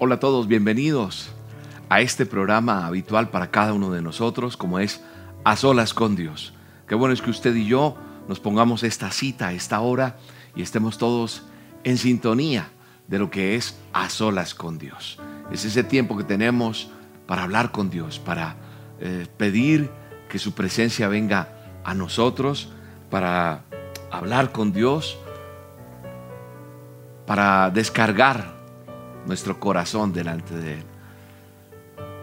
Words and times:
Hola 0.00 0.14
a 0.14 0.20
todos, 0.20 0.46
bienvenidos 0.46 1.30
a 1.88 2.00
este 2.02 2.24
programa 2.24 2.86
habitual 2.86 3.30
para 3.30 3.50
cada 3.50 3.72
uno 3.72 3.90
de 3.90 4.00
nosotros, 4.00 4.56
como 4.56 4.78
es 4.78 5.02
A 5.42 5.56
Solas 5.56 5.92
con 5.92 6.14
Dios. 6.14 6.54
Qué 6.86 6.94
bueno 6.94 7.12
es 7.12 7.20
que 7.20 7.30
usted 7.30 7.52
y 7.56 7.66
yo 7.66 7.96
nos 8.28 8.38
pongamos 8.38 8.84
esta 8.84 9.10
cita, 9.10 9.52
esta 9.52 9.80
hora, 9.80 10.16
y 10.54 10.62
estemos 10.62 10.98
todos 10.98 11.42
en 11.82 11.98
sintonía 11.98 12.68
de 13.08 13.18
lo 13.18 13.28
que 13.28 13.56
es 13.56 13.76
A 13.92 14.08
Solas 14.08 14.54
con 14.54 14.78
Dios. 14.78 15.18
Es 15.50 15.64
ese 15.64 15.82
tiempo 15.82 16.16
que 16.16 16.22
tenemos 16.22 16.92
para 17.26 17.42
hablar 17.42 17.72
con 17.72 17.90
Dios, 17.90 18.20
para 18.20 18.54
eh, 19.00 19.26
pedir 19.36 19.90
que 20.28 20.38
su 20.38 20.52
presencia 20.52 21.08
venga 21.08 21.48
a 21.82 21.94
nosotros, 21.94 22.68
para 23.10 23.64
hablar 24.12 24.52
con 24.52 24.72
Dios, 24.72 25.18
para 27.26 27.70
descargar 27.70 28.57
nuestro 29.28 29.60
corazón 29.60 30.12
delante 30.12 30.56
de 30.56 30.74
Él. 30.74 30.84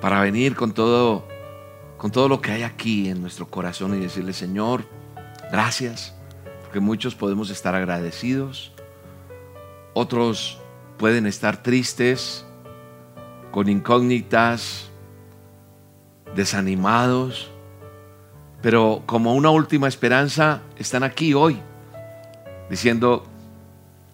Para 0.02 0.20
venir 0.20 0.56
con 0.56 0.74
todo, 0.74 1.26
con 1.98 2.12
todo 2.12 2.28
lo 2.28 2.42
que 2.42 2.52
hay 2.52 2.64
aquí 2.64 3.08
en 3.08 3.22
nuestro 3.22 3.50
corazón 3.50 3.96
y 3.96 4.02
decirle, 4.02 4.34
Señor, 4.34 4.84
gracias, 5.52 6.14
porque 6.64 6.80
muchos 6.80 7.16
podemos 7.16 7.50
estar 7.50 7.76
agradecidos, 7.76 8.74
otros 9.94 10.60
pueden 10.98 11.28
estar 11.28 11.64
tristes, 11.64 12.46
con 13.52 13.70
incógnitas, 13.70 14.90
desanimados, 16.36 17.50
pero 18.62 19.04
como 19.06 19.36
una 19.36 19.52
última 19.52 19.88
esperanza 19.88 20.62
están 20.76 21.04
aquí 21.04 21.34
hoy, 21.34 21.62
diciendo, 22.70 23.24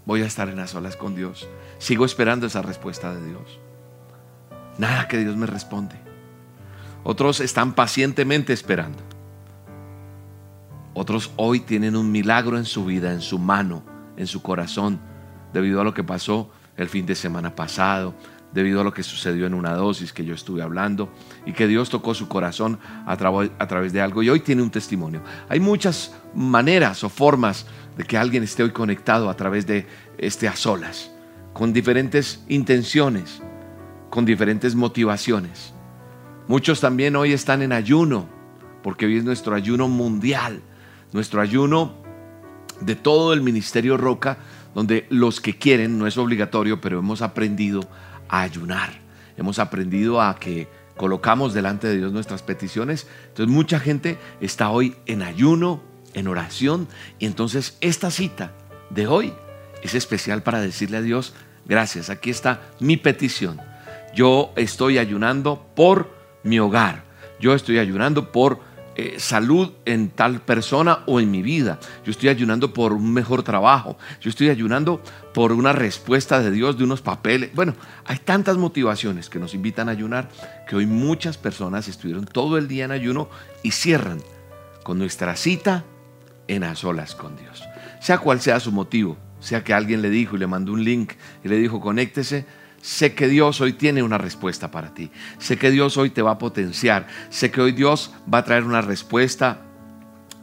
voy 0.05 0.21
a 0.21 0.25
estar 0.25 0.49
en 0.49 0.57
las 0.57 0.75
olas 0.75 0.95
con 0.95 1.15
Dios. 1.15 1.47
Sigo 1.81 2.05
esperando 2.05 2.45
esa 2.45 2.61
respuesta 2.61 3.11
de 3.11 3.25
Dios. 3.25 3.59
Nada 4.77 5.07
que 5.07 5.17
Dios 5.17 5.35
me 5.35 5.47
responde. 5.47 5.95
Otros 7.03 7.39
están 7.39 7.73
pacientemente 7.73 8.53
esperando. 8.53 8.99
Otros 10.93 11.31
hoy 11.37 11.61
tienen 11.61 11.95
un 11.95 12.11
milagro 12.11 12.59
en 12.59 12.65
su 12.65 12.85
vida, 12.85 13.11
en 13.11 13.21
su 13.21 13.39
mano, 13.39 13.81
en 14.15 14.27
su 14.27 14.43
corazón, 14.43 14.99
debido 15.53 15.81
a 15.81 15.83
lo 15.83 15.95
que 15.95 16.03
pasó 16.03 16.51
el 16.77 16.87
fin 16.87 17.07
de 17.07 17.15
semana 17.15 17.55
pasado, 17.55 18.13
debido 18.53 18.81
a 18.81 18.83
lo 18.83 18.93
que 18.93 19.01
sucedió 19.01 19.47
en 19.47 19.55
una 19.55 19.73
dosis 19.73 20.13
que 20.13 20.23
yo 20.23 20.35
estuve 20.35 20.61
hablando 20.61 21.11
y 21.47 21.53
que 21.53 21.65
Dios 21.65 21.89
tocó 21.89 22.13
su 22.13 22.27
corazón 22.27 22.77
a, 23.07 23.13
a, 23.13 23.67
través 23.67 23.91
de 23.91 24.01
algo 24.01 24.21
y 24.21 24.29
hoy 24.29 24.41
tiene 24.41 24.61
un 24.61 24.69
testimonio. 24.69 25.23
Hay 25.49 25.59
muchas 25.59 26.13
maneras 26.35 27.03
o 27.03 27.09
formas 27.09 27.65
de 27.97 28.03
que 28.03 28.19
alguien 28.19 28.43
esté 28.43 28.61
hoy 28.61 28.71
conectado 28.71 29.31
a 29.31 29.35
través 29.35 29.65
de 29.65 29.87
este 30.19 30.47
a 30.47 30.55
solas 30.55 31.09
con 31.53 31.73
diferentes 31.73 32.43
intenciones, 32.47 33.41
con 34.09 34.25
diferentes 34.25 34.75
motivaciones. 34.75 35.73
Muchos 36.47 36.81
también 36.81 37.15
hoy 37.15 37.33
están 37.33 37.61
en 37.61 37.71
ayuno, 37.71 38.27
porque 38.83 39.05
hoy 39.05 39.17
es 39.17 39.23
nuestro 39.23 39.55
ayuno 39.55 39.87
mundial, 39.87 40.61
nuestro 41.13 41.41
ayuno 41.41 41.93
de 42.81 42.95
todo 42.95 43.33
el 43.33 43.41
Ministerio 43.41 43.97
Roca, 43.97 44.37
donde 44.73 45.05
los 45.09 45.39
que 45.39 45.57
quieren, 45.57 45.97
no 45.97 46.07
es 46.07 46.17
obligatorio, 46.17 46.81
pero 46.81 46.99
hemos 46.99 47.21
aprendido 47.21 47.87
a 48.27 48.41
ayunar, 48.41 48.89
hemos 49.37 49.59
aprendido 49.59 50.21
a 50.21 50.35
que 50.37 50.67
colocamos 50.97 51.53
delante 51.53 51.87
de 51.87 51.97
Dios 51.97 52.11
nuestras 52.11 52.43
peticiones. 52.43 53.07
Entonces 53.29 53.53
mucha 53.53 53.79
gente 53.79 54.17
está 54.39 54.69
hoy 54.69 54.95
en 55.05 55.21
ayuno, 55.21 55.81
en 56.13 56.27
oración, 56.27 56.87
y 57.19 57.25
entonces 57.25 57.77
esta 57.81 58.11
cita 58.11 58.53
de 58.89 59.07
hoy 59.07 59.33
es 59.81 59.93
especial 59.93 60.43
para 60.43 60.61
decirle 60.61 60.97
a 60.97 61.01
Dios, 61.01 61.33
gracias, 61.65 62.09
aquí 62.09 62.29
está 62.29 62.61
mi 62.79 62.97
petición. 62.97 63.59
Yo 64.13 64.51
estoy 64.55 64.97
ayunando 64.97 65.65
por 65.75 66.13
mi 66.43 66.59
hogar. 66.59 67.03
Yo 67.39 67.53
estoy 67.53 67.79
ayunando 67.79 68.31
por 68.31 68.59
eh, 68.95 69.15
salud 69.19 69.71
en 69.85 70.09
tal 70.09 70.41
persona 70.41 70.99
o 71.05 71.21
en 71.21 71.31
mi 71.31 71.41
vida. 71.41 71.79
Yo 72.05 72.11
estoy 72.11 72.27
ayunando 72.27 72.73
por 72.73 72.91
un 72.91 73.13
mejor 73.13 73.41
trabajo. 73.41 73.97
Yo 74.19 74.29
estoy 74.29 74.49
ayunando 74.49 75.01
por 75.33 75.53
una 75.53 75.71
respuesta 75.71 76.41
de 76.41 76.51
Dios 76.51 76.77
de 76.77 76.83
unos 76.83 77.01
papeles. 77.01 77.51
Bueno, 77.55 77.73
hay 78.05 78.17
tantas 78.17 78.57
motivaciones 78.57 79.29
que 79.29 79.39
nos 79.39 79.53
invitan 79.53 79.87
a 79.87 79.93
ayunar 79.93 80.29
que 80.67 80.75
hoy 80.75 80.85
muchas 80.85 81.37
personas 81.37 81.87
estuvieron 81.87 82.25
todo 82.25 82.57
el 82.57 82.67
día 82.67 82.83
en 82.83 82.91
ayuno 82.91 83.29
y 83.63 83.71
cierran 83.71 84.21
con 84.83 84.99
nuestra 84.99 85.37
cita 85.37 85.85
en 86.49 86.65
a 86.65 86.75
solas 86.75 87.15
con 87.15 87.37
Dios. 87.37 87.63
Sea 88.01 88.17
cual 88.17 88.41
sea 88.41 88.59
su 88.59 88.73
motivo, 88.73 89.17
sea 89.41 89.63
que 89.63 89.73
alguien 89.73 90.01
le 90.01 90.09
dijo 90.09 90.35
y 90.35 90.39
le 90.39 90.47
mandó 90.47 90.73
un 90.73 90.83
link 90.83 91.13
y 91.43 91.49
le 91.49 91.57
dijo, 91.57 91.81
conéctese, 91.81 92.45
sé 92.81 93.13
que 93.13 93.27
Dios 93.27 93.59
hoy 93.59 93.73
tiene 93.73 94.03
una 94.03 94.17
respuesta 94.17 94.71
para 94.71 94.93
ti. 94.93 95.11
Sé 95.39 95.57
que 95.57 95.71
Dios 95.71 95.97
hoy 95.97 96.11
te 96.11 96.21
va 96.21 96.31
a 96.31 96.37
potenciar. 96.37 97.07
Sé 97.29 97.51
que 97.51 97.59
hoy 97.59 97.71
Dios 97.71 98.13
va 98.31 98.39
a 98.39 98.45
traer 98.45 98.63
una 98.63 98.81
respuesta 98.81 99.61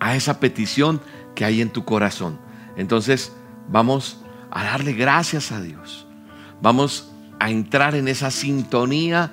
a 0.01 0.17
esa 0.17 0.41
petición 0.41 1.01
que 1.35 1.45
hay 1.45 1.61
en 1.61 1.71
tu 1.71 1.85
corazón. 1.85 2.39
Entonces, 2.77 3.33
vamos 3.69 4.21
a 4.51 4.65
darle 4.65 4.93
gracias 4.93 5.53
a 5.53 5.61
Dios. 5.61 6.07
Vamos 6.61 7.11
a 7.39 7.51
entrar 7.51 7.95
en 7.95 8.09
esa 8.09 8.31
sintonía 8.31 9.31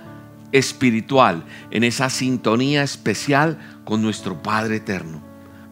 espiritual, 0.51 1.43
en 1.71 1.83
esa 1.83 2.09
sintonía 2.09 2.83
especial 2.83 3.57
con 3.83 4.01
nuestro 4.01 4.41
Padre 4.41 4.77
eterno, 4.77 5.21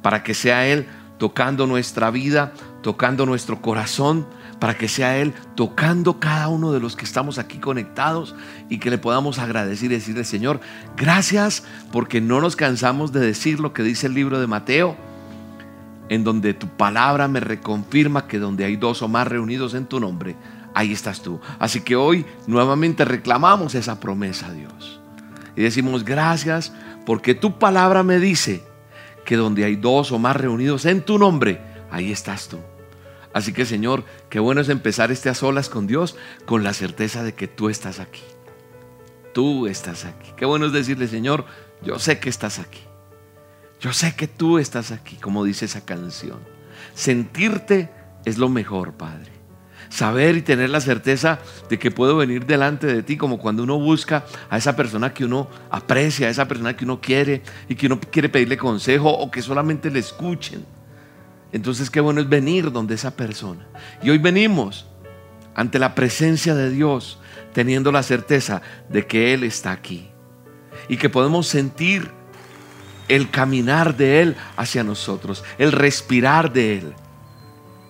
para 0.01 0.23
que 0.23 0.33
sea 0.33 0.67
Él 0.67 0.87
tocando 1.17 1.67
nuestra 1.67 2.11
vida, 2.11 2.53
tocando 2.83 3.25
nuestro 3.25 3.59
corazón, 3.61 4.27
para 4.59 4.77
que 4.77 4.87
sea 4.87 5.17
Él 5.17 5.33
tocando 5.55 6.19
cada 6.19 6.47
uno 6.47 6.71
de 6.71 6.79
los 6.79 6.95
que 6.95 7.05
estamos 7.05 7.39
aquí 7.39 7.57
conectados 7.57 8.35
y 8.69 8.77
que 8.77 8.91
le 8.91 8.97
podamos 8.97 9.39
agradecer 9.39 9.91
y 9.91 9.95
decirle, 9.95 10.23
Señor, 10.23 10.59
gracias 10.95 11.63
porque 11.91 12.21
no 12.21 12.39
nos 12.39 12.55
cansamos 12.55 13.11
de 13.11 13.19
decir 13.19 13.59
lo 13.59 13.73
que 13.73 13.83
dice 13.83 14.07
el 14.07 14.13
libro 14.13 14.39
de 14.39 14.47
Mateo, 14.47 14.95
en 16.09 16.23
donde 16.23 16.53
tu 16.53 16.67
palabra 16.67 17.27
me 17.27 17.39
reconfirma 17.39 18.27
que 18.27 18.37
donde 18.39 18.65
hay 18.65 18.75
dos 18.75 19.01
o 19.01 19.07
más 19.07 19.27
reunidos 19.27 19.73
en 19.73 19.85
tu 19.85 19.99
nombre, 19.99 20.35
ahí 20.73 20.91
estás 20.91 21.21
tú. 21.21 21.39
Así 21.59 21.81
que 21.81 21.95
hoy 21.95 22.25
nuevamente 22.47 23.03
reclamamos 23.05 23.75
esa 23.75 23.99
promesa, 23.99 24.51
Dios. 24.51 24.99
Y 25.55 25.61
decimos, 25.61 26.05
gracias 26.05 26.73
porque 27.05 27.35
tu 27.35 27.57
palabra 27.59 28.03
me 28.03 28.19
dice 28.19 28.63
que 29.25 29.35
donde 29.35 29.65
hay 29.65 29.75
dos 29.75 30.11
o 30.11 30.19
más 30.19 30.35
reunidos 30.35 30.85
en 30.85 31.01
tu 31.01 31.17
nombre, 31.17 31.61
ahí 31.91 32.11
estás 32.11 32.47
tú. 32.47 32.59
Así 33.33 33.51
que 33.51 33.65
Señor, 33.65 34.05
qué 34.29 34.39
bueno 34.39 34.61
es 34.61 34.69
empezar 34.69 35.11
este 35.11 35.29
a 35.29 35.33
solas 35.33 35.69
con 35.69 35.87
Dios 35.87 36.15
con 36.45 36.63
la 36.63 36.73
certeza 36.73 37.23
de 37.23 37.33
que 37.33 37.47
tú 37.47 37.69
estás 37.69 37.99
aquí. 37.99 38.21
Tú 39.33 39.65
estás 39.67 40.05
aquí. 40.05 40.31
Qué 40.37 40.45
bueno 40.45 40.67
es 40.67 40.73
decirle, 40.73 41.07
Señor, 41.07 41.45
yo 41.81 41.97
sé 41.97 42.19
que 42.19 42.29
estás 42.29 42.59
aquí. 42.59 42.81
Yo 43.79 43.91
sé 43.91 44.15
que 44.15 44.27
tú 44.27 44.59
estás 44.59 44.91
aquí, 44.91 45.17
como 45.17 45.43
dice 45.43 45.65
esa 45.65 45.83
canción. 45.83 46.39
Sentirte 46.93 47.89
es 48.23 48.37
lo 48.37 48.47
mejor, 48.47 48.93
Padre. 48.93 49.31
Saber 49.89 50.37
y 50.37 50.41
tener 50.41 50.69
la 50.69 50.79
certeza 50.79 51.39
de 51.69 51.77
que 51.77 51.91
puedo 51.91 52.15
venir 52.15 52.45
delante 52.45 52.87
de 52.87 53.03
ti, 53.03 53.17
como 53.17 53.39
cuando 53.39 53.63
uno 53.63 53.77
busca 53.79 54.25
a 54.49 54.57
esa 54.57 54.75
persona 54.75 55.13
que 55.13 55.25
uno 55.25 55.49
aprecia, 55.69 56.27
a 56.27 56.29
esa 56.29 56.47
persona 56.47 56.75
que 56.77 56.85
uno 56.85 57.01
quiere 57.01 57.41
y 57.67 57.75
que 57.75 57.87
uno 57.87 57.99
quiere 57.99 58.29
pedirle 58.29 58.57
consejo 58.57 59.09
o 59.09 59.29
que 59.29 59.41
solamente 59.41 59.91
le 59.91 59.99
escuchen. 59.99 60.65
Entonces 61.53 61.89
qué 61.89 62.01
bueno 62.01 62.19
es 62.19 62.27
venir 62.27 62.71
donde 62.71 62.95
esa 62.95 63.15
persona. 63.15 63.65
Y 64.01 64.09
hoy 64.09 64.17
venimos 64.17 64.87
ante 65.55 65.77
la 65.79 65.93
presencia 65.93 66.55
de 66.55 66.71
Dios, 66.71 67.19
teniendo 67.53 67.91
la 67.91 68.01
certeza 68.01 68.63
de 68.89 69.05
que 69.05 69.33
Él 69.33 69.43
está 69.43 69.71
aquí. 69.71 70.09
Y 70.89 70.97
que 70.97 71.09
podemos 71.09 71.47
sentir 71.47 72.11
el 73.07 73.29
caminar 73.29 73.95
de 73.95 74.21
Él 74.21 74.35
hacia 74.57 74.83
nosotros, 74.83 75.43
el 75.59 75.71
respirar 75.71 76.51
de 76.51 76.79
Él. 76.79 76.93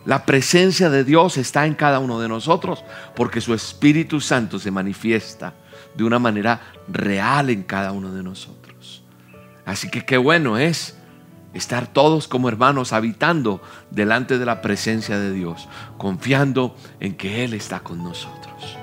La 0.05 0.25
presencia 0.25 0.89
de 0.89 1.05
Dios 1.05 1.37
está 1.37 1.65
en 1.65 1.75
cada 1.75 1.99
uno 1.99 2.19
de 2.19 2.27
nosotros 2.27 2.83
porque 3.15 3.39
su 3.39 3.53
Espíritu 3.53 4.19
Santo 4.19 4.59
se 4.59 4.69
manifiesta 4.69 5.53
de 5.95 6.03
una 6.03 6.19
manera 6.19 6.59
real 6.89 7.49
en 7.49 7.63
cada 7.63 7.93
uno 7.93 8.11
de 8.11 8.23
nosotros. 8.23 9.03
Así 9.65 9.89
que 9.89 10.05
qué 10.05 10.17
bueno 10.17 10.57
es 10.57 10.97
estar 11.53 11.87
todos 11.87 12.27
como 12.27 12.49
hermanos 12.49 12.93
habitando 12.93 13.61
delante 13.91 14.37
de 14.37 14.45
la 14.45 14.61
presencia 14.61 15.19
de 15.19 15.31
Dios, 15.31 15.67
confiando 15.97 16.75
en 16.99 17.15
que 17.15 17.43
Él 17.43 17.53
está 17.53 17.81
con 17.81 18.03
nosotros. 18.03 18.77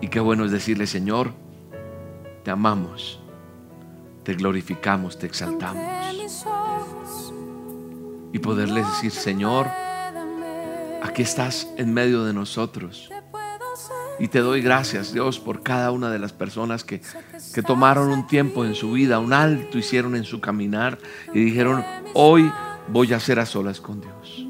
Y 0.00 0.08
qué 0.08 0.20
bueno 0.20 0.44
es 0.44 0.50
decirle, 0.50 0.86
Señor, 0.86 1.32
te 2.42 2.50
amamos, 2.50 3.20
te 4.22 4.34
glorificamos, 4.34 5.18
te 5.18 5.26
exaltamos. 5.26 5.82
Y 8.32 8.38
poderle 8.40 8.82
decir, 8.82 9.12
Señor, 9.12 9.68
aquí 11.02 11.22
estás 11.22 11.68
en 11.76 11.94
medio 11.94 12.24
de 12.24 12.32
nosotros. 12.32 13.08
Y 14.18 14.28
te 14.28 14.40
doy 14.40 14.60
gracias, 14.62 15.12
Dios, 15.12 15.40
por 15.40 15.62
cada 15.62 15.90
una 15.90 16.10
de 16.10 16.18
las 16.18 16.32
personas 16.32 16.84
que, 16.84 17.00
que 17.52 17.62
tomaron 17.62 18.10
un 18.10 18.26
tiempo 18.26 18.64
en 18.64 18.74
su 18.74 18.92
vida, 18.92 19.18
un 19.18 19.32
alto 19.32 19.78
hicieron 19.78 20.14
en 20.14 20.24
su 20.24 20.40
caminar 20.40 20.98
y 21.32 21.44
dijeron, 21.44 21.84
hoy 22.14 22.50
voy 22.88 23.12
a 23.12 23.20
ser 23.20 23.40
a 23.40 23.46
solas 23.46 23.80
con 23.80 24.00
Dios. 24.00 24.46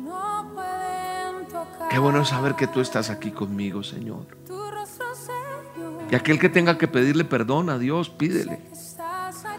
Qué 1.91 1.99
bueno 1.99 2.25
saber 2.25 2.55
que 2.57 2.67
tú 2.67 2.81
estás 2.81 3.09
aquí 3.09 3.31
conmigo, 3.31 3.83
Señor. 3.83 4.27
Y 6.11 6.15
aquel 6.15 6.39
que 6.39 6.49
tenga 6.49 6.77
que 6.77 6.89
pedirle 6.89 7.25
perdón 7.25 7.71
a 7.71 7.79
Dios, 7.79 8.11
pídele. 8.11 8.61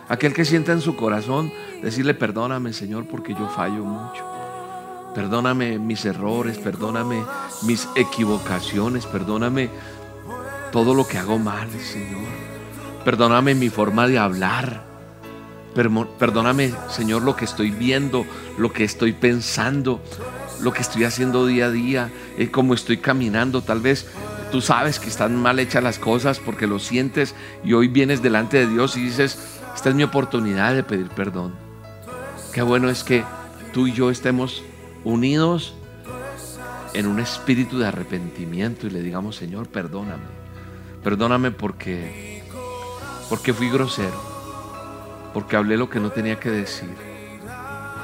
Aquel 0.07 0.33
que 0.33 0.45
sienta 0.45 0.71
en 0.71 0.81
su 0.81 0.95
corazón 0.95 1.51
decirle, 1.81 2.13
perdóname 2.13 2.73
Señor 2.73 3.07
porque 3.07 3.33
yo 3.33 3.47
fallo 3.49 3.83
mucho. 3.83 4.23
Perdóname 5.15 5.79
mis 5.79 6.03
errores, 6.05 6.57
perdóname 6.57 7.23
mis 7.63 7.87
equivocaciones, 7.95 9.05
perdóname 9.05 9.69
todo 10.75 10.93
lo 10.93 11.07
que 11.07 11.17
hago 11.17 11.39
mal, 11.39 11.69
Señor. 11.79 12.25
Perdóname 13.05 13.55
mi 13.55 13.69
forma 13.69 14.09
de 14.09 14.19
hablar. 14.19 14.83
Perdóname, 15.73 16.73
Señor, 16.89 17.21
lo 17.21 17.37
que 17.37 17.45
estoy 17.45 17.71
viendo, 17.71 18.25
lo 18.57 18.73
que 18.73 18.83
estoy 18.83 19.13
pensando, 19.13 20.03
lo 20.59 20.73
que 20.73 20.81
estoy 20.81 21.05
haciendo 21.05 21.47
día 21.47 21.67
a 21.67 21.71
día, 21.71 22.11
eh, 22.37 22.51
cómo 22.51 22.73
estoy 22.73 22.97
caminando. 22.97 23.61
Tal 23.61 23.79
vez 23.79 24.07
tú 24.51 24.59
sabes 24.59 24.99
que 24.99 25.07
están 25.07 25.41
mal 25.41 25.59
hechas 25.59 25.81
las 25.81 25.97
cosas 25.97 26.39
porque 26.39 26.67
lo 26.67 26.79
sientes 26.79 27.35
y 27.63 27.71
hoy 27.71 27.87
vienes 27.87 28.21
delante 28.21 28.57
de 28.57 28.67
Dios 28.67 28.97
y 28.97 29.03
dices, 29.03 29.39
esta 29.73 29.87
es 29.87 29.95
mi 29.95 30.03
oportunidad 30.03 30.75
de 30.75 30.83
pedir 30.83 31.07
perdón. 31.07 31.55
Qué 32.51 32.61
bueno 32.61 32.89
es 32.89 33.05
que 33.05 33.23
tú 33.71 33.87
y 33.87 33.93
yo 33.93 34.09
estemos 34.11 34.61
unidos 35.05 35.73
en 36.93 37.07
un 37.07 37.21
espíritu 37.21 37.79
de 37.79 37.87
arrepentimiento 37.87 38.87
y 38.87 38.89
le 38.89 39.01
digamos, 39.01 39.37
Señor, 39.37 39.69
perdóname. 39.69 40.44
Perdóname 41.05 41.51
porque 41.51 42.41
porque 43.29 43.53
fui 43.53 43.69
grosero, 43.69 44.19
porque 45.35 45.55
hablé 45.55 45.77
lo 45.77 45.87
que 45.87 45.99
no 45.99 46.09
tenía 46.09 46.39
que 46.39 46.49
decir. 46.49 46.89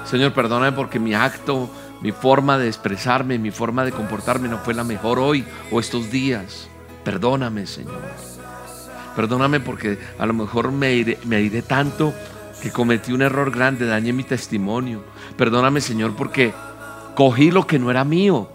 Señor, 0.05 0.33
perdóname 0.33 0.71
porque 0.71 0.99
mi 0.99 1.15
acto, 1.15 1.67
mi 2.01 2.11
forma 2.11 2.59
de 2.59 2.67
expresarme, 2.67 3.39
mi 3.39 3.49
forma 3.49 3.83
de 3.85 3.91
comportarme 3.91 4.47
no 4.47 4.59
fue 4.59 4.75
la 4.75 4.83
mejor 4.83 5.17
hoy 5.17 5.43
o 5.71 5.79
estos 5.79 6.11
días. 6.11 6.67
Perdóname, 7.03 7.65
Señor. 7.65 8.03
Perdóname 9.15 9.59
porque 9.59 9.97
a 10.19 10.27
lo 10.27 10.33
mejor 10.35 10.71
me 10.71 10.93
iré, 10.93 11.17
me 11.25 11.41
iré 11.41 11.63
tanto 11.63 12.13
que 12.61 12.69
cometí 12.69 13.13
un 13.13 13.23
error 13.23 13.49
grande, 13.49 13.87
dañé 13.87 14.13
mi 14.13 14.25
testimonio. 14.25 15.03
Perdóname, 15.37 15.81
Señor, 15.81 16.15
porque 16.15 16.53
cogí 17.15 17.49
lo 17.49 17.65
que 17.65 17.79
no 17.79 17.89
era 17.89 18.03
mío. 18.03 18.47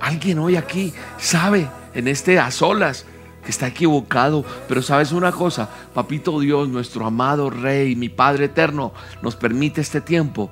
Alguien 0.00 0.40
hoy 0.40 0.56
aquí 0.56 0.92
sabe, 1.18 1.68
en 1.94 2.08
este 2.08 2.40
a 2.40 2.50
solas, 2.50 3.06
está 3.50 3.66
equivocado. 3.66 4.44
Pero 4.68 4.82
sabes 4.82 5.12
una 5.12 5.32
cosa, 5.32 5.68
Papito 5.92 6.40
Dios, 6.40 6.68
nuestro 6.68 7.06
amado 7.06 7.50
Rey, 7.50 7.94
mi 7.96 8.08
Padre 8.08 8.46
eterno, 8.46 8.92
nos 9.22 9.36
permite 9.36 9.80
este 9.80 10.00
tiempo 10.00 10.50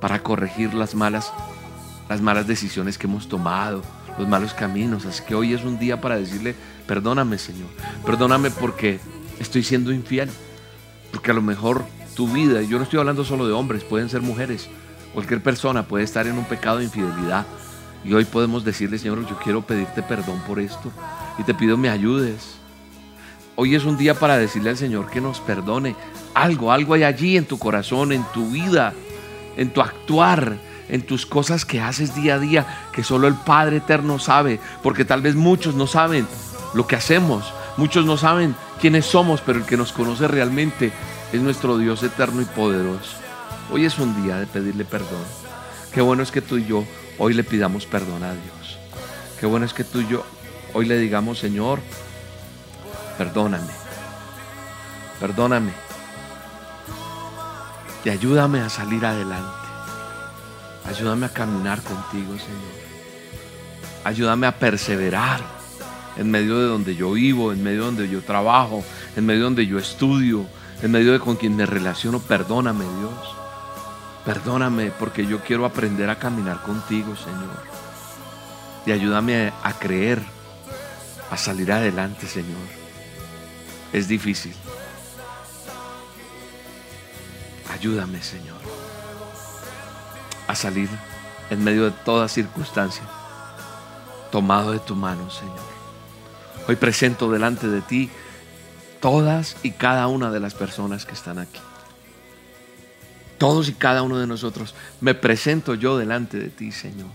para 0.00 0.22
corregir 0.22 0.74
las 0.74 0.94
malas, 0.94 1.32
las 2.08 2.20
malas 2.20 2.46
decisiones 2.46 2.98
que 2.98 3.06
hemos 3.06 3.28
tomado, 3.28 3.82
los 4.18 4.28
malos 4.28 4.54
caminos. 4.54 5.06
Así 5.06 5.22
que 5.24 5.34
hoy 5.34 5.54
es 5.54 5.64
un 5.64 5.78
día 5.78 6.00
para 6.00 6.16
decirle, 6.16 6.54
perdóname 6.86 7.38
Señor, 7.38 7.68
perdóname 8.04 8.50
porque 8.50 9.00
estoy 9.38 9.62
siendo 9.62 9.92
infiel. 9.92 10.30
Porque 11.10 11.32
a 11.32 11.34
lo 11.34 11.42
mejor 11.42 11.84
tu 12.14 12.28
vida, 12.28 12.62
yo 12.62 12.76
no 12.78 12.84
estoy 12.84 13.00
hablando 13.00 13.24
solo 13.24 13.46
de 13.46 13.52
hombres, 13.52 13.82
pueden 13.82 14.08
ser 14.08 14.20
mujeres, 14.20 14.68
cualquier 15.12 15.42
persona 15.42 15.82
puede 15.88 16.04
estar 16.04 16.26
en 16.26 16.38
un 16.38 16.44
pecado 16.44 16.78
de 16.78 16.84
infidelidad. 16.84 17.46
Y 18.04 18.14
hoy 18.14 18.24
podemos 18.24 18.64
decirle, 18.64 18.98
Señor, 18.98 19.26
yo 19.28 19.38
quiero 19.38 19.60
pedirte 19.62 20.02
perdón 20.02 20.40
por 20.46 20.58
esto 20.58 20.90
y 21.40 21.42
te 21.42 21.54
pido 21.54 21.78
me 21.78 21.88
ayudes. 21.88 22.56
Hoy 23.56 23.74
es 23.74 23.84
un 23.84 23.96
día 23.96 24.14
para 24.14 24.36
decirle 24.36 24.70
al 24.70 24.76
Señor 24.76 25.10
que 25.10 25.22
nos 25.22 25.40
perdone. 25.40 25.96
Algo, 26.34 26.70
algo 26.70 26.92
hay 26.92 27.02
allí 27.02 27.38
en 27.38 27.46
tu 27.46 27.58
corazón, 27.58 28.12
en 28.12 28.24
tu 28.34 28.50
vida, 28.50 28.92
en 29.56 29.70
tu 29.70 29.80
actuar, 29.80 30.58
en 30.90 31.00
tus 31.00 31.24
cosas 31.24 31.64
que 31.64 31.80
haces 31.80 32.14
día 32.14 32.34
a 32.34 32.38
día, 32.38 32.66
que 32.92 33.02
solo 33.02 33.26
el 33.26 33.34
Padre 33.34 33.78
Eterno 33.78 34.18
sabe, 34.18 34.60
porque 34.82 35.06
tal 35.06 35.22
vez 35.22 35.34
muchos 35.34 35.74
no 35.74 35.86
saben 35.86 36.26
lo 36.74 36.86
que 36.86 36.96
hacemos, 36.96 37.54
muchos 37.78 38.04
no 38.04 38.18
saben 38.18 38.54
quiénes 38.78 39.06
somos, 39.06 39.40
pero 39.40 39.60
el 39.60 39.64
que 39.64 39.78
nos 39.78 39.92
conoce 39.92 40.28
realmente 40.28 40.92
es 41.32 41.40
nuestro 41.40 41.78
Dios 41.78 42.02
eterno 42.02 42.42
y 42.42 42.44
poderoso. 42.44 43.16
Hoy 43.72 43.86
es 43.86 43.98
un 43.98 44.22
día 44.22 44.36
de 44.36 44.46
pedirle 44.46 44.84
perdón. 44.84 45.24
Qué 45.94 46.02
bueno 46.02 46.22
es 46.22 46.30
que 46.30 46.42
tú 46.42 46.58
y 46.58 46.66
yo 46.66 46.84
hoy 47.18 47.32
le 47.32 47.44
pidamos 47.44 47.86
perdón 47.86 48.24
a 48.24 48.32
Dios. 48.32 48.78
Qué 49.40 49.46
bueno 49.46 49.64
es 49.64 49.72
que 49.72 49.84
tú 49.84 50.00
y 50.00 50.08
yo 50.08 50.22
hoy 50.74 50.86
le 50.86 50.98
digamos, 50.98 51.38
Señor, 51.38 51.80
perdóname, 53.18 53.72
perdóname 55.18 55.72
y 58.04 58.08
ayúdame 58.08 58.60
a 58.60 58.68
salir 58.68 59.04
adelante. 59.04 59.60
Ayúdame 60.86 61.26
a 61.26 61.28
caminar 61.28 61.82
contigo, 61.82 62.32
Señor. 62.38 62.80
Ayúdame 64.04 64.46
a 64.46 64.58
perseverar 64.58 65.40
en 66.16 66.30
medio 66.30 66.58
de 66.58 66.66
donde 66.66 66.96
yo 66.96 67.12
vivo, 67.12 67.52
en 67.52 67.62
medio 67.62 67.80
de 67.80 67.86
donde 67.86 68.08
yo 68.08 68.22
trabajo, 68.22 68.82
en 69.16 69.26
medio 69.26 69.40
de 69.40 69.44
donde 69.44 69.66
yo 69.66 69.78
estudio, 69.78 70.46
en 70.82 70.90
medio 70.90 71.12
de 71.12 71.20
con 71.20 71.36
quien 71.36 71.56
me 71.56 71.66
relaciono. 71.66 72.18
Perdóname, 72.20 72.84
Dios. 72.84 73.36
Perdóname 74.24 74.90
porque 74.98 75.26
yo 75.26 75.40
quiero 75.40 75.64
aprender 75.64 76.08
a 76.10 76.18
caminar 76.18 76.62
contigo, 76.62 77.14
Señor. 77.16 77.70
Y 78.86 78.92
ayúdame 78.92 79.52
a 79.62 79.72
creer, 79.74 80.22
a 81.30 81.36
salir 81.36 81.70
adelante, 81.72 82.26
Señor. 82.26 82.58
Es 83.92 84.08
difícil. 84.08 84.54
Ayúdame, 87.72 88.22
Señor, 88.22 88.58
a 90.46 90.54
salir 90.54 90.88
en 91.48 91.64
medio 91.64 91.84
de 91.84 91.92
toda 92.04 92.28
circunstancia, 92.28 93.04
tomado 94.30 94.72
de 94.72 94.80
tu 94.80 94.94
mano, 94.94 95.30
Señor. 95.30 95.70
Hoy 96.68 96.76
presento 96.76 97.30
delante 97.30 97.68
de 97.68 97.80
ti 97.80 98.10
todas 99.00 99.56
y 99.62 99.70
cada 99.70 100.08
una 100.08 100.30
de 100.30 100.40
las 100.40 100.54
personas 100.54 101.06
que 101.06 101.14
están 101.14 101.38
aquí. 101.38 101.60
Todos 103.38 103.68
y 103.68 103.72
cada 103.72 104.02
uno 104.02 104.18
de 104.18 104.26
nosotros. 104.26 104.74
Me 105.00 105.14
presento 105.14 105.74
yo 105.74 105.96
delante 105.96 106.38
de 106.38 106.50
ti, 106.50 106.72
Señor. 106.72 107.08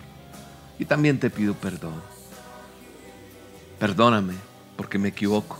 Y 0.79 0.85
también 0.85 1.19
te 1.19 1.29
pido 1.29 1.53
perdón. 1.53 2.14
Perdóname 3.79 4.33
porque 4.77 4.97
me 4.97 5.09
equivoco. 5.09 5.59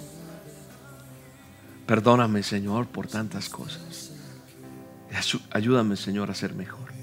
Perdóname, 1.85 2.44
Señor, 2.44 2.88
por 2.88 3.07
tantas 3.07 3.50
cosas. 3.50 4.12
Ayúdame, 5.51 5.95
Señor, 5.95 6.31
a 6.31 6.35
ser 6.35 6.53
mejor. 6.53 6.94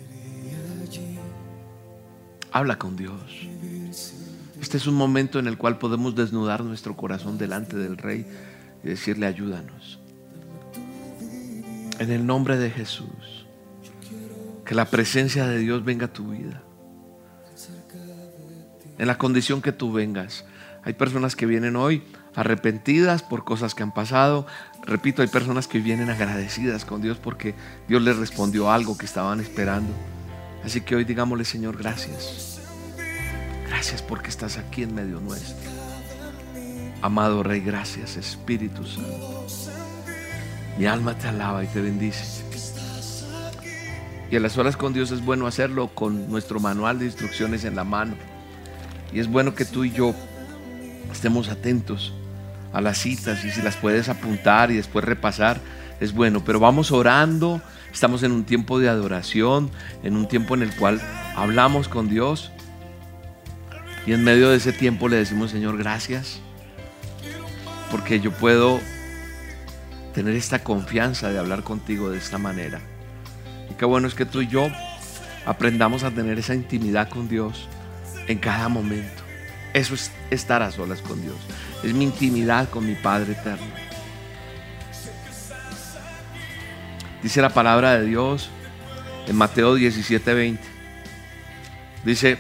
Habla 2.50 2.78
con 2.78 2.96
Dios. 2.96 3.48
Este 4.60 4.76
es 4.76 4.86
un 4.86 4.94
momento 4.94 5.38
en 5.38 5.46
el 5.46 5.56
cual 5.56 5.78
podemos 5.78 6.14
desnudar 6.14 6.62
nuestro 6.62 6.96
corazón 6.96 7.38
delante 7.38 7.76
del 7.76 7.96
Rey 7.96 8.26
y 8.84 8.88
decirle, 8.88 9.26
ayúdanos. 9.26 9.98
En 11.98 12.10
el 12.10 12.26
nombre 12.26 12.58
de 12.58 12.70
Jesús, 12.70 13.46
que 14.64 14.74
la 14.74 14.86
presencia 14.86 15.46
de 15.46 15.58
Dios 15.58 15.84
venga 15.84 16.06
a 16.06 16.12
tu 16.12 16.30
vida. 16.30 16.62
En 18.98 19.06
la 19.06 19.18
condición 19.18 19.62
que 19.62 19.72
tú 19.72 19.92
vengas. 19.92 20.44
Hay 20.84 20.94
personas 20.94 21.36
que 21.36 21.46
vienen 21.46 21.76
hoy 21.76 22.02
arrepentidas 22.34 23.22
por 23.22 23.44
cosas 23.44 23.74
que 23.74 23.82
han 23.82 23.92
pasado. 23.92 24.46
Repito, 24.82 25.22
hay 25.22 25.28
personas 25.28 25.68
que 25.68 25.78
vienen 25.78 26.10
agradecidas 26.10 26.84
con 26.84 27.02
Dios 27.02 27.18
porque 27.18 27.54
Dios 27.88 28.02
les 28.02 28.16
respondió 28.16 28.70
algo 28.70 28.98
que 28.98 29.06
estaban 29.06 29.40
esperando. 29.40 29.92
Así 30.64 30.80
que 30.80 30.96
hoy 30.96 31.04
digámosle, 31.04 31.44
Señor, 31.44 31.76
gracias. 31.76 32.60
Gracias 33.68 34.02
porque 34.02 34.28
estás 34.28 34.58
aquí 34.58 34.82
en 34.82 34.94
medio 34.94 35.20
nuestro. 35.20 35.70
Amado 37.00 37.42
Rey, 37.42 37.60
gracias 37.60 38.16
Espíritu 38.16 38.84
Santo. 38.86 39.46
Mi 40.78 40.86
alma 40.86 41.16
te 41.16 41.28
alaba 41.28 41.62
y 41.62 41.66
te 41.68 41.80
bendice. 41.80 42.44
Y 44.30 44.36
a 44.36 44.40
las 44.40 44.56
horas 44.56 44.76
con 44.76 44.94
Dios 44.94 45.10
es 45.10 45.22
bueno 45.22 45.46
hacerlo 45.46 45.88
con 45.88 46.30
nuestro 46.30 46.58
manual 46.58 46.98
de 46.98 47.04
instrucciones 47.04 47.64
en 47.64 47.76
la 47.76 47.84
mano. 47.84 48.14
Y 49.12 49.20
es 49.20 49.28
bueno 49.28 49.54
que 49.54 49.66
tú 49.66 49.84
y 49.84 49.90
yo 49.90 50.14
estemos 51.12 51.48
atentos 51.48 52.12
a 52.72 52.80
las 52.80 52.98
citas 52.98 53.44
y 53.44 53.50
si 53.50 53.62
las 53.62 53.76
puedes 53.76 54.08
apuntar 54.08 54.70
y 54.70 54.76
después 54.76 55.04
repasar, 55.04 55.60
es 56.00 56.12
bueno. 56.12 56.42
Pero 56.44 56.58
vamos 56.58 56.90
orando, 56.90 57.60
estamos 57.92 58.22
en 58.22 58.32
un 58.32 58.44
tiempo 58.44 58.78
de 58.78 58.88
adoración, 58.88 59.70
en 60.02 60.16
un 60.16 60.26
tiempo 60.26 60.54
en 60.54 60.62
el 60.62 60.74
cual 60.74 61.00
hablamos 61.36 61.88
con 61.88 62.08
Dios 62.08 62.50
y 64.06 64.12
en 64.12 64.24
medio 64.24 64.50
de 64.50 64.56
ese 64.56 64.72
tiempo 64.72 65.08
le 65.08 65.16
decimos, 65.16 65.50
Señor, 65.50 65.78
gracias, 65.78 66.40
porque 67.90 68.20
yo 68.20 68.32
puedo 68.32 68.80
tener 70.12 70.34
esta 70.34 70.64
confianza 70.64 71.30
de 71.30 71.38
hablar 71.38 71.62
contigo 71.62 72.10
de 72.10 72.18
esta 72.18 72.38
manera. 72.38 72.80
Y 73.70 73.74
qué 73.74 73.84
bueno 73.84 74.08
es 74.08 74.14
que 74.14 74.26
tú 74.26 74.42
y 74.42 74.48
yo 74.48 74.68
aprendamos 75.46 76.02
a 76.02 76.10
tener 76.10 76.38
esa 76.38 76.54
intimidad 76.54 77.08
con 77.08 77.28
Dios 77.28 77.68
en 78.26 78.38
cada 78.38 78.68
momento. 78.68 79.21
Eso 79.74 79.94
es 79.94 80.10
estar 80.30 80.62
a 80.62 80.70
solas 80.70 81.00
con 81.00 81.20
Dios. 81.22 81.36
Es 81.82 81.94
mi 81.94 82.04
intimidad 82.04 82.68
con 82.68 82.86
mi 82.86 82.94
Padre 82.94 83.32
eterno. 83.32 83.66
Dice 87.22 87.40
la 87.40 87.50
palabra 87.50 87.98
de 87.98 88.06
Dios 88.06 88.50
en 89.26 89.36
Mateo 89.36 89.76
17:20. 89.76 90.58
Dice, 92.04 92.36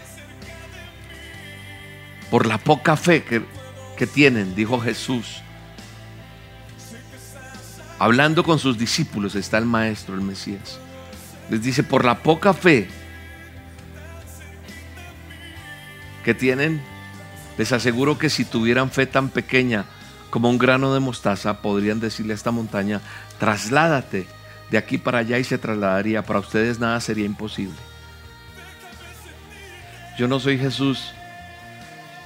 por 2.30 2.46
la 2.46 2.58
poca 2.58 2.96
fe 2.96 3.22
que, 3.22 3.42
que 3.96 4.06
tienen, 4.06 4.54
dijo 4.54 4.80
Jesús, 4.80 5.40
hablando 7.98 8.42
con 8.42 8.58
sus 8.58 8.76
discípulos, 8.76 9.36
está 9.36 9.58
el 9.58 9.66
Maestro, 9.66 10.16
el 10.16 10.22
Mesías. 10.22 10.80
Les 11.48 11.62
dice, 11.62 11.84
por 11.84 12.04
la 12.04 12.22
poca 12.22 12.52
fe 12.52 12.88
que 16.24 16.34
tienen, 16.34 16.82
les 17.58 17.72
aseguro 17.72 18.18
que 18.18 18.30
si 18.30 18.44
tuvieran 18.44 18.90
fe 18.90 19.06
tan 19.06 19.28
pequeña 19.28 19.84
como 20.30 20.48
un 20.48 20.58
grano 20.58 20.94
de 20.94 21.00
mostaza, 21.00 21.60
podrían 21.60 22.00
decirle 22.00 22.32
a 22.32 22.36
esta 22.36 22.50
montaña, 22.50 23.00
trasládate 23.38 24.26
de 24.70 24.78
aquí 24.78 24.96
para 24.96 25.18
allá 25.18 25.38
y 25.38 25.44
se 25.44 25.58
trasladaría. 25.58 26.22
Para 26.22 26.38
ustedes 26.38 26.78
nada 26.78 27.00
sería 27.00 27.26
imposible. 27.26 27.76
Yo 30.18 30.28
no 30.28 30.40
soy 30.40 30.58
Jesús, 30.58 31.12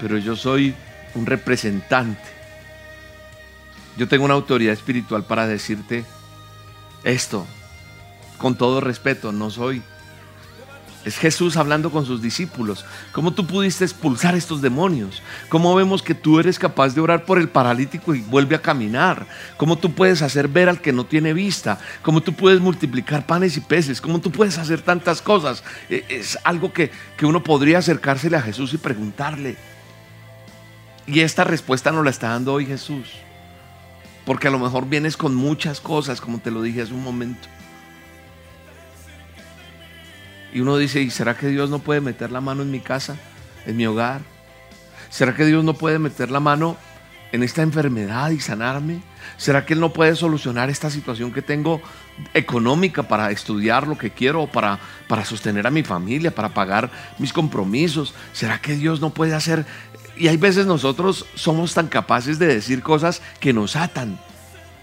pero 0.01 0.19
yo 0.19 0.37
soy 0.37 0.75
un 1.15 1.27
representante. 1.27 2.23
Yo 3.97 4.07
tengo 4.07 4.25
una 4.25 4.35
autoridad 4.35 4.73
espiritual 4.73 5.25
para 5.25 5.47
decirte 5.47 6.05
esto, 7.03 7.47
con 8.39 8.57
todo 8.57 8.81
respeto, 8.81 9.33
no 9.33 9.51
soy 9.51 9.83
es 11.07 11.19
Jesús 11.19 11.57
hablando 11.57 11.93
con 11.93 12.05
sus 12.05 12.21
discípulos. 12.21 12.85
¿Cómo 13.13 13.31
tú 13.33 13.47
pudiste 13.47 13.85
expulsar 13.85 14.35
estos 14.35 14.61
demonios? 14.61 15.23
¿Cómo 15.49 15.73
vemos 15.77 16.03
que 16.03 16.17
tú 16.17 16.41
eres 16.41 16.59
capaz 16.59 16.97
de 16.97 17.01
orar 17.01 17.25
por 17.25 17.39
el 17.39 17.49
paralítico 17.49 18.13
y 18.13 18.23
vuelve 18.23 18.57
a 18.57 18.61
caminar? 18.61 19.25
¿Cómo 19.57 19.79
tú 19.79 19.95
puedes 19.95 20.21
hacer 20.23 20.49
ver 20.49 20.69
al 20.69 20.81
que 20.81 20.93
no 20.93 21.07
tiene 21.07 21.33
vista? 21.33 21.79
¿Cómo 22.03 22.23
tú 22.23 22.33
puedes 22.33 22.61
multiplicar 22.61 23.25
panes 23.25 23.57
y 23.57 23.61
peces? 23.61 24.01
¿Cómo 24.01 24.19
tú 24.19 24.33
puedes 24.33 24.59
hacer 24.59 24.83
tantas 24.83 25.23
cosas? 25.23 25.63
E, 25.89 26.05
es 26.09 26.41
algo 26.43 26.73
que, 26.73 26.91
que 27.17 27.25
uno 27.25 27.41
podría 27.45 27.79
acercársele 27.79 28.37
a 28.37 28.43
Jesús 28.43 28.75
y 28.75 28.79
preguntarle. 28.79 29.57
Y 31.07 31.21
esta 31.21 31.45
respuesta 31.45 31.93
nos 31.93 32.03
la 32.03 32.11
está 32.11 32.31
dando 32.31 32.53
hoy 32.53 32.67
Jesús. 32.67 33.13
Porque 34.25 34.49
a 34.49 34.51
lo 34.51 34.59
mejor 34.59 34.89
vienes 34.89 35.17
con 35.17 35.37
muchas 35.37 35.81
cosas, 35.81 36.21
como 36.21 36.41
te 36.41 36.51
lo 36.51 36.63
dije 36.63 36.83
hace 36.83 36.95
un 36.95 37.05
momento. 37.05 37.47
Y 40.53 40.61
uno 40.61 40.77
dice, 40.77 41.01
¿y 41.03 41.11
será 41.11 41.37
que 41.37 41.49
Dios 41.49 41.71
no 41.71 41.81
puede 41.81 42.01
meter 42.01 42.31
la 42.33 42.41
mano 42.41 42.63
en 42.63 42.71
mi 42.71 42.81
casa, 42.81 43.17
en 43.67 43.77
mi 43.77 43.87
hogar? 43.87 44.21
¿Será 45.11 45.35
que 45.35 45.45
Dios 45.45 45.65
no 45.65 45.75
puede 45.75 45.99
meter 45.99 46.31
la 46.31 46.41
mano 46.41 46.77
en 47.33 47.43
esta 47.43 47.63
enfermedad 47.63 48.31
y 48.31 48.41
sanarme? 48.41 49.03
¿Será 49.37 49.67
que 49.67 49.75
Él 49.75 49.81
no 49.81 49.93
puede 49.93 50.15
solucionar 50.17 50.71
esta 50.71 50.91
situación 50.91 51.33
que 51.33 51.43
tengo 51.43 51.81
económica 52.33 53.03
para 53.03 53.31
estudiar 53.31 53.87
lo 53.87 53.99
que 53.99 54.11
quiero, 54.11 54.47
para, 54.47 54.79
para 55.09 55.25
sostener 55.25 55.67
a 55.67 55.71
mi 55.71 55.83
familia, 55.83 56.35
para 56.35 56.51
pagar 56.51 56.91
mis 57.19 57.33
compromisos? 57.33 58.15
¿Será 58.33 58.61
que 58.61 58.75
Dios 58.75 59.01
no 59.01 59.11
puede 59.11 59.35
hacer? 59.35 59.67
Y 60.17 60.29
hay 60.29 60.37
veces 60.37 60.67
nosotros 60.67 61.27
somos 61.35 61.75
tan 61.75 61.89
capaces 61.89 62.39
de 62.39 62.47
decir 62.47 62.83
cosas 62.83 63.21
que 63.41 63.53
nos 63.53 63.77
atan, 63.77 64.19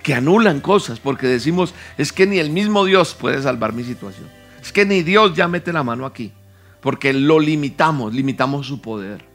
que 0.03 0.13
anulan 0.13 0.59
cosas, 0.59 0.99
porque 0.99 1.27
decimos, 1.27 1.73
es 1.97 2.11
que 2.11 2.27
ni 2.27 2.37
el 2.37 2.51
mismo 2.51 2.85
Dios 2.85 3.15
puede 3.15 3.41
salvar 3.41 3.73
mi 3.73 3.83
situación. 3.83 4.42
Es 4.63 4.71
que 4.71 4.85
ni 4.85 5.03
Dios 5.03 5.35
ya 5.35 5.49
mete 5.49 5.73
la 5.73 5.83
mano 5.83 6.05
aquí, 6.05 6.31
porque 6.79 7.11
lo 7.11 7.37
limitamos, 7.37 8.13
limitamos 8.13 8.65
su 8.65 8.81
poder. 8.81 9.25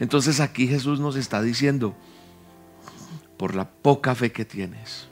Entonces 0.00 0.40
aquí 0.40 0.66
Jesús 0.66 0.98
nos 0.98 1.14
está 1.14 1.40
diciendo, 1.40 1.94
por 3.36 3.54
la 3.54 3.70
poca 3.70 4.16
fe 4.16 4.32
que 4.32 4.44
tienes, 4.44 5.06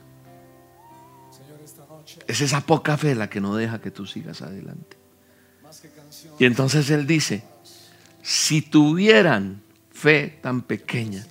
es 2.26 2.40
esa 2.40 2.62
poca 2.62 2.96
fe 2.96 3.14
la 3.14 3.30
que 3.30 3.40
no 3.40 3.54
deja 3.54 3.80
que 3.80 3.92
tú 3.92 4.04
sigas 4.04 4.42
adelante. 4.42 4.96
Y 6.40 6.44
entonces 6.44 6.90
Él 6.90 7.06
dice, 7.06 7.44
si 8.20 8.62
tuvieran 8.62 9.62
fe 9.92 10.40
tan 10.42 10.62
pequeña 10.62 11.24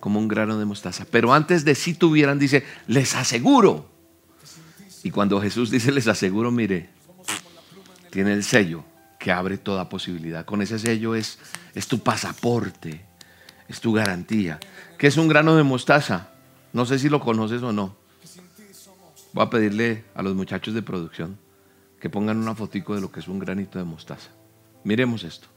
como 0.00 0.18
un 0.18 0.28
grano 0.28 0.58
de 0.58 0.64
mostaza, 0.64 1.04
pero 1.10 1.34
antes 1.34 1.66
de 1.66 1.74
si 1.74 1.92
tuvieran, 1.92 2.38
dice, 2.38 2.64
les 2.86 3.14
aseguro. 3.14 3.90
Y 5.02 5.10
cuando 5.10 5.38
Jesús 5.38 5.70
dice, 5.70 5.92
les 5.92 6.08
aseguro, 6.08 6.50
mire, 6.50 6.93
tiene 8.14 8.32
el 8.32 8.44
sello 8.44 8.84
que 9.18 9.32
abre 9.32 9.58
toda 9.58 9.88
posibilidad. 9.88 10.44
Con 10.44 10.62
ese 10.62 10.78
sello 10.78 11.16
es, 11.16 11.40
es 11.74 11.88
tu 11.88 11.98
pasaporte, 11.98 13.04
es 13.68 13.80
tu 13.80 13.92
garantía. 13.92 14.60
¿Qué 14.96 15.08
es 15.08 15.16
un 15.16 15.26
grano 15.26 15.56
de 15.56 15.64
mostaza? 15.64 16.28
No 16.72 16.86
sé 16.86 17.00
si 17.00 17.08
lo 17.08 17.18
conoces 17.18 17.60
o 17.64 17.72
no. 17.72 17.96
Voy 19.32 19.44
a 19.44 19.50
pedirle 19.50 20.04
a 20.14 20.22
los 20.22 20.36
muchachos 20.36 20.74
de 20.74 20.82
producción 20.82 21.36
que 22.00 22.08
pongan 22.08 22.36
una 22.36 22.54
fotico 22.54 22.94
de 22.94 23.00
lo 23.00 23.10
que 23.10 23.18
es 23.18 23.26
un 23.26 23.40
granito 23.40 23.80
de 23.80 23.84
mostaza. 23.84 24.30
Miremos 24.84 25.24
esto. 25.24 25.48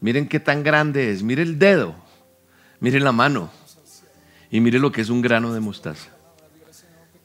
Miren 0.00 0.28
qué 0.28 0.40
tan 0.40 0.62
grande 0.62 1.10
es. 1.10 1.22
Mire 1.22 1.42
el 1.42 1.58
dedo. 1.58 1.94
Mire 2.80 3.00
la 3.00 3.12
mano. 3.12 3.50
Y 4.50 4.60
mire 4.60 4.78
lo 4.78 4.92
que 4.92 5.02
es 5.02 5.10
un 5.10 5.20
grano 5.20 5.52
de 5.52 5.60
mostaza. 5.60 6.08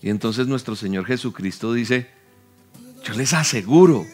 Y 0.01 0.09
entonces 0.09 0.47
nuestro 0.47 0.75
Señor 0.75 1.05
Jesucristo 1.05 1.71
dice, 1.71 2.09
yo 3.05 3.13
les 3.13 3.31
aseguro 3.31 4.05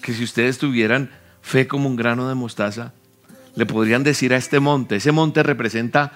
que 0.00 0.12
si 0.14 0.24
ustedes 0.24 0.58
tuvieran 0.58 1.10
fe 1.42 1.66
como 1.66 1.88
un 1.88 1.96
grano 1.96 2.28
de 2.28 2.34
mostaza, 2.34 2.92
le 3.54 3.66
podrían 3.66 4.02
decir 4.02 4.32
a 4.32 4.36
este 4.36 4.60
monte, 4.60 4.96
ese 4.96 5.12
monte 5.12 5.42
representa 5.42 6.12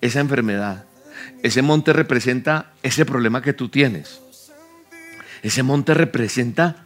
esa 0.00 0.20
enfermedad, 0.20 0.84
ese 1.42 1.62
monte 1.62 1.92
representa 1.92 2.72
ese 2.82 3.04
problema 3.04 3.42
que 3.42 3.52
tú 3.52 3.68
tienes, 3.68 4.20
ese 5.42 5.62
monte 5.62 5.94
representa 5.94 6.84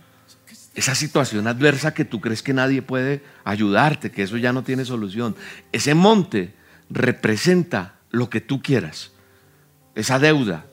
esa 0.75 0.95
situación 0.95 1.49
adversa 1.49 1.93
que 1.93 2.05
tú 2.05 2.21
crees 2.21 2.43
que 2.43 2.55
nadie 2.55 2.83
puede 2.83 3.23
ayudarte, 3.45 4.13
que 4.13 4.23
eso 4.23 4.37
ya 4.37 4.53
no 4.53 4.63
tiene 4.63 4.85
solución. 4.85 5.35
Ese 5.73 5.95
monte 5.95 6.55
representa 6.89 7.97
lo 8.11 8.31
que 8.31 8.41
tú 8.41 8.63
quieras, 8.63 9.11
esa 9.97 10.21
deuda, 10.21 10.67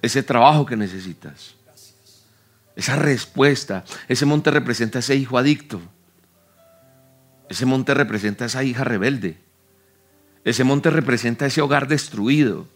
ese 0.00 0.22
trabajo 0.22 0.64
que 0.64 0.76
necesitas 0.76 1.56
esa 2.76 2.96
respuesta. 2.96 3.84
Ese 4.08 4.26
monte 4.26 4.50
representa 4.50 4.98
a 4.98 5.00
ese 5.00 5.16
hijo 5.16 5.38
adicto. 5.38 5.80
Ese 7.48 7.66
monte 7.66 7.94
representa 7.94 8.44
a 8.44 8.46
esa 8.46 8.64
hija 8.64 8.84
rebelde. 8.84 9.38
Ese 10.44 10.64
monte 10.64 10.90
representa 10.90 11.44
a 11.44 11.48
ese 11.48 11.60
hogar 11.60 11.86
destruido. 11.86 12.66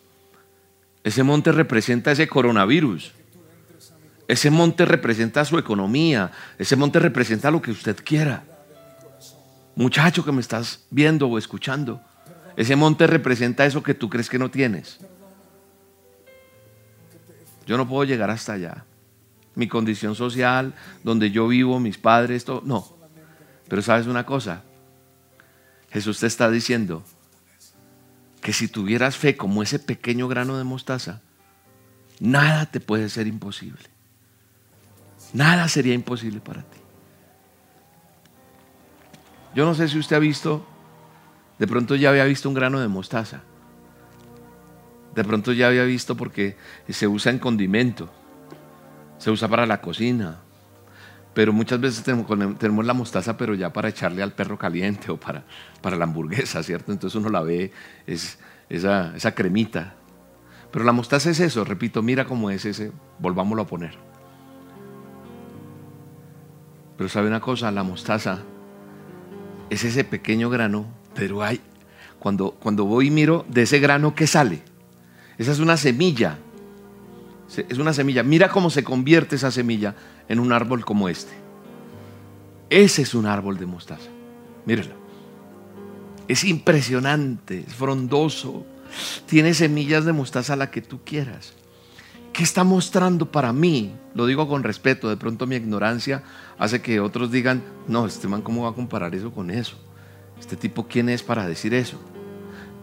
Ese 1.03 1.23
monte 1.23 1.53
representa 1.53 2.11
a 2.11 2.13
ese 2.13 2.29
coronavirus. 2.29 3.13
Ese 4.29 4.51
monte 4.51 4.85
representa 4.85 5.45
su 5.45 5.59
economía. 5.59 6.33
Ese 6.59 6.77
monte 6.77 6.99
representa 6.99 7.51
lo 7.51 7.63
que 7.63 7.71
usted 7.71 7.97
quiera. 8.05 8.45
Muchacho 9.77 10.25
que 10.25 10.33
me 10.33 10.41
estás 10.41 10.85
viendo 10.91 11.29
o 11.29 11.39
escuchando. 11.39 12.03
Ese 12.57 12.77
monte 12.77 13.07
representa 13.07 13.67
eso 13.67 13.83
que 13.83 13.95
tú 13.95 14.09
crees 14.09 14.29
que 14.29 14.39
no 14.39 14.51
tienes. 14.51 14.99
Yo 17.67 17.77
no 17.77 17.89
puedo 17.89 18.05
llegar 18.05 18.31
hasta 18.31 18.53
allá 18.53 18.86
mi 19.57 19.67
condición 19.67 20.15
social, 20.15 20.75
donde 21.03 21.33
yo 21.33 21.49
vivo, 21.49 21.81
mis 21.81 21.99
padres, 21.99 22.45
todo. 22.45 22.63
No. 22.65 22.87
Pero 23.67 23.83
sabes 23.83 24.07
una 24.07 24.25
cosa, 24.25 24.63
Jesús 25.91 26.21
te 26.21 26.29
está 26.29 26.49
diciendo 26.51 27.03
que 28.41 28.53
si 28.53 28.69
tuvieras 28.69 29.17
fe 29.17 29.37
como 29.37 29.63
ese 29.63 29.81
pequeño 29.81 30.29
grano 30.29 30.57
de 30.57 30.63
mostaza, 30.63 31.23
nada 32.21 32.67
te 32.67 32.81
puede 32.81 33.09
ser 33.09 33.27
imposible. 33.27 33.83
Nada 35.33 35.67
sería 35.69 35.95
imposible 35.95 36.41
para 36.41 36.63
ti. 36.63 36.79
Yo 39.55 39.65
no 39.65 39.75
sé 39.75 39.89
si 39.89 39.99
usted 39.99 40.17
ha 40.17 40.21
visto, 40.21 40.65
de 41.59 41.67
pronto 41.67 41.97
ya 41.97 42.11
había 42.11 42.25
visto 42.25 42.49
un 42.49 42.55
grano 42.55 42.79
de 42.79 42.89
mostaza. 42.89 43.43
De 45.15 45.25
pronto 45.25 45.55
ya 45.55 45.69
había 45.69 45.85
visto 45.85 46.15
porque 46.15 46.59
se 46.91 47.09
usa 47.09 47.33
en 47.33 47.39
condimento 47.39 48.13
se 49.19 49.31
usa 49.31 49.49
para 49.49 49.67
la 49.67 49.81
cocina. 49.81 50.41
Pero 51.35 51.53
muchas 51.53 51.81
veces 51.81 52.03
tenemos, 52.03 52.87
la 52.87 52.95
mostaza, 52.95 53.37
pero 53.37 53.55
ya 53.55 53.73
para 53.73 53.91
echarle 53.91 54.23
al 54.23 54.33
perro 54.33 54.59
caliente 54.59 55.11
o 55.11 55.19
para, 55.19 55.45
para 55.83 55.97
la 55.97 56.05
hamburguesa, 56.05 56.63
¿cierto? 56.63 56.93
Entonces 56.93 57.15
uno 57.15 57.29
la 57.29 57.43
ve, 57.43 57.73
es 58.07 58.39
esa, 58.69 59.15
esa 59.15 59.35
cremita. 59.35 59.95
Pero 60.71 60.85
la 60.85 60.93
mostaza 60.93 61.31
es 61.31 61.41
eso, 61.41 61.65
repito, 61.65 62.03
mira 62.03 62.25
cómo 62.25 62.51
es 62.51 62.65
ese, 62.65 62.93
volvámoslo 63.19 63.63
a 63.63 63.67
poner. 63.67 63.95
Pero 66.97 67.09
sabe 67.09 67.29
una 67.29 67.41
cosa, 67.41 67.71
la 67.71 67.83
mostaza 67.83 68.41
es 69.71 69.85
ese 69.85 70.05
pequeño 70.05 70.49
grano, 70.49 70.87
pero 71.15 71.43
hay, 71.43 71.61
cuando, 72.19 72.53
cuando 72.53 72.85
voy 72.85 73.09
y 73.09 73.11
miro 73.11 73.45
de 73.49 73.63
ese 73.63 73.79
grano, 73.79 74.15
¿qué 74.15 74.27
sale? 74.27 74.63
Esa 75.39 75.53
es 75.53 75.59
una 75.59 75.77
semilla 75.77 76.39
es 77.57 77.79
una 77.79 77.93
semilla. 77.93 78.23
Mira 78.23 78.49
cómo 78.49 78.71
se 78.71 78.85
convierte 78.85 79.37
esa 79.37 79.51
semilla 79.51 79.95
en 80.29 80.41
un 80.41 80.53
árbol 80.53 80.85
como 80.85 81.09
este. 81.09 81.33
Ese 82.71 83.03
es 83.03 83.15
un 83.15 83.27
árbol 83.27 83.59
de 83.59 83.67
mostaza. 83.67 84.11
Mírenlo. 84.65 84.95
Es 86.29 86.45
impresionante, 86.45 87.65
es 87.67 87.75
frondoso. 87.75 88.67
Tiene 89.27 89.55
semillas 89.55 90.05
de 90.05 90.13
mostaza 90.13 90.57
la 90.57 90.71
que 90.71 90.83
tú 90.83 91.01
quieras. 91.05 91.53
¿Qué 92.33 92.43
está 92.43 92.65
mostrando 92.65 93.31
para 93.31 93.53
mí? 93.53 93.95
Lo 94.15 94.27
digo 94.27 94.49
con 94.49 94.63
respeto, 94.63 95.09
de 95.09 95.17
pronto 95.17 95.47
mi 95.47 95.57
ignorancia 95.57 96.23
hace 96.59 96.83
que 96.83 97.01
otros 97.01 97.31
digan, 97.31 97.63
no, 97.89 98.07
este 98.07 98.29
man, 98.29 98.43
¿cómo 98.43 98.65
va 98.65 98.71
a 98.71 98.75
comparar 98.75 99.15
eso 99.15 99.33
con 99.33 99.51
eso? 99.51 99.77
Este 100.39 100.57
tipo, 100.57 100.87
¿quién 100.87 101.09
es 101.09 101.23
para 101.23 101.47
decir 101.47 101.73
eso? 101.73 101.99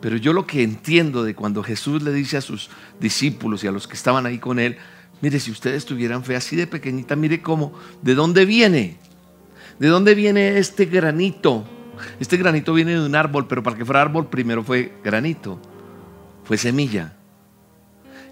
Pero 0.04 0.18
yo 0.18 0.34
lo 0.34 0.46
que 0.46 0.64
entiendo 0.64 1.24
de 1.24 1.34
cuando 1.34 1.64
Jesús 1.64 2.04
le 2.04 2.12
dice 2.12 2.36
a 2.36 2.42
sus 2.42 2.70
discípulos 3.00 3.64
y 3.64 3.68
a 3.68 3.72
los 3.72 3.88
que 3.88 3.94
estaban 3.94 4.26
ahí 4.26 4.38
con 4.38 4.60
él, 4.60 4.76
mire, 5.22 5.40
si 5.40 5.50
ustedes 5.50 5.86
tuvieran 5.86 6.26
fe 6.26 6.36
así 6.36 6.58
de 6.58 6.68
pequeñita, 6.68 7.16
mire 7.16 7.42
cómo, 7.42 7.72
¿de 8.02 8.14
dónde 8.14 8.44
viene? 8.44 8.98
¿De 9.80 9.88
dónde 9.88 10.14
viene 10.14 10.58
este 10.58 10.88
granito? 10.88 11.64
Este 12.20 12.36
granito 12.36 12.74
viene 12.74 12.92
de 12.92 13.06
un 13.06 13.16
árbol, 13.16 13.48
pero 13.48 13.64
para 13.64 13.78
que 13.78 13.86
fuera 13.86 14.02
árbol 14.02 14.28
primero 14.28 14.62
fue 14.62 14.92
granito, 15.06 15.58
fue 16.44 16.58
semilla. 16.58 17.16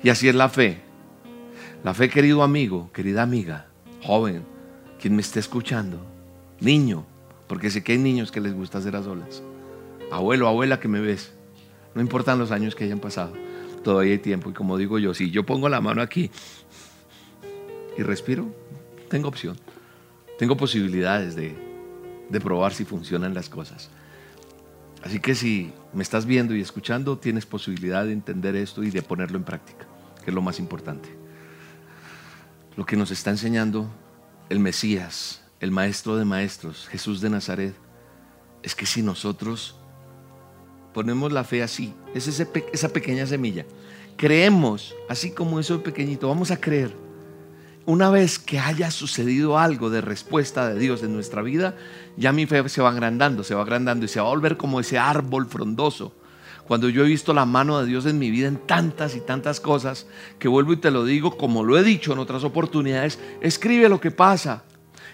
Y 0.03 0.09
así 0.09 0.27
es 0.27 0.35
la 0.35 0.49
fe. 0.49 0.81
La 1.85 1.93
fe, 1.93 2.09
querido 2.09 2.43
amigo, 2.43 2.91
querida 2.91 3.21
amiga, 3.21 3.67
joven, 4.03 4.43
quien 4.99 5.15
me 5.15 5.21
esté 5.21 5.39
escuchando, 5.39 6.05
niño, 6.59 7.05
porque 7.47 7.69
sé 7.69 7.81
que 7.81 7.93
hay 7.93 7.97
niños 7.97 8.29
que 8.29 8.41
les 8.41 8.53
gusta 8.53 8.79
hacer 8.79 8.97
a 8.97 9.03
solas. 9.03 9.41
Abuelo, 10.11 10.49
abuela 10.49 10.81
que 10.81 10.89
me 10.89 10.99
ves, 10.99 11.31
no 11.95 12.01
importan 12.01 12.39
los 12.39 12.51
años 12.51 12.75
que 12.75 12.83
hayan 12.83 12.99
pasado, 12.99 13.33
todavía 13.83 14.13
hay 14.13 14.19
tiempo. 14.19 14.49
Y 14.49 14.53
como 14.53 14.77
digo 14.77 14.99
yo, 14.99 15.13
si 15.13 15.31
yo 15.31 15.45
pongo 15.45 15.69
la 15.69 15.81
mano 15.81 16.01
aquí 16.01 16.31
y 17.97 18.03
respiro, 18.03 18.53
tengo 19.09 19.27
opción, 19.27 19.57
tengo 20.37 20.57
posibilidades 20.57 21.35
de, 21.35 21.55
de 22.29 22.39
probar 22.39 22.73
si 22.73 22.85
funcionan 22.85 23.33
las 23.33 23.49
cosas. 23.49 23.89
Así 25.03 25.19
que 25.19 25.35
si 25.35 25.73
me 25.93 26.03
estás 26.03 26.25
viendo 26.25 26.55
y 26.55 26.61
escuchando, 26.61 27.17
tienes 27.17 27.45
posibilidad 27.45 28.05
de 28.05 28.13
entender 28.13 28.55
esto 28.55 28.83
y 28.83 28.91
de 28.91 29.01
ponerlo 29.01 29.37
en 29.37 29.43
práctica, 29.43 29.87
que 30.23 30.29
es 30.29 30.33
lo 30.33 30.41
más 30.41 30.59
importante 30.59 31.21
lo 32.75 32.85
que 32.85 32.95
nos 32.95 33.11
está 33.11 33.29
enseñando 33.29 33.89
el 34.49 34.59
Mesías, 34.59 35.41
el 35.59 35.71
Maestro 35.71 36.15
de 36.15 36.25
Maestros, 36.25 36.87
Jesús 36.87 37.21
de 37.21 37.29
Nazaret, 37.29 37.75
es 38.63 38.75
que 38.75 38.85
si 38.85 39.01
nosotros 39.01 39.75
ponemos 40.93 41.31
la 41.31 41.43
fe 41.43 41.63
así, 41.63 41.93
es 42.13 42.27
esa 42.27 42.89
pequeña 42.89 43.25
semilla, 43.25 43.65
creemos, 44.17 44.95
así 45.09 45.31
como 45.31 45.59
eso 45.59 45.81
pequeñito, 45.83 46.27
vamos 46.27 46.51
a 46.51 46.59
creer. 46.59 46.95
Una 47.85 48.11
vez 48.11 48.37
que 48.37 48.59
haya 48.59 48.91
sucedido 48.91 49.57
algo 49.57 49.89
de 49.89 50.01
respuesta 50.01 50.67
de 50.69 50.79
Dios 50.79 51.01
en 51.01 51.13
nuestra 51.13 51.41
vida, 51.41 51.75
ya 52.15 52.31
mi 52.31 52.45
fe 52.45 52.69
se 52.69 52.81
va 52.81 52.89
agrandando, 52.89 53.43
se 53.43 53.55
va 53.55 53.63
agrandando 53.63 54.05
y 54.05 54.07
se 54.07 54.19
va 54.19 54.27
a 54.27 54.29
volver 54.29 54.55
como 54.55 54.79
ese 54.79 54.99
árbol 54.99 55.47
frondoso 55.47 56.13
cuando 56.71 56.87
yo 56.87 57.03
he 57.03 57.07
visto 57.09 57.33
la 57.33 57.45
mano 57.45 57.81
de 57.81 57.85
Dios 57.85 58.05
en 58.05 58.17
mi 58.17 58.31
vida 58.31 58.47
en 58.47 58.55
tantas 58.55 59.17
y 59.17 59.19
tantas 59.19 59.59
cosas, 59.59 60.07
que 60.39 60.47
vuelvo 60.47 60.71
y 60.71 60.77
te 60.77 60.89
lo 60.89 61.03
digo, 61.03 61.35
como 61.35 61.65
lo 61.65 61.77
he 61.77 61.83
dicho 61.83 62.13
en 62.13 62.19
otras 62.19 62.45
oportunidades, 62.45 63.19
escribe 63.41 63.89
lo 63.89 63.99
que 63.99 64.11
pasa. 64.11 64.63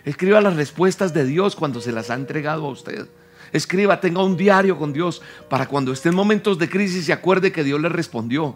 Escriba 0.05 0.39
las 0.39 0.55
respuestas 0.55 1.15
de 1.15 1.25
Dios 1.25 1.55
cuando 1.55 1.81
se 1.81 1.91
las 1.91 2.12
ha 2.12 2.13
entregado 2.13 2.67
a 2.67 2.69
usted. 2.69 3.07
Escriba, 3.51 4.00
tenga 4.00 4.24
un 4.24 4.38
diario 4.38 4.77
con 4.77 4.94
Dios 4.94 5.22
para 5.50 5.68
cuando 5.68 5.92
esté 5.92 6.10
en 6.10 6.16
momentos 6.16 6.58
de 6.58 6.70
crisis 6.70 7.06
se 7.06 7.13
acuerde 7.13 7.51
que 7.51 7.63
Dios 7.63 7.80
le 7.80 7.89
respondió 7.89 8.56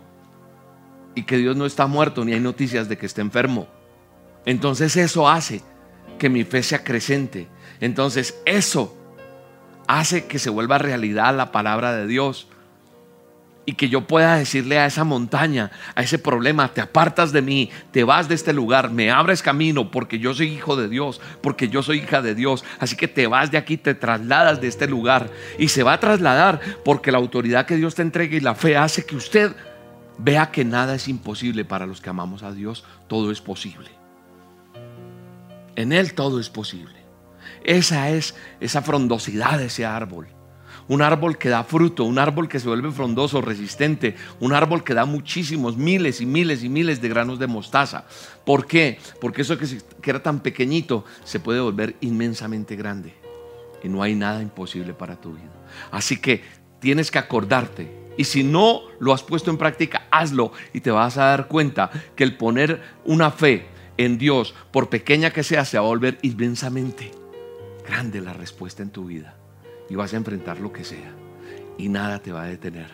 y 1.15 1.23
que 1.23 1.37
Dios 1.37 1.55
no 1.55 1.65
está 1.65 1.87
muerto 1.87 2.23
ni 2.25 2.33
hay 2.33 2.39
noticias 2.39 2.89
de 2.89 2.97
que 2.97 3.05
esté 3.05 3.21
enfermo. 3.21 3.67
Entonces 4.45 4.95
eso 4.97 5.29
hace 5.29 5.61
que 6.17 6.29
mi 6.29 6.43
fe 6.43 6.63
sea 6.63 6.83
creciente. 6.83 7.47
Entonces 7.79 8.39
eso 8.45 8.95
hace 9.87 10.25
que 10.25 10.39
se 10.39 10.49
vuelva 10.49 10.77
realidad 10.77 11.35
la 11.35 11.51
palabra 11.51 11.93
de 11.93 12.07
Dios 12.07 12.47
y 13.71 13.75
que 13.75 13.87
yo 13.87 14.05
pueda 14.05 14.35
decirle 14.35 14.77
a 14.79 14.85
esa 14.85 15.05
montaña, 15.05 15.71
a 15.95 16.03
ese 16.03 16.19
problema, 16.19 16.73
te 16.73 16.81
apartas 16.81 17.31
de 17.31 17.41
mí, 17.41 17.69
te 17.91 18.03
vas 18.03 18.27
de 18.27 18.35
este 18.35 18.51
lugar, 18.51 18.91
me 18.91 19.11
abres 19.11 19.41
camino 19.41 19.91
porque 19.91 20.19
yo 20.19 20.33
soy 20.33 20.47
hijo 20.47 20.75
de 20.75 20.89
Dios, 20.89 21.21
porque 21.39 21.69
yo 21.69 21.81
soy 21.81 21.99
hija 21.99 22.21
de 22.21 22.35
Dios. 22.35 22.65
Así 22.79 22.97
que 22.97 23.07
te 23.07 23.27
vas 23.27 23.49
de 23.49 23.57
aquí, 23.57 23.77
te 23.77 23.95
trasladas 23.95 24.59
de 24.59 24.67
este 24.67 24.87
lugar 24.87 25.29
y 25.57 25.69
se 25.69 25.83
va 25.83 25.93
a 25.93 25.99
trasladar 26.01 26.59
porque 26.83 27.13
la 27.13 27.19
autoridad 27.19 27.65
que 27.65 27.77
Dios 27.77 27.95
te 27.95 28.01
entrega 28.01 28.35
y 28.35 28.41
la 28.41 28.55
fe 28.55 28.75
hace 28.75 29.05
que 29.05 29.15
usted 29.15 29.55
vea 30.17 30.51
que 30.51 30.65
nada 30.65 30.95
es 30.95 31.07
imposible 31.07 31.63
para 31.63 31.85
los 31.85 32.01
que 32.01 32.09
amamos 32.09 32.43
a 32.43 32.51
Dios, 32.51 32.83
todo 33.07 33.31
es 33.31 33.39
posible. 33.39 33.89
En 35.77 35.93
Él 35.93 36.13
todo 36.13 36.41
es 36.41 36.49
posible. 36.49 37.05
Esa 37.63 38.09
es 38.09 38.35
esa 38.59 38.81
frondosidad 38.81 39.59
de 39.59 39.67
ese 39.67 39.85
árbol 39.85 40.27
un 40.91 41.01
árbol 41.01 41.37
que 41.37 41.47
da 41.47 41.63
fruto, 41.63 42.03
un 42.03 42.19
árbol 42.19 42.49
que 42.49 42.59
se 42.59 42.67
vuelve 42.67 42.91
frondoso, 42.91 43.39
resistente, 43.39 44.17
un 44.41 44.51
árbol 44.51 44.83
que 44.83 44.93
da 44.93 45.05
muchísimos, 45.05 45.77
miles 45.77 46.19
y 46.19 46.25
miles 46.25 46.65
y 46.65 46.69
miles 46.69 47.01
de 47.01 47.07
granos 47.07 47.39
de 47.39 47.47
mostaza. 47.47 48.03
¿Por 48.45 48.67
qué? 48.67 48.99
Porque 49.21 49.43
eso 49.43 49.57
que, 49.57 49.67
era 50.03 50.21
tan 50.21 50.41
pequeñito 50.41 51.05
se 51.23 51.39
puede 51.39 51.61
volver 51.61 51.95
inmensamente 52.01 52.75
grande. 52.75 53.13
Y 53.81 53.87
no 53.87 54.03
hay 54.03 54.15
nada 54.15 54.41
imposible 54.41 54.93
para 54.93 55.15
tu 55.15 55.31
vida. 55.31 55.53
Así 55.91 56.17
que 56.19 56.43
tienes 56.81 57.09
que 57.09 57.19
acordarte. 57.19 57.89
Y 58.17 58.25
si 58.25 58.43
no 58.43 58.81
lo 58.99 59.13
has 59.13 59.23
puesto 59.23 59.49
en 59.49 59.57
práctica, 59.57 60.07
hazlo 60.11 60.51
y 60.73 60.81
te 60.81 60.91
vas 60.91 61.17
a 61.17 61.27
dar 61.27 61.47
cuenta 61.47 61.89
que 62.17 62.25
el 62.25 62.35
poner 62.35 62.81
una 63.05 63.31
fe 63.31 63.65
en 63.95 64.17
Dios, 64.17 64.53
por 64.71 64.89
pequeña 64.89 65.31
que 65.31 65.43
sea, 65.43 65.63
se 65.63 65.79
va 65.79 65.85
a 65.85 65.87
volver 65.87 66.19
inmensamente 66.21 67.11
grande 67.87 68.19
la 68.19 68.33
respuesta 68.33 68.83
en 68.83 68.89
tu 68.89 69.05
vida 69.05 69.37
y 69.91 69.95
vas 69.95 70.13
a 70.13 70.15
enfrentar 70.15 70.61
lo 70.61 70.71
que 70.71 70.85
sea 70.85 71.11
y 71.77 71.89
nada 71.89 72.19
te 72.19 72.31
va 72.31 72.43
a 72.43 72.45
detener. 72.45 72.87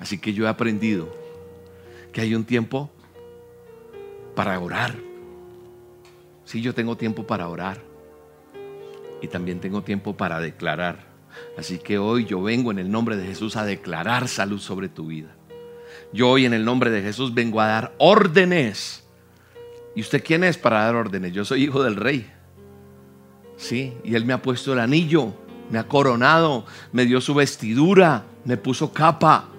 Así 0.00 0.18
que 0.18 0.32
yo 0.32 0.46
he 0.46 0.48
aprendido 0.48 1.14
que 2.12 2.22
hay 2.22 2.34
un 2.34 2.42
tiempo 2.42 2.90
para 4.34 4.58
orar. 4.58 4.96
Sí, 6.44 6.60
yo 6.60 6.74
tengo 6.74 6.96
tiempo 6.96 7.24
para 7.24 7.46
orar 7.48 7.80
y 9.20 9.28
también 9.28 9.60
tengo 9.60 9.84
tiempo 9.84 10.16
para 10.16 10.40
declarar. 10.40 10.98
Así 11.56 11.78
que 11.78 11.98
hoy 11.98 12.24
yo 12.24 12.42
vengo 12.42 12.72
en 12.72 12.80
el 12.80 12.90
nombre 12.90 13.16
de 13.16 13.24
Jesús 13.24 13.54
a 13.54 13.64
declarar 13.64 14.26
salud 14.26 14.58
sobre 14.58 14.88
tu 14.88 15.06
vida. 15.06 15.36
Yo 16.12 16.30
hoy 16.30 16.46
en 16.46 16.52
el 16.52 16.64
nombre 16.64 16.90
de 16.90 17.00
Jesús 17.00 17.32
vengo 17.32 17.60
a 17.60 17.68
dar 17.68 17.94
órdenes. 17.98 19.04
¿Y 19.94 20.00
usted 20.00 20.24
quién 20.24 20.42
es 20.42 20.58
para 20.58 20.82
dar 20.82 20.96
órdenes? 20.96 21.32
Yo 21.32 21.44
soy 21.44 21.62
hijo 21.62 21.80
del 21.80 21.94
rey. 21.94 22.28
Sí, 23.62 23.92
y 24.02 24.16
Él 24.16 24.24
me 24.24 24.32
ha 24.32 24.42
puesto 24.42 24.72
el 24.72 24.80
anillo, 24.80 25.32
me 25.70 25.78
ha 25.78 25.84
coronado, 25.84 26.66
me 26.90 27.06
dio 27.06 27.20
su 27.20 27.32
vestidura, 27.32 28.24
me 28.44 28.56
puso 28.56 28.92
capa 28.92 29.50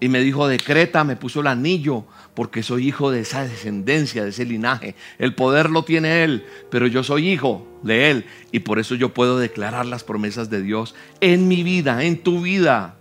y 0.00 0.08
me 0.08 0.20
dijo, 0.20 0.48
decreta, 0.48 1.04
me 1.04 1.16
puso 1.16 1.42
el 1.42 1.48
anillo, 1.48 2.04
porque 2.32 2.62
soy 2.62 2.88
hijo 2.88 3.10
de 3.10 3.20
esa 3.20 3.44
descendencia, 3.44 4.24
de 4.24 4.30
ese 4.30 4.46
linaje. 4.46 4.94
El 5.18 5.34
poder 5.34 5.68
lo 5.68 5.84
tiene 5.84 6.24
Él, 6.24 6.46
pero 6.70 6.86
yo 6.86 7.02
soy 7.02 7.28
hijo 7.28 7.68
de 7.82 8.10
Él 8.10 8.24
y 8.52 8.60
por 8.60 8.78
eso 8.78 8.94
yo 8.94 9.12
puedo 9.12 9.38
declarar 9.38 9.84
las 9.84 10.02
promesas 10.02 10.48
de 10.48 10.62
Dios 10.62 10.94
en 11.20 11.46
mi 11.46 11.62
vida, 11.62 12.02
en 12.02 12.22
tu 12.22 12.40
vida. 12.40 12.96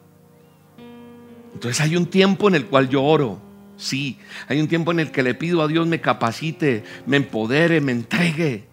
Entonces 1.53 1.79
hay 1.79 1.95
un 1.95 2.08
tiempo 2.08 2.49
en 2.49 2.55
el 2.55 2.65
cual 2.65 2.89
yo 2.89 3.01
oro. 3.05 3.39
Sí, 3.77 4.19
hay 4.49 4.60
un 4.60 4.67
tiempo 4.67 4.91
en 4.91 4.99
el 4.99 5.12
que 5.12 5.23
le 5.23 5.34
pido 5.34 5.62
a 5.62 5.69
Dios 5.69 5.88
me 5.88 6.01
capacite, 6.01 6.84
me 7.05 7.15
empodere, 7.15 7.79
me 7.79 7.93
entregue 7.93 8.68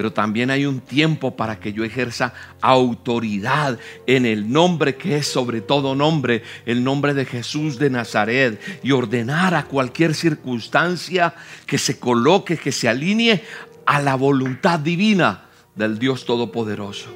pero 0.00 0.14
también 0.14 0.50
hay 0.50 0.64
un 0.64 0.80
tiempo 0.80 1.36
para 1.36 1.60
que 1.60 1.74
yo 1.74 1.84
ejerza 1.84 2.32
autoridad 2.62 3.78
en 4.06 4.24
el 4.24 4.50
nombre 4.50 4.96
que 4.96 5.18
es 5.18 5.26
sobre 5.26 5.60
todo 5.60 5.94
nombre, 5.94 6.42
el 6.64 6.82
nombre 6.82 7.12
de 7.12 7.26
Jesús 7.26 7.78
de 7.78 7.90
Nazaret, 7.90 8.58
y 8.82 8.92
ordenar 8.92 9.54
a 9.54 9.66
cualquier 9.66 10.14
circunstancia 10.14 11.34
que 11.66 11.76
se 11.76 11.98
coloque, 11.98 12.56
que 12.56 12.72
se 12.72 12.88
alinee 12.88 13.44
a 13.84 14.00
la 14.00 14.14
voluntad 14.14 14.78
divina 14.80 15.50
del 15.74 15.98
Dios 15.98 16.24
Todopoderoso. 16.24 17.10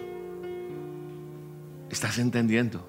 ¿Estás 1.90 2.18
entendiendo? 2.18 2.86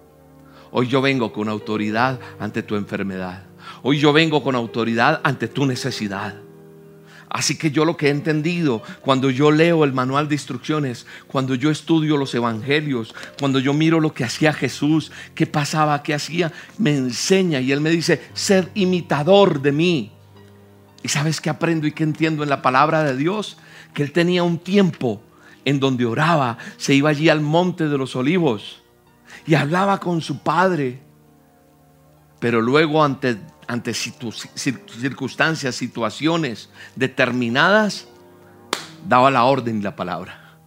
Hoy 0.71 0.89
yo 0.89 1.01
vengo 1.01 1.31
con 1.31 1.47
autoridad 1.47 2.19
ante 2.37 2.63
tu 2.63 2.75
enfermedad. 2.75 3.45
Hoy 3.81 3.97
yo 3.97 4.11
vengo 4.11 4.43
con 4.43 4.55
autoridad 4.55 5.21
ante 5.23 5.47
tu 5.47 5.65
necesidad. 5.65 6.44
Así 7.35 7.57
que 7.57 7.69
yo 7.69 7.83
lo 7.83 7.97
que 7.97 8.07
he 8.07 8.11
entendido 8.11 8.81
cuando 9.01 9.29
yo 9.29 9.51
leo 9.51 9.83
el 9.83 9.91
manual 9.91 10.29
de 10.29 10.35
instrucciones, 10.35 11.05
cuando 11.27 11.53
yo 11.53 11.69
estudio 11.69 12.15
los 12.15 12.33
evangelios, 12.33 13.13
cuando 13.37 13.59
yo 13.59 13.73
miro 13.73 13.99
lo 13.99 14.13
que 14.13 14.23
hacía 14.23 14.53
Jesús, 14.53 15.11
qué 15.33 15.45
pasaba, 15.45 16.01
qué 16.01 16.13
hacía, 16.13 16.53
me 16.77 16.95
enseña 16.95 17.59
y 17.59 17.73
Él 17.73 17.81
me 17.81 17.89
dice, 17.89 18.23
sed 18.33 18.69
imitador 18.73 19.61
de 19.61 19.73
mí. 19.73 20.11
¿Y 21.03 21.09
sabes 21.09 21.41
qué 21.41 21.49
aprendo 21.49 21.87
y 21.87 21.91
qué 21.91 22.03
entiendo 22.03 22.41
en 22.41 22.47
la 22.47 22.61
palabra 22.61 23.03
de 23.03 23.17
Dios? 23.17 23.57
Que 23.93 24.03
Él 24.03 24.13
tenía 24.13 24.43
un 24.43 24.57
tiempo 24.57 25.21
en 25.65 25.81
donde 25.81 26.05
oraba, 26.05 26.57
se 26.77 26.93
iba 26.93 27.09
allí 27.09 27.27
al 27.27 27.41
monte 27.41 27.89
de 27.89 27.97
los 27.97 28.15
olivos 28.15 28.81
y 29.45 29.55
hablaba 29.55 29.99
con 29.99 30.21
su 30.21 30.41
Padre. 30.41 31.01
Pero 32.39 32.61
luego 32.61 33.03
ante 33.03 33.37
ante 33.67 33.93
circunstancias, 33.93 35.75
situaciones 35.75 36.69
determinadas, 36.95 38.07
daba 39.07 39.31
la 39.31 39.45
orden 39.45 39.79
y 39.79 39.81
la 39.81 39.95
palabra. 39.95 40.57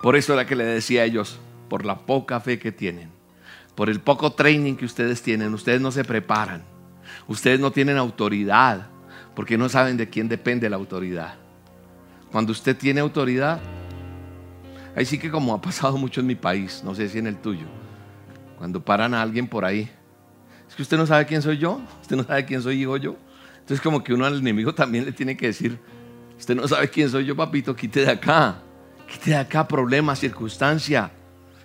Por 0.00 0.16
eso 0.16 0.32
era 0.34 0.46
que 0.46 0.56
le 0.56 0.64
decía 0.64 1.02
a 1.02 1.04
ellos, 1.04 1.38
por 1.68 1.84
la 1.84 2.00
poca 2.00 2.40
fe 2.40 2.58
que 2.58 2.72
tienen, 2.72 3.10
por 3.74 3.88
el 3.88 4.00
poco 4.00 4.32
training 4.32 4.74
que 4.74 4.84
ustedes 4.84 5.22
tienen, 5.22 5.54
ustedes 5.54 5.80
no 5.80 5.92
se 5.92 6.04
preparan, 6.04 6.64
ustedes 7.28 7.60
no 7.60 7.70
tienen 7.70 7.96
autoridad, 7.96 8.88
porque 9.34 9.56
no 9.56 9.68
saben 9.68 9.96
de 9.96 10.08
quién 10.08 10.28
depende 10.28 10.68
la 10.68 10.76
autoridad. 10.76 11.34
Cuando 12.30 12.52
usted 12.52 12.76
tiene 12.76 13.00
autoridad, 13.00 13.60
ahí 14.96 15.06
sí 15.06 15.18
que 15.18 15.30
como 15.30 15.54
ha 15.54 15.60
pasado 15.60 15.96
mucho 15.96 16.20
en 16.20 16.26
mi 16.26 16.34
país, 16.34 16.82
no 16.84 16.94
sé 16.94 17.08
si 17.08 17.18
en 17.18 17.26
el 17.26 17.36
tuyo, 17.36 17.66
Cuando 18.58 18.84
paran 18.84 19.14
a 19.14 19.22
alguien 19.22 19.48
por 19.48 19.64
ahí, 19.64 19.90
es 20.72 20.76
que 20.76 20.82
usted 20.84 20.96
no 20.96 21.06
sabe 21.06 21.26
quién 21.26 21.42
soy 21.42 21.58
yo, 21.58 21.82
usted 22.00 22.16
no 22.16 22.24
sabe 22.24 22.46
quién 22.46 22.62
soy 22.62 22.80
hijo 22.80 22.96
yo. 22.96 23.14
Entonces 23.60 23.82
como 23.82 24.02
que 24.02 24.14
uno 24.14 24.24
al 24.24 24.38
enemigo 24.38 24.74
también 24.74 25.04
le 25.04 25.12
tiene 25.12 25.36
que 25.36 25.48
decir, 25.48 25.78
usted 26.38 26.56
no 26.56 26.66
sabe 26.66 26.88
quién 26.88 27.10
soy 27.10 27.26
yo, 27.26 27.36
papito, 27.36 27.76
quite 27.76 28.00
de 28.00 28.10
acá, 28.10 28.56
quite 29.06 29.32
de 29.32 29.36
acá 29.36 29.68
problema, 29.68 30.16
circunstancia. 30.16 31.10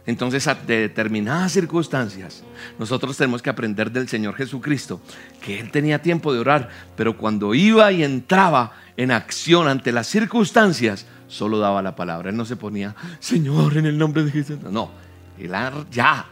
Entonces, 0.05 0.45
a 0.47 0.55
determinadas 0.55 1.53
circunstancias, 1.53 2.43
nosotros 2.77 3.15
tenemos 3.15 3.41
que 3.41 3.49
aprender 3.49 3.91
del 3.91 4.09
Señor 4.09 4.35
Jesucristo 4.35 4.99
que 5.41 5.57
Él 5.57 5.71
tenía 5.71 6.01
tiempo 6.01 6.33
de 6.33 6.39
orar, 6.39 6.69
pero 6.97 7.17
cuando 7.17 7.53
iba 7.53 7.89
y 7.93 8.03
entraba 8.03 8.73
en 8.97 9.11
acción 9.11 9.69
ante 9.69 9.93
las 9.93 10.07
circunstancias, 10.07 11.05
solo 11.27 11.59
daba 11.59 11.81
la 11.81 11.95
palabra. 11.95 12.29
Él 12.29 12.35
no 12.35 12.43
se 12.43 12.57
ponía, 12.57 12.93
Señor, 13.19 13.77
en 13.77 13.85
el 13.85 13.97
nombre 13.97 14.25
de 14.25 14.31
Jesús. 14.31 14.59
No, 14.69 14.91
Él 15.39 15.53
ya. 15.91 16.25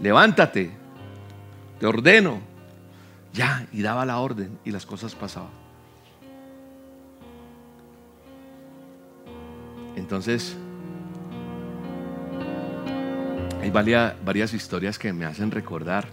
Levántate, 0.00 0.81
te 1.82 1.88
ordeno. 1.88 2.40
Ya, 3.32 3.66
y 3.72 3.82
daba 3.82 4.06
la 4.06 4.20
orden 4.20 4.56
y 4.64 4.70
las 4.70 4.86
cosas 4.86 5.16
pasaban. 5.16 5.50
Entonces, 9.96 10.56
hay 13.60 13.70
varias, 13.70 14.54
historias 14.54 14.96
que 14.96 15.12
me 15.12 15.24
hacen 15.24 15.50
recordar 15.50 16.06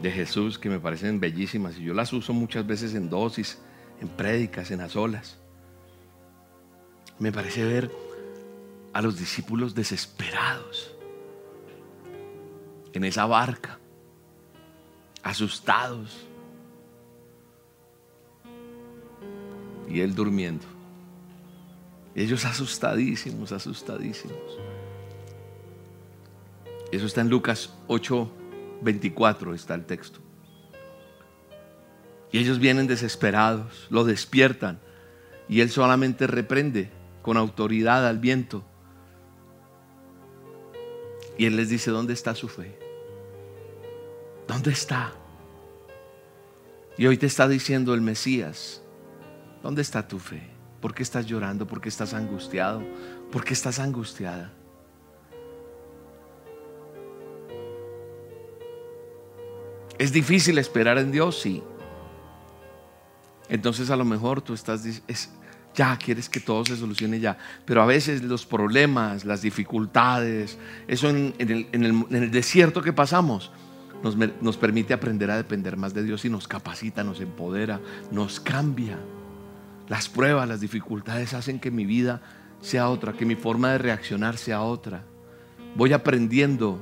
de 0.00 0.10
Jesús 0.10 0.58
que 0.58 0.70
me 0.70 0.80
parecen 0.80 1.20
bellísimas 1.20 1.76
y 1.76 1.84
yo 1.84 1.92
las 1.92 2.14
uso 2.14 2.32
muchas 2.32 2.66
veces 2.66 2.94
en 2.94 3.10
dosis, 3.10 3.58
en 4.00 4.08
prédicas, 4.08 4.70
en 4.70 4.78
las 4.78 4.96
olas. 4.96 5.36
Me 7.18 7.32
parece 7.32 7.66
ver 7.66 7.90
a 8.94 9.02
los 9.02 9.18
discípulos 9.18 9.74
desesperados 9.74 10.96
en 12.94 13.04
esa 13.04 13.26
barca, 13.26 13.78
asustados, 15.22 16.26
y 19.88 20.00
él 20.00 20.14
durmiendo. 20.14 20.64
ellos 22.14 22.44
asustadísimos, 22.44 23.52
asustadísimos. 23.52 24.38
Eso 26.90 27.06
está 27.06 27.20
en 27.22 27.30
Lucas 27.30 27.74
8, 27.88 28.30
24, 28.82 29.54
está 29.54 29.74
el 29.74 29.84
texto. 29.84 30.20
Y 32.30 32.38
ellos 32.38 32.58
vienen 32.58 32.86
desesperados, 32.86 33.86
lo 33.90 34.04
despiertan 34.04 34.80
y 35.48 35.60
él 35.60 35.70
solamente 35.70 36.26
reprende 36.26 36.90
con 37.20 37.36
autoridad 37.36 38.06
al 38.06 38.18
viento. 38.18 38.64
Y 41.36 41.46
él 41.46 41.56
les 41.56 41.68
dice, 41.68 41.90
¿dónde 41.90 42.14
está 42.14 42.34
su 42.34 42.48
fe? 42.48 42.78
¿Dónde 44.52 44.72
está? 44.72 45.10
Y 46.98 47.06
hoy 47.06 47.16
te 47.16 47.24
está 47.24 47.48
diciendo 47.48 47.94
el 47.94 48.02
Mesías, 48.02 48.82
¿dónde 49.62 49.80
está 49.80 50.06
tu 50.06 50.18
fe? 50.18 50.42
¿Por 50.78 50.92
qué 50.94 51.02
estás 51.02 51.24
llorando? 51.24 51.66
¿Por 51.66 51.80
qué 51.80 51.88
estás 51.88 52.12
angustiado? 52.12 52.82
¿Por 53.30 53.44
qué 53.44 53.54
estás 53.54 53.78
angustiada? 53.78 54.52
¿Es 59.98 60.12
difícil 60.12 60.58
esperar 60.58 60.98
en 60.98 61.12
Dios? 61.12 61.40
Sí. 61.40 61.62
Entonces 63.48 63.88
a 63.88 63.96
lo 63.96 64.04
mejor 64.04 64.42
tú 64.42 64.52
estás, 64.52 64.84
ya 65.74 65.96
quieres 65.96 66.28
que 66.28 66.40
todo 66.40 66.62
se 66.66 66.76
solucione 66.76 67.20
ya. 67.20 67.38
Pero 67.64 67.80
a 67.80 67.86
veces 67.86 68.22
los 68.22 68.44
problemas, 68.44 69.24
las 69.24 69.40
dificultades, 69.40 70.58
eso 70.88 71.08
en, 71.08 71.34
el, 71.38 72.30
desierto 72.30 72.82
que 72.82 72.92
pasamos, 72.92 73.50
nos, 74.02 74.16
nos 74.16 74.56
permite 74.56 74.94
aprender 74.94 75.30
a 75.30 75.36
depender 75.36 75.76
más 75.76 75.94
de 75.94 76.02
Dios 76.02 76.24
y 76.24 76.30
nos 76.30 76.48
capacita, 76.48 77.04
nos 77.04 77.20
empodera, 77.20 77.80
nos 78.10 78.40
cambia. 78.40 78.98
Las 79.88 80.08
pruebas, 80.08 80.48
las 80.48 80.60
dificultades 80.60 81.34
hacen 81.34 81.60
que 81.60 81.70
mi 81.70 81.84
vida 81.84 82.22
sea 82.60 82.88
otra, 82.88 83.12
que 83.12 83.26
mi 83.26 83.34
forma 83.34 83.72
de 83.72 83.78
reaccionar 83.78 84.36
sea 84.36 84.62
otra. 84.62 85.04
Voy 85.74 85.92
aprendiendo 85.92 86.80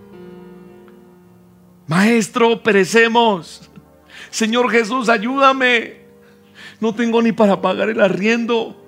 Maestro, 1.91 2.63
perecemos. 2.63 3.69
Señor 4.31 4.71
Jesús, 4.71 5.09
ayúdame. 5.09 5.97
No 6.79 6.95
tengo 6.95 7.21
ni 7.21 7.33
para 7.33 7.61
pagar 7.61 7.89
el 7.89 8.01
arriendo. 8.01 8.80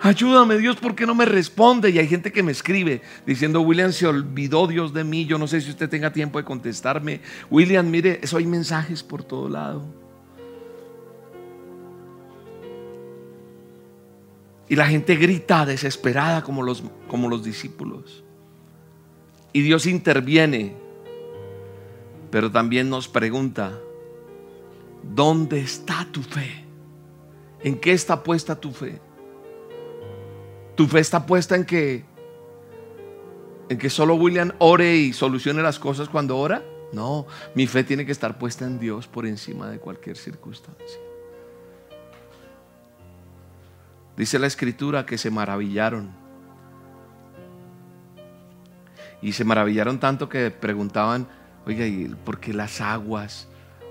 Ayúdame 0.00 0.58
Dios, 0.58 0.76
¿por 0.76 0.94
qué 0.94 1.06
no 1.06 1.14
me 1.14 1.24
responde? 1.24 1.90
Y 1.90 1.98
hay 1.98 2.06
gente 2.06 2.32
que 2.32 2.42
me 2.42 2.52
escribe 2.52 3.02
diciendo, 3.26 3.60
William, 3.60 3.92
se 3.92 4.06
olvidó 4.06 4.66
Dios 4.66 4.92
de 4.92 5.04
mí. 5.04 5.26
Yo 5.26 5.38
no 5.38 5.46
sé 5.46 5.60
si 5.60 5.70
usted 5.70 5.88
tenga 5.88 6.12
tiempo 6.12 6.38
de 6.38 6.44
contestarme. 6.44 7.20
William, 7.50 7.88
mire, 7.90 8.20
eso 8.22 8.36
hay 8.36 8.46
mensajes 8.46 9.02
por 9.02 9.24
todo 9.24 9.48
lado. 9.48 9.84
Y 14.68 14.76
la 14.76 14.86
gente 14.86 15.16
grita 15.16 15.64
desesperada 15.64 16.42
como 16.42 16.62
los, 16.62 16.82
como 17.08 17.28
los 17.28 17.42
discípulos. 17.42 18.22
Y 19.52 19.62
Dios 19.62 19.86
interviene 19.86 20.88
pero 22.30 22.50
también 22.50 22.90
nos 22.90 23.08
pregunta, 23.08 23.78
¿dónde 25.02 25.60
está 25.60 26.06
tu 26.10 26.22
fe? 26.22 26.64
¿En 27.62 27.78
qué 27.78 27.92
está 27.92 28.22
puesta 28.22 28.60
tu 28.60 28.72
fe? 28.72 29.00
¿Tu 30.78 30.86
fe 30.86 31.00
está 31.00 31.26
puesta 31.26 31.56
en 31.56 31.64
que 31.64 32.04
en 33.68 33.78
que 33.78 33.90
solo 33.90 34.14
William 34.14 34.52
ore 34.58 34.94
y 34.94 35.12
solucione 35.12 35.60
las 35.60 35.80
cosas 35.80 36.08
cuando 36.08 36.38
ora? 36.38 36.62
No, 36.92 37.26
mi 37.56 37.66
fe 37.66 37.82
tiene 37.82 38.06
que 38.06 38.12
estar 38.12 38.38
puesta 38.38 38.64
en 38.64 38.78
Dios 38.78 39.08
por 39.08 39.26
encima 39.26 39.68
de 39.68 39.80
cualquier 39.80 40.16
circunstancia. 40.16 41.00
Dice 44.16 44.38
la 44.38 44.46
escritura 44.46 45.04
que 45.04 45.18
se 45.18 45.32
maravillaron. 45.32 46.12
Y 49.20 49.32
se 49.32 49.42
maravillaron 49.42 49.98
tanto 49.98 50.28
que 50.28 50.52
preguntaban, 50.52 51.26
Oiga, 51.66 51.88
¿y 51.88 52.06
por 52.24 52.38
qué 52.38 52.54
las 52.54 52.80
aguas? 52.80 53.48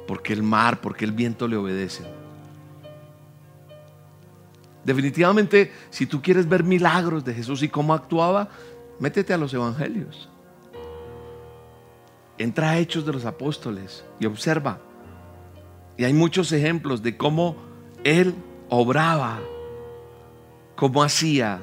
¿Por 0.08 0.22
qué 0.22 0.32
el 0.32 0.42
mar? 0.42 0.80
¿Por 0.80 0.96
qué 0.96 1.04
el 1.04 1.12
viento 1.12 1.50
le 1.50 1.58
obedecen? 1.58 2.27
Definitivamente, 4.88 5.72
si 5.92 6.08
tú 6.08 6.20
quieres 6.22 6.50
ver 6.50 6.64
milagros 6.64 7.24
de 7.24 7.36
Jesús 7.36 7.62
y 7.62 7.70
cómo 7.70 7.94
actuaba, 7.94 8.50
métete 9.00 9.34
a 9.34 9.38
los 9.38 9.54
evangelios. 9.54 10.30
Entra 12.40 12.72
a 12.72 12.80
Hechos 12.80 13.06
de 13.06 13.14
los 13.14 13.26
Apóstoles 13.26 14.04
y 14.20 14.26
observa. 14.26 14.80
Y 15.96 16.06
hay 16.06 16.14
muchos 16.14 16.52
ejemplos 16.52 17.04
de 17.04 17.18
cómo 17.18 17.56
Él 18.04 18.34
obraba, 18.70 19.40
cómo 20.76 21.04
hacía. 21.04 21.62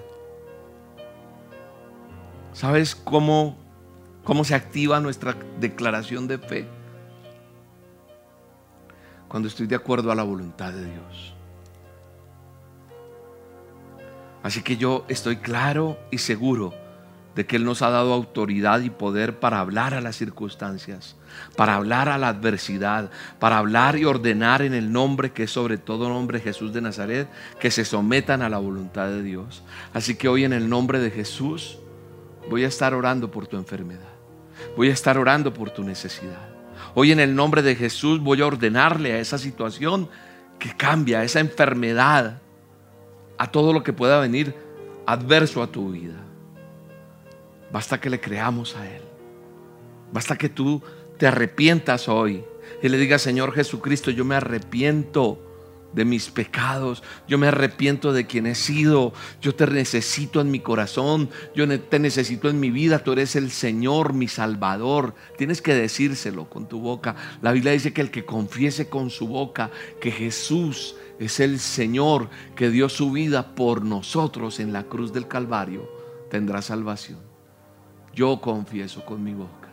¿Sabes 2.52 2.94
cómo 2.94 3.56
¿Cómo 4.24 4.42
se 4.42 4.54
activa 4.54 5.00
nuestra 5.00 5.36
declaración 5.60 6.26
de 6.26 6.38
fe? 6.38 6.66
Cuando 9.28 9.48
estoy 9.48 9.66
de 9.66 9.76
acuerdo 9.76 10.10
a 10.10 10.14
la 10.14 10.22
voluntad 10.22 10.72
de 10.72 10.86
Dios. 10.90 11.33
Así 14.44 14.62
que 14.62 14.76
yo 14.76 15.06
estoy 15.08 15.36
claro 15.38 15.98
y 16.10 16.18
seguro 16.18 16.74
de 17.34 17.46
que 17.46 17.56
Él 17.56 17.64
nos 17.64 17.80
ha 17.80 17.88
dado 17.88 18.12
autoridad 18.12 18.82
y 18.82 18.90
poder 18.90 19.40
para 19.40 19.58
hablar 19.58 19.94
a 19.94 20.02
las 20.02 20.16
circunstancias, 20.16 21.16
para 21.56 21.76
hablar 21.76 22.10
a 22.10 22.18
la 22.18 22.28
adversidad, 22.28 23.10
para 23.40 23.56
hablar 23.56 23.96
y 23.96 24.04
ordenar 24.04 24.60
en 24.60 24.74
el 24.74 24.92
nombre 24.92 25.32
que 25.32 25.44
es 25.44 25.50
sobre 25.50 25.78
todo 25.78 26.10
nombre 26.10 26.40
Jesús 26.40 26.74
de 26.74 26.82
Nazaret, 26.82 27.26
que 27.58 27.70
se 27.70 27.86
sometan 27.86 28.42
a 28.42 28.50
la 28.50 28.58
voluntad 28.58 29.08
de 29.08 29.22
Dios. 29.22 29.62
Así 29.94 30.14
que 30.14 30.28
hoy 30.28 30.44
en 30.44 30.52
el 30.52 30.68
nombre 30.68 30.98
de 30.98 31.10
Jesús 31.10 31.78
voy 32.50 32.64
a 32.64 32.68
estar 32.68 32.92
orando 32.92 33.30
por 33.30 33.46
tu 33.46 33.56
enfermedad. 33.56 34.12
Voy 34.76 34.90
a 34.90 34.92
estar 34.92 35.16
orando 35.16 35.54
por 35.54 35.70
tu 35.70 35.82
necesidad. 35.82 36.50
Hoy 36.94 37.12
en 37.12 37.20
el 37.20 37.34
nombre 37.34 37.62
de 37.62 37.76
Jesús 37.76 38.20
voy 38.20 38.42
a 38.42 38.46
ordenarle 38.46 39.14
a 39.14 39.20
esa 39.20 39.38
situación 39.38 40.10
que 40.58 40.76
cambia, 40.76 41.20
a 41.20 41.24
esa 41.24 41.40
enfermedad, 41.40 42.42
a 43.38 43.50
todo 43.50 43.72
lo 43.72 43.82
que 43.82 43.92
pueda 43.92 44.20
venir 44.20 44.54
adverso 45.06 45.62
a 45.62 45.66
tu 45.66 45.92
vida. 45.92 46.22
Basta 47.72 48.00
que 48.00 48.10
le 48.10 48.20
creamos 48.20 48.76
a 48.76 48.88
Él. 48.88 49.02
Basta 50.12 50.36
que 50.36 50.48
tú 50.48 50.82
te 51.18 51.26
arrepientas 51.26 52.08
hoy 52.08 52.44
y 52.82 52.88
le 52.88 52.98
digas, 52.98 53.22
Señor 53.22 53.52
Jesucristo, 53.52 54.10
yo 54.10 54.24
me 54.24 54.36
arrepiento 54.36 55.40
de 55.94 56.04
mis 56.04 56.30
pecados. 56.30 57.02
Yo 57.28 57.38
me 57.38 57.46
arrepiento 57.46 58.12
de 58.12 58.26
quien 58.26 58.46
he 58.46 58.54
sido. 58.54 59.12
Yo 59.40 59.54
te 59.54 59.66
necesito 59.66 60.40
en 60.40 60.50
mi 60.50 60.60
corazón. 60.60 61.30
Yo 61.54 61.66
te 61.80 61.98
necesito 61.98 62.48
en 62.48 62.60
mi 62.60 62.70
vida. 62.70 62.98
Tú 62.98 63.12
eres 63.12 63.36
el 63.36 63.50
Señor, 63.50 64.12
mi 64.12 64.28
Salvador. 64.28 65.14
Tienes 65.38 65.62
que 65.62 65.74
decírselo 65.74 66.48
con 66.50 66.68
tu 66.68 66.80
boca. 66.80 67.14
La 67.42 67.52
Biblia 67.52 67.72
dice 67.72 67.92
que 67.92 68.00
el 68.00 68.10
que 68.10 68.24
confiese 68.24 68.88
con 68.88 69.10
su 69.10 69.28
boca 69.28 69.70
que 70.00 70.10
Jesús 70.10 70.96
es 71.18 71.40
el 71.40 71.58
Señor 71.60 72.28
que 72.56 72.70
dio 72.70 72.88
su 72.88 73.12
vida 73.12 73.54
por 73.54 73.84
nosotros 73.84 74.60
en 74.60 74.72
la 74.72 74.84
cruz 74.84 75.12
del 75.12 75.28
Calvario, 75.28 75.88
tendrá 76.30 76.62
salvación. 76.62 77.20
Yo 78.14 78.40
confieso 78.40 79.04
con 79.04 79.22
mi 79.22 79.34
boca 79.34 79.68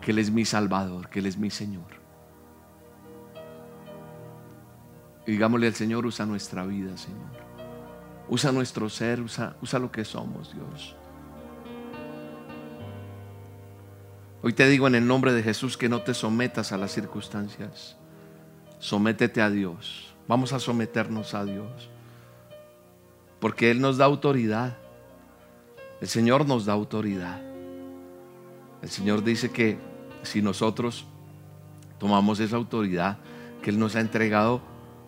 que 0.00 0.12
Él 0.12 0.18
es 0.18 0.30
mi 0.30 0.44
Salvador, 0.44 1.08
que 1.08 1.18
Él 1.18 1.26
es 1.26 1.36
mi 1.36 1.50
Señor. 1.50 1.96
Y 5.26 5.32
digámosle 5.32 5.66
al 5.66 5.74
Señor, 5.74 6.06
usa 6.06 6.24
nuestra 6.24 6.64
vida, 6.64 6.96
Señor. 6.96 7.46
Usa 8.28 8.52
nuestro 8.52 8.88
ser, 8.88 9.20
usa, 9.20 9.56
usa 9.60 9.78
lo 9.78 9.90
que 9.90 10.04
somos, 10.04 10.52
Dios. 10.54 10.96
Hoy 14.42 14.52
te 14.52 14.68
digo 14.68 14.86
en 14.86 14.94
el 14.94 15.06
nombre 15.06 15.32
de 15.32 15.42
Jesús 15.42 15.76
que 15.76 15.88
no 15.88 16.02
te 16.02 16.14
sometas 16.14 16.70
a 16.70 16.76
las 16.76 16.92
circunstancias. 16.92 17.96
Sométete 18.78 19.42
a 19.42 19.50
Dios. 19.50 20.05
Vamos 20.28 20.52
a 20.52 20.60
someternos 20.60 21.34
a 21.34 21.44
Dios. 21.44 21.90
Porque 23.40 23.70
Él 23.70 23.80
nos 23.80 23.98
da 23.98 24.04
autoridad. 24.04 24.76
El 26.00 26.08
Señor 26.08 26.46
nos 26.46 26.66
da 26.66 26.72
autoridad. 26.72 27.40
El 28.82 28.88
Señor 28.88 29.24
dice 29.24 29.50
que 29.50 29.78
si 30.22 30.42
nosotros 30.42 31.06
tomamos 31.98 32.40
esa 32.40 32.56
autoridad 32.56 33.18
que 33.62 33.70
Él 33.70 33.78
nos 33.78 33.96
ha 33.96 34.00
entregado, 34.00 34.60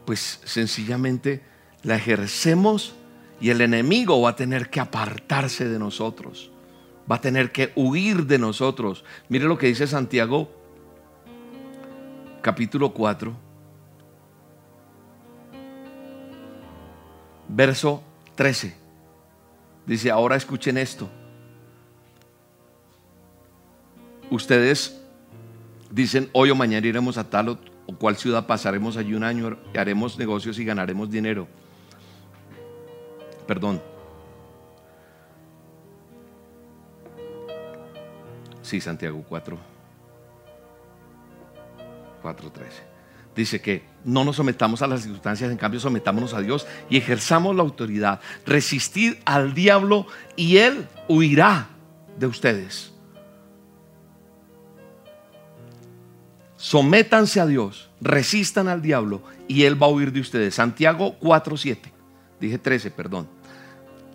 pues 0.05 0.41
sencillamente 0.45 1.43
la 1.83 1.97
ejercemos 1.97 2.95
y 3.41 3.51
el 3.51 3.61
enemigo 3.61 4.21
va 4.21 4.31
a 4.31 4.37
tener 4.37 4.71
que 4.71 4.81
apartarse 4.81 5.69
de 5.69 5.79
nosotros, 5.79 6.51
va 7.11 7.17
a 7.17 7.21
tener 7.21 7.53
que 7.53 7.73
huir 7.77 8.27
de 8.27 8.39
nosotros. 8.39 9.05
Mire 9.29 9.45
lo 9.45 9.59
que 9.59 9.67
dice 9.67 9.87
Santiago 9.87 10.51
capítulo 12.43 12.95
4, 12.95 13.37
verso 17.49 18.03
13. 18.37 18.75
Dice, 19.87 20.11
ahora 20.11 20.37
escuchen 20.37 20.77
esto. 20.77 21.09
Ustedes 24.31 25.01
dicen, 25.91 26.29
hoy 26.33 26.51
o 26.51 26.55
mañana 26.55 26.87
iremos 26.87 27.17
a 27.17 27.29
tal 27.29 27.49
o 27.49 27.59
cuál 27.99 28.17
ciudad 28.17 28.47
pasaremos 28.47 28.97
allí 28.99 29.15
un 29.15 29.25
año, 29.25 29.59
haremos 29.75 30.19
negocios 30.19 30.59
y 30.59 30.65
ganaremos 30.65 31.11
dinero. 31.11 31.49
Perdón. 33.47 33.81
Sí, 38.61 38.79
Santiago 38.83 39.25
4. 39.27 39.59
4.13. 42.23 42.98
Dice 43.35 43.61
que 43.61 43.85
no 44.05 44.25
nos 44.25 44.37
sometamos 44.37 44.83
a 44.83 44.87
las 44.87 45.03
circunstancias, 45.03 45.51
en 45.51 45.57
cambio 45.59 45.81
sometámonos 45.81 46.35
a 46.35 46.41
Dios 46.41 46.67
y 46.91 46.97
ejerzamos 46.97 47.55
la 47.55 47.63
autoridad. 47.63 48.21
Resistid 48.47 49.15
al 49.25 49.55
diablo 49.55 50.07
y 50.35 50.57
él 50.57 50.87
huirá 51.09 51.69
de 52.19 52.27
ustedes. 52.27 52.93
sométanse 56.59 57.41
a 57.41 57.47
Dios, 57.47 57.89
resistan 58.01 58.69
al 58.69 58.83
diablo 58.83 59.23
y 59.47 59.63
él 59.63 59.81
va 59.81 59.87
a 59.87 59.91
huir 59.91 60.13
de 60.13 60.21
ustedes. 60.21 60.57
Santiago 60.57 61.17
4.7. 61.21 61.79
Dije 62.41 62.59
13, 62.59 62.91
perdón. 62.91 63.27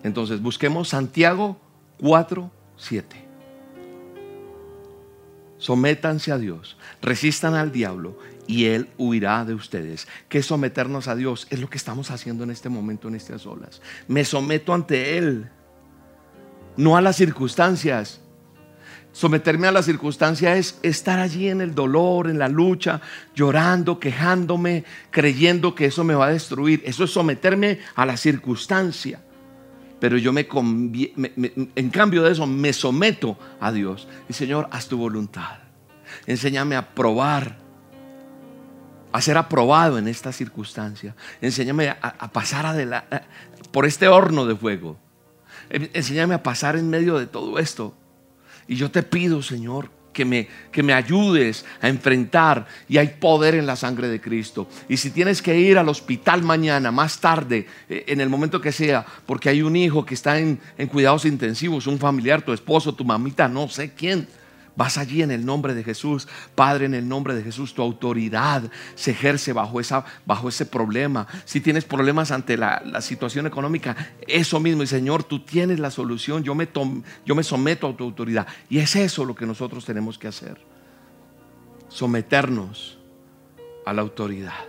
Entonces 0.03 0.41
busquemos 0.41 0.89
Santiago 0.89 1.57
4.7. 1.99 3.03
Sométanse 5.57 6.31
a 6.33 6.37
Dios, 6.37 6.77
resistan 7.01 7.55
al 7.55 7.71
diablo 7.71 8.19
y 8.47 8.65
él 8.65 8.89
huirá 8.97 9.45
de 9.45 9.53
ustedes. 9.53 10.07
Que 10.29 10.43
someternos 10.43 11.07
a 11.07 11.15
Dios 11.15 11.47
es 11.49 11.59
lo 11.59 11.69
que 11.69 11.77
estamos 11.77 12.11
haciendo 12.11 12.43
en 12.43 12.51
este 12.51 12.69
momento, 12.69 13.07
en 13.07 13.15
estas 13.15 13.45
olas. 13.45 13.81
Me 14.07 14.25
someto 14.25 14.73
ante 14.73 15.17
él, 15.17 15.49
no 16.77 16.97
a 16.97 17.01
las 17.01 17.15
circunstancias. 17.15 18.19
Someterme 19.11 19.67
a 19.67 19.71
la 19.71 19.83
circunstancia 19.83 20.55
es 20.55 20.79
estar 20.81 21.19
allí 21.19 21.47
en 21.47 21.61
el 21.61 21.75
dolor, 21.75 22.29
en 22.29 22.39
la 22.39 22.49
lucha, 22.49 22.99
llorando, 23.35 23.99
quejándome, 23.99 24.85
creyendo 25.11 25.75
que 25.75 25.85
eso 25.85 26.03
me 26.03 26.15
va 26.15 26.27
a 26.27 26.31
destruir. 26.31 26.81
Eso 26.83 27.03
es 27.03 27.11
someterme 27.11 27.79
a 27.95 28.07
la 28.07 28.17
circunstancia. 28.17 29.21
Pero 29.99 30.17
yo 30.17 30.33
me, 30.33 30.47
en 30.49 31.89
cambio 31.89 32.23
de 32.23 32.31
eso 32.31 32.45
me 32.47 32.73
someto 32.73 33.37
a 33.61 33.71
Dios. 33.71 34.07
Y 34.27 34.33
Señor, 34.33 34.67
haz 34.71 34.87
tu 34.87 34.97
voluntad. 34.97 35.59
Enséñame 36.25 36.75
a 36.75 36.93
probar, 36.93 37.62
a 39.13 39.21
ser 39.21 39.37
aprobado 39.37 39.97
en 39.97 40.07
esta 40.07 40.33
circunstancia. 40.33 41.15
Enséñame 41.39 41.89
a, 41.89 42.31
pasar 42.31 42.75
por 43.71 43.85
este 43.85 44.07
horno 44.07 44.45
de 44.45 44.55
fuego. 44.55 44.97
Enséñame 45.69 46.33
a 46.33 46.43
pasar 46.43 46.75
en 46.75 46.89
medio 46.89 47.17
de 47.17 47.27
todo 47.27 47.59
esto 47.59 47.95
y 48.67 48.75
yo 48.75 48.89
te 48.89 49.03
pido, 49.03 49.43
Señor, 49.43 49.91
que 50.13 50.25
me, 50.25 50.47
que 50.71 50.81
me 50.81 50.93
ayudes 50.93 51.63
a 51.79 51.89
enfrentar 51.89 52.65
y 52.89 52.97
hay 52.97 53.07
poder 53.19 53.53
en 53.53 53.67
la 53.67 53.75
sangre 53.75 54.07
de 54.07 54.19
Cristo. 54.19 54.67
Y 54.89 54.97
si 54.97 55.11
tienes 55.11 55.43
que 55.43 55.59
ir 55.59 55.77
al 55.77 55.89
hospital 55.89 56.41
mañana, 56.41 56.91
más 56.91 57.19
tarde, 57.19 57.67
eh, 57.89 58.05
en 58.07 58.19
el 58.19 58.29
momento 58.29 58.61
que 58.61 58.71
sea, 58.71 59.05
porque 59.27 59.49
hay 59.49 59.61
un 59.61 59.75
hijo 59.75 60.05
que 60.05 60.15
está 60.15 60.39
en, 60.39 60.59
en 60.77 60.87
cuidados 60.87 61.25
intensivos, 61.25 61.85
un 61.85 61.99
familiar, 61.99 62.41
tu 62.41 62.51
esposo, 62.51 62.95
tu 62.95 63.05
mamita, 63.05 63.47
no 63.47 63.69
sé 63.69 63.93
quién 63.93 64.27
Vas 64.75 64.97
allí 64.97 65.21
en 65.21 65.29
el 65.29 65.45
nombre 65.45 65.75
de 65.75 65.83
Jesús. 65.83 66.27
Padre, 66.55 66.85
en 66.85 66.95
el 66.95 67.07
nombre 67.07 67.35
de 67.35 67.43
Jesús, 67.43 67.75
tu 67.75 67.81
autoridad 67.81 68.63
se 68.95 69.11
ejerce 69.11 69.53
bajo, 69.53 69.79
esa, 69.79 70.03
bajo 70.25 70.49
ese 70.49 70.65
problema. 70.65 71.27
Si 71.45 71.61
tienes 71.61 71.85
problemas 71.85 72.31
ante 72.31 72.57
la, 72.57 72.81
situación 73.01 73.45
económica, 73.45 73.95
eso 74.27 74.59
mismo. 74.59 74.81
Y 74.81 74.87
Señor, 74.87 75.23
tú 75.23 75.39
tienes 75.41 75.79
la 75.79 75.91
solución. 75.91 76.43
Yo 76.43 76.55
me, 76.55 76.67
yo 77.25 77.35
me 77.35 77.43
someto 77.43 77.87
a 77.87 77.95
tu 77.95 78.03
autoridad. 78.03 78.47
Y 78.69 78.79
es 78.79 78.95
eso 78.95 79.25
lo 79.25 79.35
que 79.35 79.45
nosotros 79.45 79.85
tenemos 79.85 80.17
que 80.17 80.27
hacer. 80.27 80.57
Someternos 81.89 82.97
a 83.85 83.93
la 83.93 84.01
autoridad. 84.01 84.65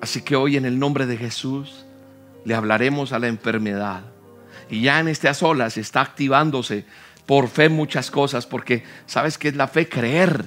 Así 0.00 0.22
que 0.22 0.36
hoy 0.36 0.56
en 0.56 0.66
el 0.66 0.78
nombre 0.78 1.06
de 1.06 1.16
Jesús 1.16 1.84
le 2.44 2.54
hablaremos 2.54 3.12
a 3.12 3.18
la 3.18 3.26
enfermedad. 3.26 4.04
Y 4.70 4.82
ya 4.82 5.00
en 5.00 5.08
estas 5.08 5.42
olas 5.42 5.76
está 5.78 6.00
activándose 6.00 6.84
por 7.26 7.48
fe 7.48 7.68
muchas 7.68 8.10
cosas, 8.10 8.46
porque 8.46 8.84
sabes 9.06 9.38
que 9.38 9.48
es 9.48 9.56
la 9.56 9.68
fe 9.68 9.88
creer. 9.88 10.44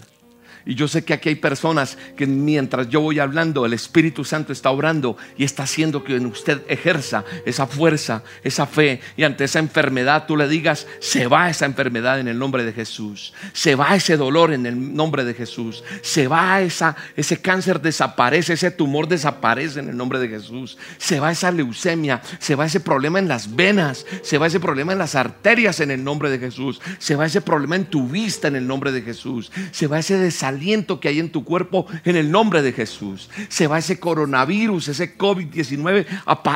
Y 0.67 0.75
yo 0.75 0.89
sé 0.89 1.06
que 1.06 1.13
aquí 1.13 1.30
hay 1.30 1.36
personas 1.36 1.97
que 2.17 2.27
mientras 2.27 2.89
yo 2.89 2.99
voy 2.99 3.19
hablando, 3.19 3.65
el 3.65 3.71
Espíritu 3.71 4.25
Santo 4.25 4.51
está 4.51 4.69
obrando 4.69 5.15
y 5.38 5.45
está 5.45 5.63
haciendo 5.63 6.03
que 6.03 6.17
en 6.17 6.25
usted 6.25 6.62
ejerza 6.67 7.23
esa 7.45 7.67
fuerza, 7.67 8.21
esa 8.43 8.67
fe. 8.67 8.99
Y 9.15 9.23
ante 9.23 9.45
esa 9.45 9.60
enfermedad 9.60 10.25
tú 10.27 10.36
le 10.36 10.49
digas, 10.49 10.86
se 10.99 11.27
va 11.27 11.49
esa 11.49 11.65
enfermedad 11.65 12.19
en 12.19 12.27
el 12.27 12.38
nombre 12.38 12.65
de 12.65 12.73
Jesús. 12.73 13.34
Se 13.53 13.75
va 13.75 13.95
ese 13.95 14.17
dolor 14.17 14.51
en 14.51 14.65
el 14.65 14.93
nombre 14.93 15.23
de 15.23 15.34
Jesús. 15.34 15.86
Se 16.01 16.27
va 16.27 16.60
esa, 16.60 16.97
ese 17.15 17.39
cáncer 17.39 17.80
desaparece, 17.80 18.51
ese 18.51 18.69
tumor 18.69 19.08
desaparece 19.08 19.80
en 19.80 19.88
el 19.88 19.95
nombre 19.95 20.19
de 20.19 20.27
Jesús. 20.27 20.77
Se 20.97 21.21
va 21.21 21.32
esa 21.32 21.49
leucemia, 21.49 22.21
se 22.39 22.56
va 22.56 22.65
ese 22.65 22.82
problema 22.82 23.19
en 23.19 23.30
las 23.30 23.56
venas, 23.56 24.06
se 24.21 24.38
va 24.38 24.47
ese 24.47 24.60
problema 24.60 24.91
en 24.91 24.99
las 24.99 25.15
arterias 25.15 25.80
en 25.80 25.91
el 25.91 26.03
nombre 26.03 26.30
de 26.30 26.39
Jesús. 26.39 26.82
Se 26.99 27.15
va 27.15 27.25
ese 27.25 27.39
problema 27.39 27.77
en 27.77 27.86
tu 27.86 28.10
vista 28.10 28.49
en 28.49 28.58
el 28.58 28.67
nombre 28.67 28.91
de 28.91 29.01
Jesús. 29.01 29.49
Se 29.71 29.88
va 29.88 29.99
ese 29.99 30.17
desaliento 30.17 30.56
que 30.99 31.07
hay 31.09 31.19
en 31.19 31.31
tu 31.31 31.43
cuerpo 31.43 31.85
en 32.03 32.15
el 32.15 32.31
nombre 32.31 32.61
de 32.61 32.73
Jesús. 32.73 33.29
Se 33.49 33.67
va 33.67 33.79
ese 33.79 33.99
coronavirus, 33.99 34.89
ese 34.89 35.17
COVID-19, 35.17 36.05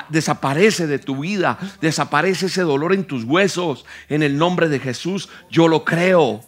desaparece 0.09 0.87
de 0.87 0.99
tu 0.99 1.21
vida, 1.21 1.57
desaparece 1.81 2.47
ese 2.47 2.61
dolor 2.61 2.93
en 2.93 3.05
tus 3.05 3.23
huesos 3.23 3.85
en 4.09 4.23
el 4.23 4.37
nombre 4.37 4.69
de 4.69 4.79
Jesús. 4.79 5.29
Yo 5.49 5.67
lo 5.67 5.83
creo. 5.83 6.41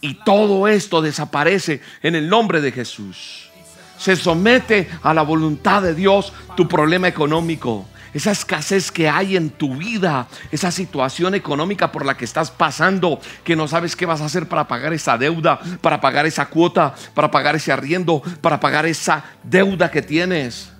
Y 0.00 0.14
todo 0.24 0.66
esto 0.66 1.00
desaparece 1.00 1.80
en 2.02 2.16
el 2.16 2.28
nombre 2.28 2.60
de 2.60 2.72
Jesús. 2.72 3.50
Se 3.98 4.16
somete 4.16 4.88
a 5.02 5.14
la 5.14 5.22
voluntad 5.22 5.82
de 5.82 5.94
Dios 5.94 6.32
tu 6.56 6.66
problema 6.66 7.06
económico 7.06 7.86
esa 8.14 8.30
escasez 8.30 8.90
que 8.90 9.08
hay 9.08 9.36
en 9.36 9.50
tu 9.50 9.76
vida, 9.76 10.28
esa 10.50 10.70
situación 10.70 11.34
económica 11.34 11.90
por 11.90 12.04
la 12.04 12.16
que 12.16 12.24
estás 12.24 12.50
pasando, 12.50 13.20
que 13.42 13.56
no 13.56 13.68
sabes 13.68 13.96
qué 13.96 14.06
vas 14.06 14.20
a 14.20 14.26
hacer 14.26 14.48
para 14.48 14.68
pagar 14.68 14.92
esa 14.92 15.16
deuda, 15.16 15.58
para 15.80 16.00
pagar 16.00 16.26
esa 16.26 16.46
cuota, 16.46 16.94
para 17.14 17.30
pagar 17.30 17.56
ese 17.56 17.72
arriendo, 17.72 18.22
para 18.40 18.60
pagar 18.60 18.86
esa 18.86 19.24
deuda 19.42 19.90
que 19.90 20.02
tienes. 20.02 20.70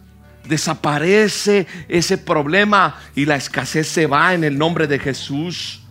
Desaparece 0.45 1.67
ese 1.89 2.19
problema 2.19 2.97
y 3.15 3.25
la 3.25 3.37
escasez 3.37 3.89
se 3.89 4.07
va 4.07 4.35
en 4.35 4.45
el 4.45 4.59
nombre 4.59 4.87
de 4.87 4.99
Jesús. 4.99 5.83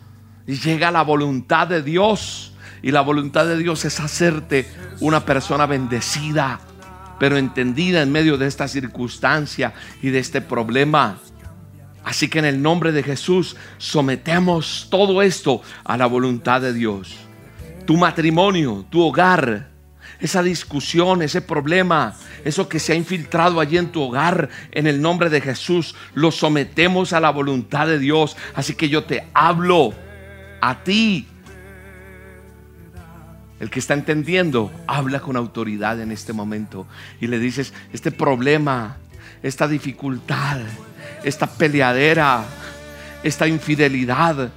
Y 0.46 0.56
llega 0.56 0.92
la 0.92 1.04
voluntad 1.04 1.68
de 1.68 1.82
Dios. 1.82 2.54
Y 2.84 2.92
la 2.92 3.02
voluntad 3.02 3.46
de 3.46 3.58
Dios 3.58 3.86
es 3.86 4.00
hacerte 4.00 4.68
una 5.00 5.24
persona 5.24 5.68
bendecida, 5.68 6.60
pero 7.20 7.38
entendida 7.38 8.02
en 8.02 8.12
medio 8.12 8.38
de 8.38 8.48
esta 8.48 8.68
circunstancia 8.68 9.74
y 10.02 10.10
de 10.10 10.20
este 10.20 10.42
problema. 10.42 11.20
Así 12.04 12.28
que 12.28 12.40
en 12.40 12.46
el 12.46 12.62
nombre 12.62 12.92
de 12.92 13.04
Jesús 13.04 13.56
sometemos 13.78 14.88
todo 14.90 15.22
esto 15.22 15.62
a 15.84 15.98
la 15.98 16.08
voluntad 16.08 16.62
de 16.62 16.74
Dios. 16.74 17.16
Tu 17.86 17.96
matrimonio, 17.96 18.86
tu 18.90 19.02
hogar, 19.02 19.70
esa 20.20 20.44
discusión, 20.44 21.22
ese 21.22 21.42
problema, 21.42 22.16
eso 22.46 22.70
que 22.70 22.80
se 22.80 22.94
ha 22.94 22.96
infiltrado 22.96 23.60
allí 23.60 23.78
en 23.78 23.92
tu 23.92 24.02
hogar, 24.02 24.50
en 24.72 24.88
el 24.88 25.02
nombre 25.02 25.30
de 25.30 25.42
Jesús, 25.42 25.96
lo 26.14 26.32
sometemos 26.32 27.14
a 27.14 27.20
la 27.20 27.32
voluntad 27.32 27.88
de 27.88 28.00
Dios. 28.00 28.38
Así 28.54 28.76
que 28.76 28.90
yo 28.90 29.04
te 29.04 29.26
hablo 29.34 29.94
A 30.64 30.84
ti. 30.84 31.28
El 33.60 33.70
que 33.70 33.80
está 33.80 33.96
entendiendo, 33.96 34.72
habla 34.88 35.20
con 35.20 35.36
autoridad 35.36 36.00
en 36.02 36.12
este 36.12 36.34
momento 36.34 36.88
y 37.20 37.28
le 37.28 37.38
dices, 37.40 37.74
este 37.94 38.12
problema, 38.12 38.98
esta 39.44 39.68
dificultad, 39.68 40.62
esta 41.24 41.48
peleadera, 41.48 42.44
esta 43.24 43.48
infidelidad, 43.48 44.50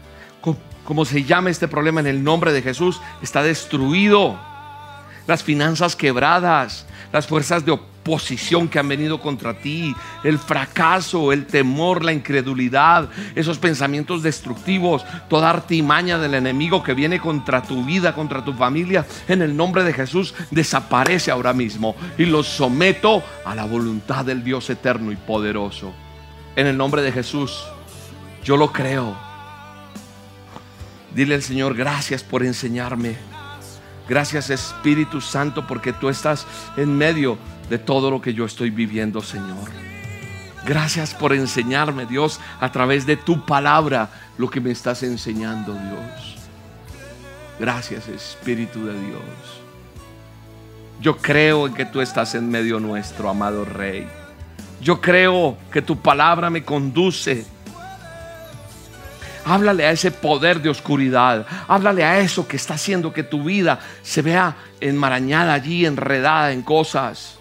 como 0.85 1.05
se 1.05 1.25
llama 1.25 1.51
este 1.51 1.67
problema 1.67 2.01
en 2.01 2.07
el 2.07 2.23
nombre 2.23 2.53
de 2.53 2.63
Jesús, 2.63 3.01
está 3.23 3.43
destruido. 3.43 4.39
Las 5.27 5.43
finanzas 5.43 5.97
quebradas, 5.97 6.87
las 7.11 7.27
fuerzas 7.27 7.65
de 7.65 7.73
oposición 7.73 8.69
que 8.69 8.79
han 8.79 8.89
venido 8.89 9.19
contra 9.19 9.55
ti, 9.55 9.97
el 10.23 10.39
fracaso, 10.39 11.33
el 11.33 11.47
temor, 11.47 12.05
la 12.05 12.13
incredulidad, 12.13 13.09
esos 13.35 13.57
pensamientos 13.57 14.23
destructivos, 14.23 15.07
toda 15.31 15.49
artimaña 15.49 16.19
del 16.19 16.35
enemigo 16.35 16.83
que 16.83 16.93
viene 16.93 17.19
contra 17.19 17.63
tu 17.63 17.83
vida, 17.83 18.15
contra 18.15 18.45
tu 18.45 18.53
familia, 18.53 19.07
en 19.27 19.41
el 19.41 19.57
nombre 19.57 19.85
de 19.85 19.95
Jesús 19.95 20.35
desaparece 20.51 21.31
ahora 21.31 21.55
mismo 21.55 21.97
y 22.19 22.27
los 22.27 22.47
someto 22.47 23.23
a 23.47 23.55
la 23.55 23.65
voluntad 23.65 24.27
del 24.27 24.45
Dios 24.45 24.69
eterno 24.69 25.11
y 25.11 25.17
poderoso. 25.17 26.04
En 26.57 26.67
el 26.67 26.77
nombre 26.77 27.03
de 27.03 27.11
Jesús, 27.11 27.65
yo 28.45 28.57
lo 28.57 28.73
creo. 28.73 29.17
Dile 31.15 31.35
al 31.35 31.43
Señor, 31.43 31.75
gracias 31.75 32.23
por 32.23 32.45
enseñarme. 32.45 33.17
Gracias 34.09 34.51
Espíritu 34.51 35.21
Santo 35.21 35.67
porque 35.67 35.93
tú 35.93 36.09
estás 36.09 36.47
en 36.77 36.97
medio 36.97 37.39
de 37.71 37.79
todo 37.79 38.11
lo 38.11 38.21
que 38.21 38.35
yo 38.35 38.45
estoy 38.45 38.71
viviendo, 38.71 39.23
Señor. 39.23 39.71
Gracias 40.67 41.15
por 41.15 41.33
enseñarme, 41.33 42.07
Dios, 42.07 42.41
a 42.61 42.71
través 42.71 43.07
de 43.07 43.17
tu 43.17 43.45
palabra, 43.45 44.11
lo 44.39 44.49
que 44.49 44.61
me 44.61 44.71
estás 44.71 45.03
enseñando, 45.03 45.73
Dios. 45.73 46.37
Gracias 47.59 48.09
Espíritu 48.09 48.85
de 48.87 48.99
Dios. 48.99 49.23
Yo 51.01 51.17
creo 51.17 51.67
en 51.67 51.75
que 51.75 51.85
tú 51.85 52.01
estás 52.01 52.35
en 52.35 52.49
medio 52.49 52.81
nuestro, 52.81 53.29
amado 53.29 53.65
Rey. 53.65 54.09
Yo 54.81 55.01
creo 55.01 55.57
que 55.73 55.83
tu 55.83 56.01
palabra 56.01 56.51
me 56.51 56.65
conduce 56.65 57.47
Háblale 59.45 59.85
a 59.85 59.91
ese 59.91 60.11
poder 60.11 60.63
de 60.63 60.71
oscuridad. 60.71 61.47
Háblale 61.69 62.03
a 62.03 62.21
eso 62.21 62.49
que 62.49 62.57
está 62.57 62.75
haciendo 62.75 63.13
que 63.13 63.23
tu 63.23 63.45
vida 63.45 63.79
se 64.03 64.23
vea 64.23 64.57
enmarañada 64.81 65.53
allí, 65.53 65.85
enredada 65.85 66.53
en 66.53 66.63
cosas. 66.63 67.39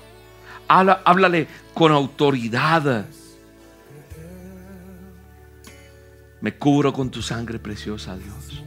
háblale 0.67 1.47
con 1.73 1.91
autoridad. 1.93 3.05
Me 6.41 6.53
cubro 6.55 6.91
con 6.91 7.09
tu 7.09 7.21
sangre 7.21 7.57
preciosa, 7.57 8.17
Dios. 8.17 8.63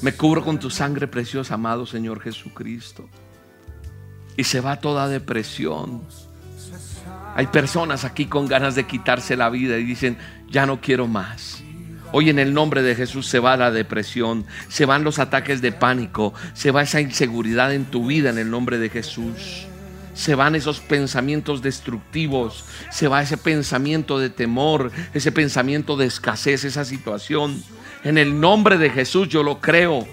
Me 0.00 0.12
cubro 0.14 0.44
con 0.44 0.60
tu 0.60 0.70
sangre 0.70 1.08
preciosa, 1.08 1.54
amado 1.54 1.86
Señor 1.86 2.20
Jesucristo. 2.20 3.08
Y 4.36 4.44
se 4.44 4.60
va 4.60 4.78
toda 4.78 5.08
depresión. 5.08 6.06
Hay 7.34 7.48
personas 7.48 8.04
aquí 8.04 8.26
con 8.26 8.46
ganas 8.46 8.74
de 8.74 8.86
quitarse 8.86 9.36
la 9.36 9.50
vida 9.50 9.76
y 9.78 9.84
dicen, 9.84 10.16
ya 10.48 10.66
no 10.66 10.80
quiero 10.80 11.08
más. 11.08 11.62
Hoy 12.12 12.30
en 12.30 12.38
el 12.38 12.54
nombre 12.54 12.82
de 12.82 12.94
Jesús 12.94 13.26
se 13.26 13.40
va 13.40 13.56
la 13.56 13.72
depresión, 13.72 14.46
se 14.68 14.84
van 14.86 15.02
los 15.02 15.18
ataques 15.18 15.60
de 15.60 15.72
pánico, 15.72 16.32
se 16.52 16.70
va 16.70 16.82
esa 16.82 17.00
inseguridad 17.00 17.74
en 17.74 17.86
tu 17.86 18.06
vida 18.06 18.30
en 18.30 18.38
el 18.38 18.50
nombre 18.50 18.78
de 18.78 18.88
Jesús. 18.88 19.66
Se 20.14 20.36
van 20.36 20.54
esos 20.54 20.78
pensamientos 20.78 21.60
destructivos, 21.60 22.64
se 22.92 23.08
va 23.08 23.20
ese 23.20 23.36
pensamiento 23.36 24.20
de 24.20 24.30
temor, 24.30 24.92
ese 25.12 25.32
pensamiento 25.32 25.96
de 25.96 26.06
escasez, 26.06 26.62
esa 26.62 26.84
situación. 26.84 27.60
En 28.04 28.16
el 28.16 28.38
nombre 28.38 28.78
de 28.78 28.90
Jesús 28.90 29.28
yo 29.28 29.42
lo 29.42 29.60
creo. 29.60 30.06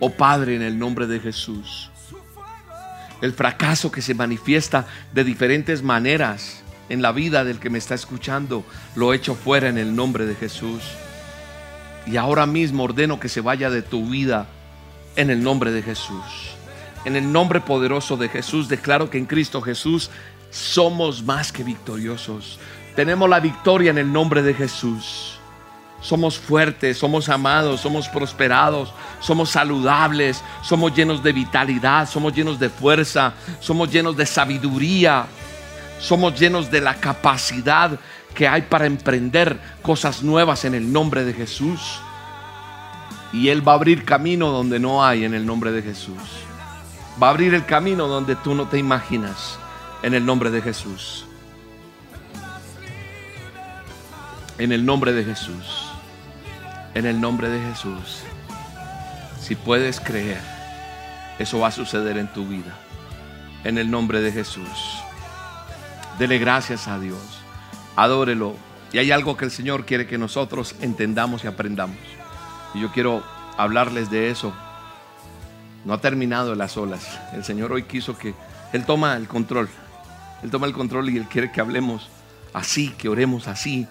Oh 0.00 0.10
Padre, 0.10 0.56
en 0.56 0.62
el 0.62 0.78
nombre 0.78 1.06
de 1.06 1.18
Jesús. 1.18 1.90
El 3.20 3.32
fracaso 3.32 3.90
que 3.90 4.02
se 4.02 4.14
manifiesta 4.14 4.86
de 5.12 5.24
diferentes 5.24 5.82
maneras 5.82 6.62
en 6.88 7.02
la 7.02 7.12
vida 7.12 7.44
del 7.44 7.58
que 7.58 7.70
me 7.70 7.78
está 7.78 7.94
escuchando, 7.94 8.64
lo 8.94 9.12
echo 9.12 9.34
fuera 9.34 9.68
en 9.68 9.78
el 9.78 9.94
nombre 9.94 10.26
de 10.26 10.34
Jesús. 10.34 10.82
Y 12.06 12.16
ahora 12.16 12.46
mismo 12.46 12.84
ordeno 12.84 13.20
que 13.20 13.28
se 13.28 13.40
vaya 13.40 13.70
de 13.70 13.82
tu 13.82 14.08
vida 14.08 14.46
en 15.16 15.30
el 15.30 15.42
nombre 15.42 15.72
de 15.72 15.82
Jesús. 15.82 16.54
En 17.04 17.16
el 17.16 17.30
nombre 17.30 17.60
poderoso 17.60 18.16
de 18.16 18.28
Jesús 18.28 18.68
declaro 18.68 19.10
que 19.10 19.18
en 19.18 19.26
Cristo 19.26 19.60
Jesús 19.60 20.10
somos 20.50 21.22
más 21.22 21.52
que 21.52 21.64
victoriosos. 21.64 22.58
Tenemos 22.96 23.28
la 23.28 23.40
victoria 23.40 23.90
en 23.90 23.98
el 23.98 24.12
nombre 24.12 24.42
de 24.42 24.54
Jesús. 24.54 25.37
Somos 26.00 26.38
fuertes, 26.38 26.96
somos 26.96 27.28
amados, 27.28 27.80
somos 27.80 28.08
prosperados, 28.08 28.92
somos 29.20 29.50
saludables, 29.50 30.42
somos 30.62 30.94
llenos 30.94 31.22
de 31.22 31.32
vitalidad, 31.32 32.08
somos 32.08 32.32
llenos 32.32 32.58
de 32.58 32.68
fuerza, 32.68 33.34
somos 33.60 33.90
llenos 33.90 34.16
de 34.16 34.24
sabiduría, 34.24 35.26
somos 36.00 36.38
llenos 36.38 36.70
de 36.70 36.80
la 36.80 36.94
capacidad 36.94 37.98
que 38.34 38.46
hay 38.46 38.62
para 38.62 38.86
emprender 38.86 39.58
cosas 39.82 40.22
nuevas 40.22 40.64
en 40.64 40.74
el 40.74 40.92
nombre 40.92 41.24
de 41.24 41.34
Jesús. 41.34 42.00
Y 43.32 43.48
Él 43.48 43.66
va 43.66 43.72
a 43.72 43.74
abrir 43.74 44.04
camino 44.04 44.50
donde 44.50 44.78
no 44.78 45.04
hay 45.04 45.24
en 45.24 45.34
el 45.34 45.44
nombre 45.44 45.72
de 45.72 45.82
Jesús. 45.82 46.22
Va 47.20 47.26
a 47.26 47.30
abrir 47.30 47.52
el 47.52 47.66
camino 47.66 48.06
donde 48.06 48.36
tú 48.36 48.54
no 48.54 48.68
te 48.68 48.78
imaginas 48.78 49.58
en 50.02 50.14
el 50.14 50.24
nombre 50.24 50.50
de 50.50 50.62
Jesús. 50.62 51.26
En 54.56 54.72
el 54.72 54.86
nombre 54.86 55.12
de 55.12 55.24
Jesús. 55.24 55.87
En 56.94 57.06
el 57.06 57.20
nombre 57.20 57.48
de 57.48 57.60
Jesús. 57.60 58.22
Si 59.40 59.54
puedes 59.54 60.00
creer, 60.00 60.40
eso 61.38 61.60
va 61.60 61.68
a 61.68 61.72
suceder 61.72 62.18
en 62.18 62.28
tu 62.28 62.46
vida. 62.46 62.76
En 63.64 63.78
el 63.78 63.90
nombre 63.90 64.20
de 64.20 64.32
Jesús. 64.32 65.02
Dele 66.18 66.38
gracias 66.38 66.88
a 66.88 66.98
Dios. 66.98 67.20
Adórelo. 67.94 68.56
Y 68.92 68.98
hay 68.98 69.12
algo 69.12 69.36
que 69.36 69.44
el 69.44 69.50
Señor 69.50 69.84
quiere 69.84 70.06
que 70.06 70.18
nosotros 70.18 70.74
entendamos 70.80 71.44
y 71.44 71.46
aprendamos. 71.46 71.96
Y 72.74 72.80
yo 72.80 72.90
quiero 72.90 73.22
hablarles 73.56 74.10
de 74.10 74.30
eso. 74.30 74.52
No 75.84 75.94
ha 75.94 76.00
terminado 76.00 76.54
las 76.54 76.76
olas. 76.76 77.20
El 77.32 77.44
Señor 77.44 77.72
hoy 77.72 77.84
quiso 77.84 78.18
que 78.18 78.34
Él 78.72 78.84
toma 78.84 79.16
el 79.16 79.28
control. 79.28 79.68
Él 80.42 80.50
toma 80.50 80.66
el 80.66 80.72
control 80.72 81.10
y 81.10 81.18
Él 81.18 81.26
quiere 81.28 81.52
que 81.52 81.60
hablemos 81.60 82.08
así, 82.52 82.90
que 82.90 83.08
oremos 83.08 83.46
así. 83.46 83.86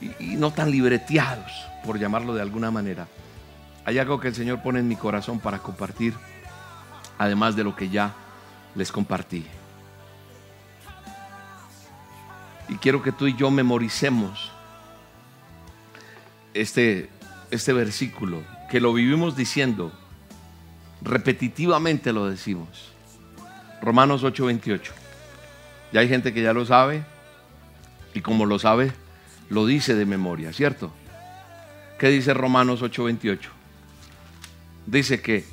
Y, 0.00 0.32
y 0.32 0.36
no 0.36 0.52
tan 0.52 0.70
libreteados, 0.70 1.52
por 1.84 1.98
llamarlo 1.98 2.34
de 2.34 2.42
alguna 2.42 2.70
manera. 2.70 3.08
Hay 3.84 3.98
algo 3.98 4.20
que 4.20 4.28
el 4.28 4.34
Señor 4.34 4.62
pone 4.62 4.78
en 4.78 4.88
mi 4.88 4.96
corazón 4.96 5.40
para 5.40 5.58
compartir, 5.58 6.14
además 7.18 7.56
de 7.56 7.64
lo 7.64 7.74
que 7.74 7.88
ya 7.88 8.14
les 8.74 8.92
compartí. 8.92 9.44
Y 12.68 12.76
quiero 12.76 13.02
que 13.02 13.12
tú 13.12 13.26
y 13.26 13.34
yo 13.34 13.50
memoricemos 13.50 14.52
este, 16.54 17.10
este 17.50 17.72
versículo, 17.72 18.42
que 18.70 18.80
lo 18.80 18.92
vivimos 18.92 19.36
diciendo, 19.36 19.92
repetitivamente 21.02 22.12
lo 22.12 22.26
decimos. 22.28 22.92
Romanos 23.82 24.22
8:28. 24.22 24.92
Ya 25.92 26.00
hay 26.00 26.08
gente 26.08 26.32
que 26.32 26.42
ya 26.42 26.52
lo 26.52 26.64
sabe 26.64 27.04
y 28.14 28.20
como 28.20 28.46
lo 28.46 28.58
sabe, 28.58 28.92
lo 29.50 29.66
dice 29.66 29.94
de 29.94 30.06
memoria, 30.06 30.52
¿cierto? 30.52 30.92
¿Qué 32.02 32.08
dice 32.08 32.34
Romanos 32.34 32.82
8:28? 32.82 33.38
Dice 34.86 35.22
que 35.22 35.44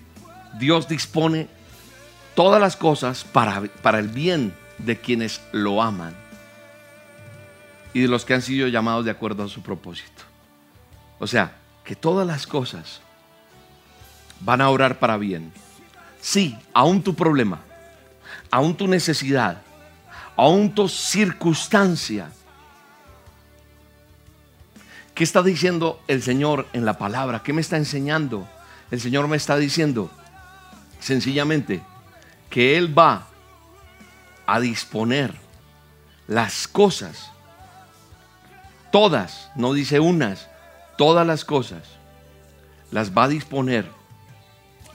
Dios 0.57 0.87
dispone 0.87 1.47
todas 2.33 2.59
las 2.59 2.75
cosas 2.75 3.23
para, 3.23 3.61
para 3.83 3.99
el 3.99 4.07
bien 4.07 4.55
de 4.79 4.99
quienes 4.99 5.41
lo 5.51 5.79
aman 5.79 6.15
y 7.93 7.99
de 7.99 8.07
los 8.07 8.25
que 8.25 8.33
han 8.33 8.41
sido 8.41 8.67
llamados 8.67 9.05
de 9.05 9.11
acuerdo 9.11 9.43
a 9.43 9.47
su 9.47 9.61
propósito. 9.61 10.23
O 11.19 11.27
sea, 11.27 11.55
que 11.83 11.95
todas 11.95 12.25
las 12.25 12.47
cosas 12.47 13.01
van 14.39 14.61
a 14.61 14.71
orar 14.71 14.97
para 14.97 15.17
bien. 15.17 15.53
Sí, 16.19 16.57
aún 16.73 17.03
tu 17.03 17.13
problema, 17.13 17.59
aún 18.49 18.75
tu 18.75 18.87
necesidad, 18.87 19.61
aún 20.35 20.73
tu 20.73 20.89
circunstancia. 20.89 22.31
¿Qué 25.19 25.25
está 25.25 25.43
diciendo 25.43 26.01
el 26.07 26.23
Señor 26.23 26.65
en 26.71 26.85
la 26.85 26.97
palabra? 26.97 27.43
¿Qué 27.43 27.51
me 27.51 27.59
está 27.59 27.75
enseñando? 27.75 28.47
El 28.89 29.01
Señor 29.01 29.27
me 29.27 29.35
está 29.35 29.57
diciendo 29.57 30.09
sencillamente 31.01 31.81
que 32.49 32.77
Él 32.77 32.97
va 32.97 33.27
a 34.45 34.61
disponer 34.61 35.33
las 36.25 36.69
cosas 36.69 37.33
todas, 38.93 39.51
no 39.55 39.73
dice 39.73 39.99
unas, 39.99 40.47
todas 40.97 41.27
las 41.27 41.43
cosas, 41.43 41.83
las 42.89 43.11
va 43.11 43.25
a 43.25 43.27
disponer 43.27 43.91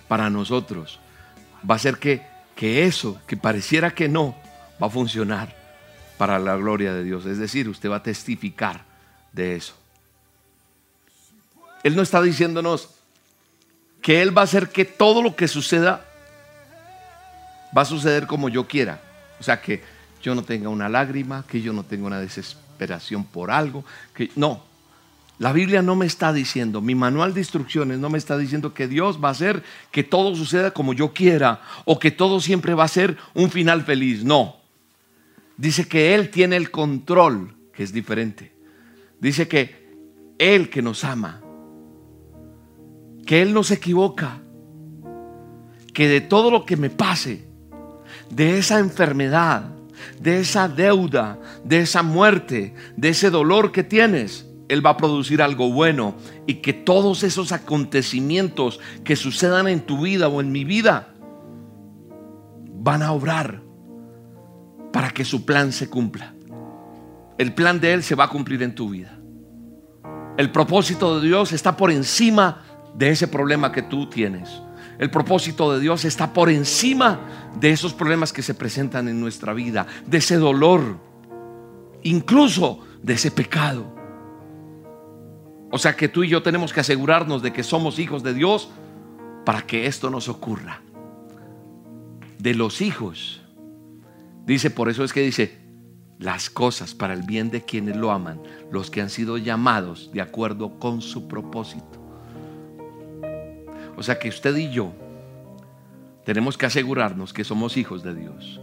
para 0.08 0.30
nosotros. 0.30 1.00
Va 1.70 1.74
a 1.74 1.78
ser 1.78 1.98
que, 1.98 2.26
que 2.56 2.86
eso, 2.86 3.20
que 3.26 3.36
pareciera 3.36 3.94
que 3.94 4.08
no, 4.08 4.34
va 4.82 4.86
a 4.86 4.90
funcionar 4.90 5.54
para 6.16 6.38
la 6.38 6.56
gloria 6.56 6.94
de 6.94 7.04
Dios. 7.04 7.26
Es 7.26 7.36
decir, 7.36 7.68
usted 7.68 7.90
va 7.90 7.96
a 7.96 8.02
testificar 8.02 8.86
de 9.30 9.56
eso. 9.56 9.83
Él 11.84 11.94
no 11.94 12.02
está 12.02 12.20
diciéndonos 12.20 12.88
que 14.02 14.20
Él 14.20 14.36
va 14.36 14.40
a 14.40 14.44
hacer 14.44 14.70
que 14.70 14.84
todo 14.84 15.22
lo 15.22 15.36
que 15.36 15.46
suceda 15.46 16.04
va 17.76 17.82
a 17.82 17.86
suceder 17.86 18.26
como 18.26 18.48
yo 18.48 18.66
quiera. 18.66 19.00
O 19.38 19.42
sea, 19.42 19.60
que 19.60 19.82
yo 20.22 20.34
no 20.34 20.42
tenga 20.42 20.68
una 20.68 20.88
lágrima, 20.88 21.44
que 21.46 21.60
yo 21.60 21.72
no 21.72 21.84
tenga 21.84 22.06
una 22.06 22.18
desesperación 22.18 23.24
por 23.24 23.50
algo, 23.50 23.84
no. 24.34 24.64
La 25.38 25.52
Biblia 25.52 25.82
no 25.82 25.96
me 25.96 26.06
está 26.06 26.32
diciendo, 26.32 26.80
mi 26.80 26.94
manual 26.94 27.34
de 27.34 27.40
instrucciones 27.40 27.98
no 27.98 28.08
me 28.08 28.18
está 28.18 28.38
diciendo 28.38 28.72
que 28.72 28.86
Dios 28.86 29.22
va 29.22 29.28
a 29.28 29.32
hacer 29.32 29.64
que 29.90 30.04
todo 30.04 30.34
suceda 30.36 30.70
como 30.70 30.92
yo 30.92 31.12
quiera 31.12 31.60
o 31.84 31.98
que 31.98 32.12
todo 32.12 32.40
siempre 32.40 32.72
va 32.72 32.84
a 32.84 32.88
ser 32.88 33.18
un 33.34 33.50
final 33.50 33.82
feliz. 33.82 34.24
No. 34.24 34.56
Dice 35.56 35.86
que 35.88 36.14
Él 36.14 36.30
tiene 36.30 36.56
el 36.56 36.70
control, 36.70 37.54
que 37.74 37.82
es 37.82 37.92
diferente. 37.92 38.52
Dice 39.20 39.48
que 39.48 39.88
Él 40.38 40.70
que 40.70 40.82
nos 40.82 41.02
ama, 41.02 41.40
que 43.24 43.42
Él 43.42 43.52
no 43.52 43.62
se 43.62 43.74
equivoca, 43.74 44.40
que 45.92 46.08
de 46.08 46.20
todo 46.20 46.50
lo 46.50 46.64
que 46.64 46.76
me 46.76 46.90
pase, 46.90 47.46
de 48.30 48.58
esa 48.58 48.78
enfermedad, 48.78 49.70
de 50.20 50.40
esa 50.40 50.68
deuda, 50.68 51.38
de 51.64 51.80
esa 51.80 52.02
muerte, 52.02 52.74
de 52.96 53.08
ese 53.10 53.30
dolor 53.30 53.72
que 53.72 53.84
tienes, 53.84 54.46
Él 54.68 54.84
va 54.84 54.90
a 54.90 54.96
producir 54.96 55.40
algo 55.40 55.70
bueno 55.72 56.14
y 56.46 56.56
que 56.56 56.72
todos 56.72 57.22
esos 57.22 57.52
acontecimientos 57.52 58.80
que 59.04 59.16
sucedan 59.16 59.68
en 59.68 59.80
tu 59.80 60.02
vida 60.02 60.28
o 60.28 60.40
en 60.40 60.52
mi 60.52 60.64
vida 60.64 61.14
van 62.76 63.02
a 63.02 63.12
obrar 63.12 63.62
para 64.92 65.10
que 65.10 65.24
su 65.24 65.44
plan 65.44 65.72
se 65.72 65.88
cumpla. 65.88 66.34
El 67.38 67.54
plan 67.54 67.80
de 67.80 67.94
Él 67.94 68.02
se 68.02 68.14
va 68.14 68.24
a 68.24 68.28
cumplir 68.28 68.62
en 68.62 68.74
tu 68.74 68.90
vida. 68.90 69.18
El 70.36 70.50
propósito 70.50 71.18
de 71.18 71.28
Dios 71.28 71.52
está 71.52 71.76
por 71.76 71.90
encima 71.90 72.63
de 72.94 73.10
ese 73.10 73.28
problema 73.28 73.72
que 73.72 73.82
tú 73.82 74.08
tienes. 74.08 74.62
El 74.98 75.10
propósito 75.10 75.72
de 75.72 75.80
Dios 75.80 76.04
está 76.04 76.32
por 76.32 76.50
encima 76.50 77.20
de 77.58 77.70
esos 77.70 77.92
problemas 77.92 78.32
que 78.32 78.42
se 78.42 78.54
presentan 78.54 79.08
en 79.08 79.20
nuestra 79.20 79.52
vida, 79.52 79.86
de 80.06 80.18
ese 80.18 80.36
dolor, 80.36 80.98
incluso 82.02 82.80
de 83.02 83.14
ese 83.14 83.30
pecado. 83.30 83.92
O 85.70 85.78
sea 85.78 85.96
que 85.96 86.08
tú 86.08 86.22
y 86.22 86.28
yo 86.28 86.42
tenemos 86.42 86.72
que 86.72 86.80
asegurarnos 86.80 87.42
de 87.42 87.52
que 87.52 87.64
somos 87.64 87.98
hijos 87.98 88.22
de 88.22 88.34
Dios 88.34 88.70
para 89.44 89.62
que 89.62 89.86
esto 89.86 90.10
nos 90.10 90.28
ocurra. 90.28 90.80
De 92.38 92.54
los 92.54 92.80
hijos. 92.80 93.42
Dice, 94.46 94.70
por 94.70 94.88
eso 94.88 95.02
es 95.02 95.12
que 95.12 95.22
dice, 95.22 95.58
las 96.18 96.50
cosas 96.50 96.94
para 96.94 97.14
el 97.14 97.22
bien 97.22 97.50
de 97.50 97.64
quienes 97.64 97.96
lo 97.96 98.12
aman, 98.12 98.40
los 98.70 98.90
que 98.90 99.00
han 99.00 99.10
sido 99.10 99.38
llamados 99.38 100.10
de 100.12 100.20
acuerdo 100.20 100.78
con 100.78 101.02
su 101.02 101.26
propósito. 101.26 102.03
O 103.96 104.02
sea 104.02 104.18
que 104.18 104.28
usted 104.28 104.56
y 104.56 104.70
yo 104.70 104.92
tenemos 106.24 106.56
que 106.56 106.66
asegurarnos 106.66 107.32
que 107.32 107.44
somos 107.44 107.76
hijos 107.76 108.02
de 108.02 108.14
Dios. 108.14 108.60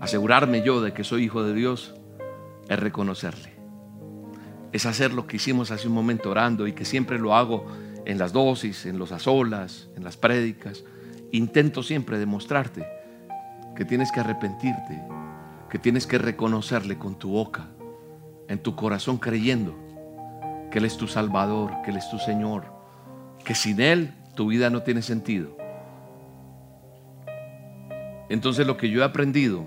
Asegurarme 0.00 0.62
yo 0.62 0.80
de 0.80 0.92
que 0.92 1.02
soy 1.02 1.24
hijo 1.24 1.42
de 1.42 1.54
Dios 1.54 1.94
es 2.68 2.78
reconocerle. 2.78 3.54
Es 4.72 4.86
hacer 4.86 5.12
lo 5.12 5.26
que 5.26 5.36
hicimos 5.36 5.70
hace 5.70 5.88
un 5.88 5.94
momento 5.94 6.30
orando 6.30 6.66
y 6.66 6.72
que 6.72 6.84
siempre 6.84 7.18
lo 7.18 7.34
hago 7.34 7.66
en 8.04 8.18
las 8.18 8.32
dosis, 8.32 8.86
en 8.86 8.98
los 8.98 9.12
asolas, 9.12 9.88
en 9.96 10.04
las 10.04 10.16
prédicas. 10.16 10.84
Intento 11.32 11.82
siempre 11.82 12.18
demostrarte 12.18 12.86
que 13.74 13.84
tienes 13.84 14.12
que 14.12 14.20
arrepentirte, 14.20 15.02
que 15.70 15.78
tienes 15.78 16.06
que 16.06 16.18
reconocerle 16.18 16.98
con 16.98 17.18
tu 17.18 17.30
boca, 17.30 17.68
en 18.46 18.58
tu 18.62 18.76
corazón 18.76 19.18
creyendo 19.18 19.87
que 20.78 20.84
Él 20.84 20.84
es 20.84 20.96
tu 20.96 21.08
Salvador, 21.08 21.82
que 21.82 21.90
Él 21.90 21.96
es 21.96 22.08
tu 22.08 22.20
Señor, 22.20 22.64
que 23.44 23.56
sin 23.56 23.80
Él 23.80 24.14
tu 24.36 24.46
vida 24.46 24.70
no 24.70 24.84
tiene 24.84 25.02
sentido. 25.02 25.56
Entonces 28.28 28.64
lo 28.64 28.76
que 28.76 28.88
yo 28.88 29.00
he 29.00 29.04
aprendido 29.04 29.66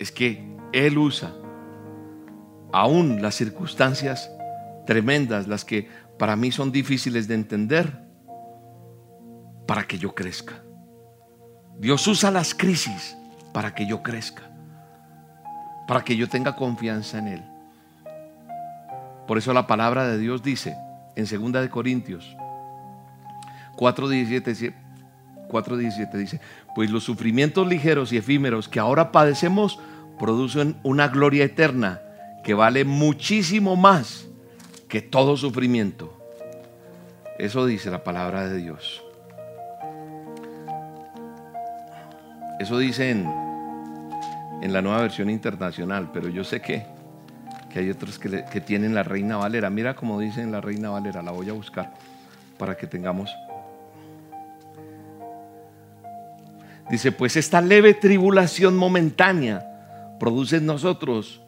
es 0.00 0.10
que 0.10 0.56
Él 0.72 0.98
usa 0.98 1.32
aún 2.72 3.22
las 3.22 3.36
circunstancias 3.36 4.28
tremendas, 4.86 5.46
las 5.46 5.64
que 5.64 5.88
para 6.18 6.34
mí 6.34 6.50
son 6.50 6.72
difíciles 6.72 7.28
de 7.28 7.34
entender, 7.34 8.02
para 9.68 9.84
que 9.84 9.98
yo 9.98 10.16
crezca. 10.16 10.64
Dios 11.78 12.04
usa 12.08 12.32
las 12.32 12.56
crisis 12.56 13.16
para 13.52 13.72
que 13.72 13.86
yo 13.86 14.02
crezca, 14.02 14.50
para 15.86 16.02
que 16.02 16.16
yo 16.16 16.28
tenga 16.28 16.56
confianza 16.56 17.18
en 17.18 17.28
Él. 17.28 17.55
Por 19.26 19.38
eso 19.38 19.52
la 19.52 19.66
palabra 19.66 20.06
de 20.06 20.18
Dios 20.18 20.42
dice 20.42 20.76
en 21.16 21.24
2 21.24 21.52
de 21.62 21.70
Corintios 21.70 22.36
4:17 23.76 24.74
4:17 25.48 26.12
dice, 26.12 26.40
pues 26.74 26.90
los 26.90 27.04
sufrimientos 27.04 27.66
ligeros 27.66 28.12
y 28.12 28.16
efímeros 28.16 28.68
que 28.68 28.80
ahora 28.80 29.12
padecemos 29.12 29.78
producen 30.18 30.76
una 30.82 31.08
gloria 31.08 31.44
eterna 31.44 32.00
que 32.42 32.54
vale 32.54 32.84
muchísimo 32.84 33.76
más 33.76 34.26
que 34.88 35.02
todo 35.02 35.36
sufrimiento. 35.36 36.12
Eso 37.38 37.66
dice 37.66 37.90
la 37.90 38.02
palabra 38.02 38.48
de 38.48 38.56
Dios. 38.56 39.02
Eso 42.58 42.78
dice 42.78 43.10
en, 43.10 43.28
en 44.62 44.72
la 44.72 44.80
nueva 44.80 45.02
versión 45.02 45.28
internacional, 45.28 46.10
pero 46.12 46.28
yo 46.28 46.44
sé 46.44 46.60
que 46.62 46.86
hay 47.80 47.90
otros 47.90 48.18
que, 48.18 48.44
que 48.44 48.60
tienen 48.60 48.94
la 48.94 49.02
Reina 49.02 49.36
Valera. 49.36 49.70
Mira 49.70 49.94
como 49.94 50.20
dicen 50.20 50.52
la 50.52 50.60
Reina 50.60 50.90
Valera, 50.90 51.22
la 51.22 51.32
voy 51.32 51.48
a 51.50 51.52
buscar 51.52 51.92
para 52.58 52.76
que 52.76 52.86
tengamos. 52.86 53.30
Dice, 56.90 57.10
pues 57.12 57.36
esta 57.36 57.60
leve 57.60 57.94
tribulación 57.94 58.76
momentánea 58.76 60.16
produce 60.20 60.56
en 60.56 60.66
nosotros 60.66 61.42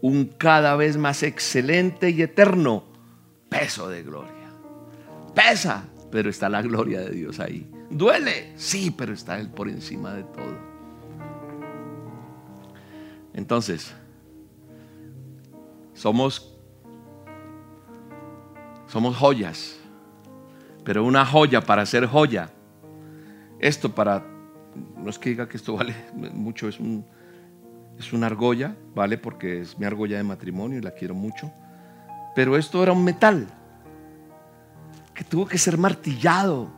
un 0.00 0.26
cada 0.26 0.76
vez 0.76 0.96
más 0.96 1.22
excelente 1.22 2.10
y 2.10 2.22
eterno 2.22 2.84
peso 3.48 3.88
de 3.88 4.02
gloria. 4.02 4.32
Pesa, 5.34 5.84
pero 6.10 6.30
está 6.30 6.48
la 6.48 6.62
gloria 6.62 7.00
de 7.00 7.10
Dios 7.10 7.40
ahí. 7.40 7.68
Duele, 7.90 8.52
sí, 8.56 8.94
pero 8.96 9.12
está 9.12 9.38
Él 9.38 9.48
por 9.48 9.68
encima 9.68 10.14
de 10.14 10.22
todo. 10.22 10.74
Entonces, 13.32 13.92
somos, 15.94 16.54
somos 18.86 19.16
joyas, 19.16 19.76
pero 20.84 21.04
una 21.04 21.24
joya 21.24 21.62
para 21.62 21.86
ser 21.86 22.06
joya. 22.06 22.50
Esto 23.60 23.94
para, 23.94 24.22
no 24.96 25.08
es 25.08 25.18
que 25.18 25.30
diga 25.30 25.48
que 25.48 25.56
esto 25.56 25.76
vale 25.76 25.94
mucho, 26.34 26.68
es, 26.68 26.78
un, 26.78 27.06
es 27.98 28.12
una 28.12 28.26
argolla, 28.26 28.76
¿vale? 28.94 29.16
Porque 29.16 29.60
es 29.60 29.78
mi 29.78 29.86
argolla 29.86 30.18
de 30.18 30.24
matrimonio 30.24 30.78
y 30.78 30.82
la 30.82 30.90
quiero 30.90 31.14
mucho. 31.14 31.50
Pero 32.34 32.56
esto 32.56 32.82
era 32.82 32.92
un 32.92 33.04
metal 33.04 33.46
que 35.14 35.22
tuvo 35.22 35.46
que 35.46 35.58
ser 35.58 35.78
martillado, 35.78 36.68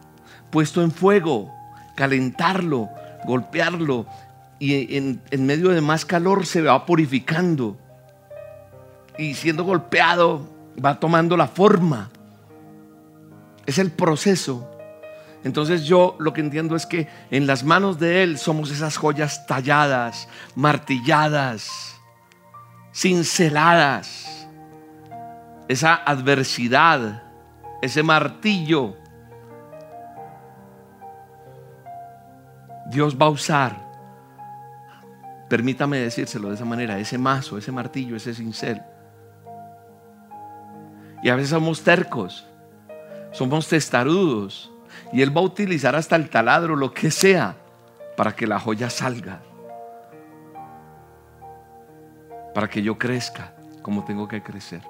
puesto 0.50 0.82
en 0.82 0.90
fuego, 0.90 1.50
calentarlo, 1.96 2.90
golpearlo 3.24 4.06
y 4.58 4.96
en, 4.96 5.22
en 5.30 5.46
medio 5.46 5.70
de 5.70 5.80
más 5.80 6.04
calor 6.04 6.44
se 6.44 6.60
va 6.60 6.84
purificando 6.84 7.78
y 9.18 9.34
siendo 9.34 9.64
golpeado 9.64 10.48
va 10.82 11.00
tomando 11.00 11.36
la 11.36 11.48
forma. 11.48 12.10
Es 13.64 13.78
el 13.78 13.90
proceso. 13.90 14.70
Entonces 15.44 15.84
yo 15.84 16.16
lo 16.18 16.32
que 16.32 16.40
entiendo 16.40 16.76
es 16.76 16.86
que 16.86 17.08
en 17.30 17.46
las 17.46 17.64
manos 17.64 17.98
de 17.98 18.22
Él 18.22 18.38
somos 18.38 18.70
esas 18.70 18.96
joyas 18.96 19.46
talladas, 19.46 20.28
martilladas, 20.54 22.00
cinceladas. 22.92 24.48
Esa 25.68 25.94
adversidad, 25.94 27.22
ese 27.82 28.02
martillo. 28.02 28.96
Dios 32.88 33.16
va 33.20 33.26
a 33.26 33.30
usar, 33.30 33.84
permítame 35.48 35.98
decírselo 35.98 36.50
de 36.50 36.54
esa 36.54 36.64
manera, 36.64 37.00
ese 37.00 37.18
mazo, 37.18 37.58
ese 37.58 37.72
martillo, 37.72 38.14
ese 38.14 38.32
cincel 38.32 38.80
y 41.26 41.28
a 41.28 41.34
veces 41.34 41.50
somos 41.50 41.82
tercos, 41.82 42.46
somos 43.32 43.66
testarudos. 43.66 44.70
Y 45.12 45.22
Él 45.22 45.36
va 45.36 45.40
a 45.40 45.44
utilizar 45.44 45.96
hasta 45.96 46.14
el 46.14 46.30
taladro, 46.30 46.76
lo 46.76 46.94
que 46.94 47.10
sea, 47.10 47.56
para 48.16 48.36
que 48.36 48.46
la 48.46 48.60
joya 48.60 48.88
salga. 48.88 49.42
Para 52.54 52.68
que 52.68 52.80
yo 52.80 52.96
crezca 52.96 53.56
como 53.82 54.04
tengo 54.04 54.28
que 54.28 54.40
crecer. 54.40 54.82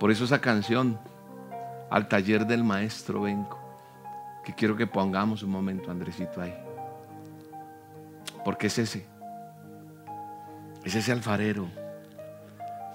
Por 0.00 0.10
eso 0.10 0.24
esa 0.24 0.40
canción, 0.40 0.98
al 1.90 2.08
taller 2.08 2.46
del 2.46 2.64
maestro 2.64 3.20
vengo, 3.20 3.58
que 4.46 4.54
quiero 4.54 4.78
que 4.78 4.86
pongamos 4.86 5.42
un 5.42 5.50
momento, 5.50 5.90
Andresito, 5.90 6.40
ahí. 6.40 6.54
Porque 8.46 8.68
es 8.68 8.78
ese. 8.78 9.06
Es 10.84 10.94
ese 10.94 11.12
alfarero 11.12 11.68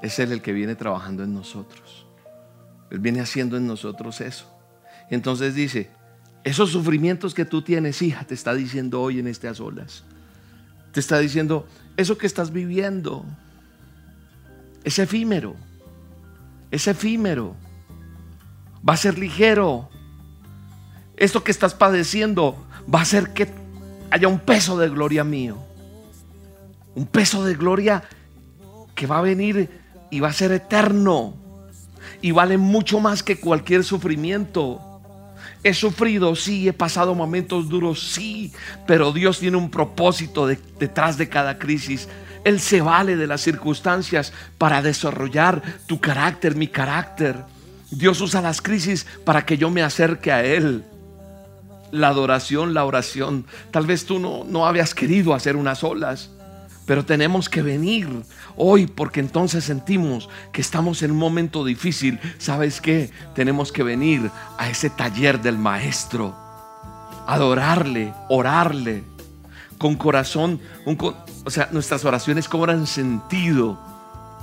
es 0.03 0.19
Él 0.19 0.33
el 0.33 0.41
que 0.41 0.51
viene 0.51 0.75
trabajando 0.75 1.23
en 1.23 1.33
nosotros. 1.33 2.05
Él 2.91 2.99
viene 2.99 3.21
haciendo 3.21 3.55
en 3.55 3.65
nosotros 3.65 4.19
eso. 4.19 4.45
Entonces 5.09 5.55
dice, 5.55 5.89
esos 6.43 6.71
sufrimientos 6.71 7.33
que 7.33 7.45
tú 7.45 7.61
tienes, 7.61 8.01
hija, 8.01 8.25
te 8.25 8.33
está 8.33 8.53
diciendo 8.53 9.01
hoy 9.01 9.19
en 9.19 9.27
a 9.27 9.53
solas. 9.53 10.03
Te 10.91 10.99
está 10.99 11.19
diciendo, 11.19 11.65
eso 11.95 12.17
que 12.17 12.27
estás 12.27 12.51
viviendo 12.51 13.25
es 14.83 14.99
efímero. 14.99 15.55
Es 16.69 16.87
efímero. 16.87 17.55
Va 18.87 18.95
a 18.95 18.97
ser 18.97 19.17
ligero. 19.17 19.89
Esto 21.15 21.45
que 21.45 21.51
estás 21.51 21.73
padeciendo 21.75 22.67
va 22.93 22.99
a 22.99 23.03
hacer 23.03 23.31
que 23.31 23.47
haya 24.11 24.27
un 24.27 24.39
peso 24.39 24.77
de 24.77 24.89
gloria 24.89 25.23
mío. 25.23 25.63
Un 26.93 27.05
peso 27.05 27.45
de 27.45 27.55
gloria 27.55 28.03
que 28.95 29.07
va 29.07 29.19
a 29.19 29.21
venir 29.21 29.82
y 30.13 30.19
va 30.19 30.27
a 30.27 30.33
ser 30.33 30.51
eterno. 30.51 31.33
Y 32.21 32.31
vale 32.31 32.59
mucho 32.59 32.99
más 32.99 33.23
que 33.23 33.39
cualquier 33.39 33.83
sufrimiento. 33.83 34.79
He 35.63 35.73
sufrido, 35.73 36.35
sí, 36.35 36.67
he 36.67 36.73
pasado 36.73 37.15
momentos 37.15 37.67
duros, 37.67 38.11
sí, 38.13 38.53
pero 38.85 39.11
Dios 39.11 39.39
tiene 39.39 39.57
un 39.57 39.71
propósito 39.71 40.45
detrás 40.45 41.17
de 41.17 41.29
cada 41.29 41.57
crisis. 41.57 42.07
Él 42.43 42.59
se 42.59 42.81
vale 42.81 43.15
de 43.15 43.25
las 43.25 43.41
circunstancias 43.41 44.33
para 44.59 44.83
desarrollar 44.83 45.63
tu 45.87 45.99
carácter, 45.99 46.55
mi 46.55 46.67
carácter. 46.67 47.37
Dios 47.89 48.21
usa 48.21 48.39
las 48.41 48.61
crisis 48.61 49.07
para 49.25 49.47
que 49.47 49.57
yo 49.57 49.71
me 49.71 49.81
acerque 49.81 50.31
a 50.31 50.45
Él. 50.45 50.83
La 51.91 52.09
adoración, 52.09 52.75
la 52.75 52.85
oración. 52.85 53.47
Tal 53.71 53.87
vez 53.87 54.05
tú 54.05 54.19
no, 54.19 54.43
no 54.43 54.67
habías 54.67 54.93
querido 54.93 55.33
hacer 55.33 55.55
unas 55.55 55.83
olas, 55.83 56.29
pero 56.85 57.05
tenemos 57.05 57.49
que 57.49 57.61
venir 57.61 58.07
hoy 58.57 58.87
porque 58.87 59.19
entonces 59.19 59.63
sentimos 59.63 60.29
que 60.51 60.61
estamos 60.61 61.01
en 61.01 61.11
un 61.11 61.17
momento 61.17 61.63
difícil. 61.63 62.19
¿Sabes 62.37 62.81
qué? 62.81 63.09
Tenemos 63.35 63.71
que 63.71 63.83
venir 63.83 64.29
a 64.57 64.69
ese 64.69 64.89
taller 64.89 65.41
del 65.41 65.57
maestro. 65.57 66.35
Adorarle, 67.25 68.13
orarle 68.29 69.03
con 69.77 69.95
corazón. 69.95 70.59
o 70.85 71.49
sea, 71.49 71.69
nuestras 71.71 72.03
oraciones 72.03 72.49
cobran 72.49 72.85
sentido 72.85 73.79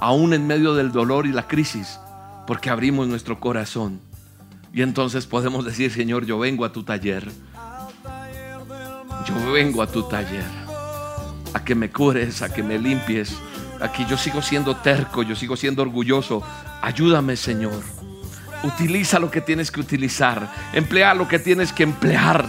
aún 0.00 0.32
en 0.32 0.46
medio 0.46 0.74
del 0.74 0.92
dolor 0.92 1.26
y 1.26 1.32
la 1.32 1.46
crisis 1.46 1.98
porque 2.46 2.70
abrimos 2.70 3.06
nuestro 3.06 3.38
corazón. 3.38 4.00
Y 4.72 4.82
entonces 4.82 5.26
podemos 5.26 5.64
decir, 5.64 5.92
Señor, 5.92 6.24
yo 6.24 6.38
vengo 6.38 6.64
a 6.64 6.72
tu 6.72 6.84
taller. 6.84 7.30
Yo 9.26 9.52
vengo 9.52 9.82
a 9.82 9.86
tu 9.86 10.02
taller 10.04 10.69
a 11.54 11.64
que 11.64 11.74
me 11.74 11.90
cures, 11.90 12.42
a 12.42 12.52
que 12.52 12.62
me 12.62 12.78
limpies. 12.78 13.34
Aquí 13.80 14.06
yo 14.08 14.16
sigo 14.16 14.42
siendo 14.42 14.76
terco, 14.76 15.22
yo 15.22 15.34
sigo 15.34 15.56
siendo 15.56 15.82
orgulloso. 15.82 16.42
Ayúdame, 16.82 17.36
Señor. 17.36 17.82
Utiliza 18.62 19.18
lo 19.18 19.30
que 19.30 19.40
tienes 19.40 19.70
que 19.70 19.80
utilizar. 19.80 20.52
Emplea 20.72 21.14
lo 21.14 21.26
que 21.28 21.38
tienes 21.38 21.72
que 21.72 21.82
emplear 21.82 22.46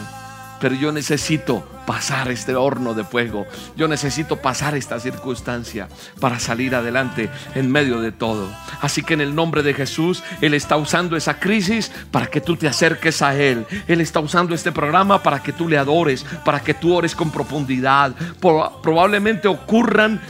pero 0.61 0.75
yo 0.75 0.91
necesito 0.91 1.67
pasar 1.91 2.31
este 2.31 2.55
horno 2.55 2.93
de 2.93 3.03
fuego. 3.03 3.45
Yo 3.75 3.89
necesito 3.89 4.37
pasar 4.37 4.75
esta 4.75 4.97
circunstancia 4.97 5.89
para 6.21 6.39
salir 6.39 6.73
adelante 6.73 7.29
en 7.53 7.69
medio 7.69 7.99
de 7.99 8.13
todo. 8.13 8.47
Así 8.79 9.03
que 9.03 9.13
en 9.13 9.19
el 9.19 9.35
nombre 9.35 9.61
de 9.61 9.73
Jesús, 9.73 10.23
Él 10.39 10.53
está 10.53 10.77
usando 10.77 11.17
esa 11.17 11.37
crisis 11.37 11.91
para 12.09 12.27
que 12.27 12.39
tú 12.39 12.55
te 12.55 12.69
acerques 12.69 13.21
a 13.21 13.35
Él. 13.35 13.65
Él 13.89 13.99
está 13.99 14.21
usando 14.21 14.55
este 14.55 14.71
programa 14.71 15.21
para 15.21 15.43
que 15.43 15.51
tú 15.51 15.67
le 15.67 15.77
adores, 15.77 16.25
para 16.45 16.61
que 16.61 16.73
tú 16.73 16.95
ores 16.95 17.13
con 17.13 17.29
profundidad. 17.29 18.15
Probablemente 18.39 19.49
ocurran 19.49 20.21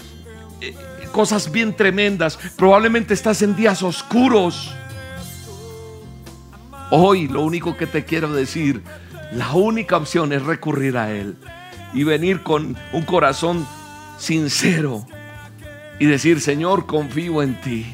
eh, 0.61 0.75
cosas 1.11 1.51
bien 1.51 1.75
tremendas. 1.75 2.39
Probablemente 2.57 3.13
estás 3.13 3.43
en 3.43 3.55
días 3.55 3.83
oscuros. 3.83 4.73
Hoy 6.89 7.27
lo 7.27 7.43
único 7.43 7.77
que 7.77 7.85
te 7.85 8.03
quiero 8.03 8.33
decir 8.33 8.81
la 9.31 9.51
única 9.53 9.97
opción 9.97 10.33
es 10.33 10.43
recurrir 10.43 10.97
a 10.97 11.11
Él 11.11 11.37
y 11.93 12.03
venir 12.03 12.43
con 12.43 12.77
un 12.91 13.01
corazón 13.03 13.65
sincero 14.17 15.05
y 15.99 16.05
decir, 16.05 16.41
Señor, 16.41 16.85
confío 16.85 17.41
en 17.41 17.59
ti. 17.61 17.85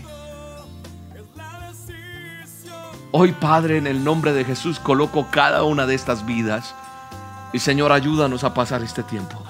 Hoy, 3.12 3.32
Padre, 3.32 3.78
en 3.78 3.88
el 3.88 4.04
nombre 4.04 4.34
de 4.34 4.44
Jesús, 4.44 4.80
coloco 4.80 5.28
cada 5.32 5.64
una 5.64 5.86
de 5.86 5.96
estas 5.96 6.26
vidas. 6.26 6.76
Y 7.54 7.60
Señor, 7.60 7.92
ayúdanos 7.92 8.44
a 8.44 8.54
pasar 8.54 8.84
este 8.84 9.04
tiempo. 9.04 9.47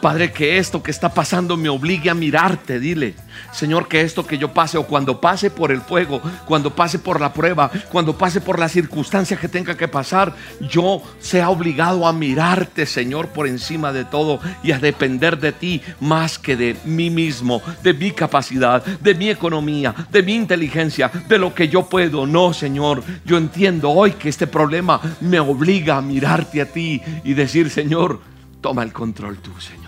Padre, 0.00 0.30
que 0.30 0.58
esto 0.58 0.82
que 0.82 0.90
está 0.90 1.08
pasando 1.08 1.56
me 1.56 1.68
obligue 1.68 2.10
a 2.10 2.14
mirarte, 2.14 2.78
dile. 2.78 3.14
Señor, 3.52 3.88
que 3.88 4.02
esto 4.02 4.26
que 4.26 4.38
yo 4.38 4.52
pase 4.52 4.76
o 4.76 4.86
cuando 4.86 5.20
pase 5.20 5.50
por 5.50 5.72
el 5.72 5.80
fuego, 5.80 6.20
cuando 6.46 6.74
pase 6.74 6.98
por 6.98 7.20
la 7.20 7.32
prueba, 7.32 7.70
cuando 7.90 8.16
pase 8.16 8.40
por 8.40 8.58
la 8.58 8.68
circunstancia 8.68 9.36
que 9.36 9.48
tenga 9.48 9.76
que 9.76 9.88
pasar, 9.88 10.34
yo 10.60 11.02
sea 11.18 11.48
obligado 11.48 12.06
a 12.06 12.12
mirarte, 12.12 12.86
Señor, 12.86 13.28
por 13.28 13.46
encima 13.46 13.92
de 13.92 14.04
todo 14.04 14.40
y 14.62 14.72
a 14.72 14.78
depender 14.78 15.38
de 15.38 15.52
ti 15.52 15.82
más 16.00 16.38
que 16.38 16.56
de 16.56 16.76
mí 16.84 17.10
mismo, 17.10 17.62
de 17.82 17.94
mi 17.94 18.10
capacidad, 18.10 18.84
de 18.84 19.14
mi 19.14 19.30
economía, 19.30 19.94
de 20.10 20.22
mi 20.22 20.34
inteligencia, 20.34 21.10
de 21.28 21.38
lo 21.38 21.54
que 21.54 21.68
yo 21.68 21.88
puedo. 21.88 22.26
No, 22.26 22.52
Señor, 22.52 23.02
yo 23.24 23.38
entiendo 23.38 23.90
hoy 23.90 24.12
que 24.12 24.28
este 24.28 24.46
problema 24.46 25.00
me 25.20 25.40
obliga 25.40 25.96
a 25.96 26.02
mirarte 26.02 26.60
a 26.60 26.66
ti 26.66 27.00
y 27.24 27.34
decir, 27.34 27.70
Señor, 27.70 28.20
toma 28.60 28.82
el 28.82 28.92
control 28.92 29.38
tú, 29.38 29.58
Señor. 29.60 29.85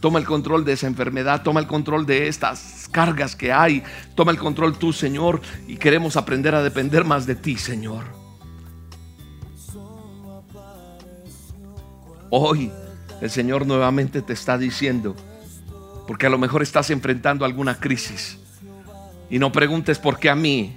Toma 0.00 0.18
el 0.18 0.24
control 0.24 0.64
de 0.64 0.72
esa 0.72 0.86
enfermedad, 0.86 1.42
toma 1.42 1.60
el 1.60 1.66
control 1.66 2.06
de 2.06 2.26
estas 2.26 2.88
cargas 2.90 3.36
que 3.36 3.52
hay, 3.52 3.82
toma 4.14 4.32
el 4.32 4.38
control 4.38 4.78
tú, 4.78 4.94
Señor, 4.94 5.42
y 5.68 5.76
queremos 5.76 6.16
aprender 6.16 6.54
a 6.54 6.62
depender 6.62 7.04
más 7.04 7.26
de 7.26 7.34
ti, 7.34 7.56
Señor. 7.58 8.04
Hoy 12.30 12.72
el 13.20 13.30
Señor 13.30 13.66
nuevamente 13.66 14.22
te 14.22 14.32
está 14.32 14.56
diciendo, 14.56 15.14
porque 16.06 16.26
a 16.26 16.30
lo 16.30 16.38
mejor 16.38 16.62
estás 16.62 16.88
enfrentando 16.88 17.44
alguna 17.44 17.78
crisis, 17.78 18.38
y 19.28 19.38
no 19.38 19.52
preguntes 19.52 19.98
por 19.98 20.18
qué 20.18 20.30
a 20.30 20.34
mí. 20.34 20.76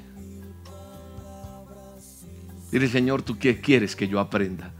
Dile, 2.71 2.89
Señor, 2.89 3.21
¿tú 3.21 3.37
qué 3.39 3.61
quieres 3.61 3.95
que 3.95 4.09
yo 4.09 4.19
aprenda? 4.19 4.73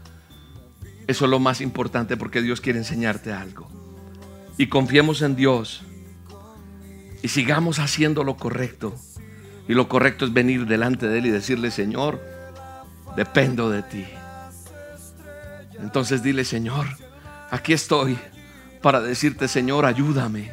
Eso 1.06 1.24
es 1.24 1.30
lo 1.30 1.38
más 1.38 1.60
importante 1.60 2.16
porque 2.16 2.42
Dios 2.42 2.60
quiere 2.60 2.78
enseñarte 2.78 3.32
algo 3.32 3.83
y 4.56 4.68
confiemos 4.68 5.22
en 5.22 5.36
Dios 5.36 5.82
y 7.22 7.28
sigamos 7.28 7.78
haciendo 7.78 8.22
lo 8.22 8.36
correcto. 8.36 8.94
Y 9.66 9.72
lo 9.72 9.88
correcto 9.88 10.26
es 10.26 10.32
venir 10.32 10.66
delante 10.66 11.08
de 11.08 11.18
Él 11.18 11.26
y 11.26 11.30
decirle, 11.30 11.70
Señor, 11.70 12.20
dependo 13.16 13.70
de 13.70 13.82
ti. 13.82 14.04
Entonces 15.80 16.22
dile, 16.22 16.44
Señor, 16.44 16.86
aquí 17.50 17.72
estoy 17.72 18.18
para 18.82 19.00
decirte, 19.00 19.48
Señor, 19.48 19.86
ayúdame. 19.86 20.52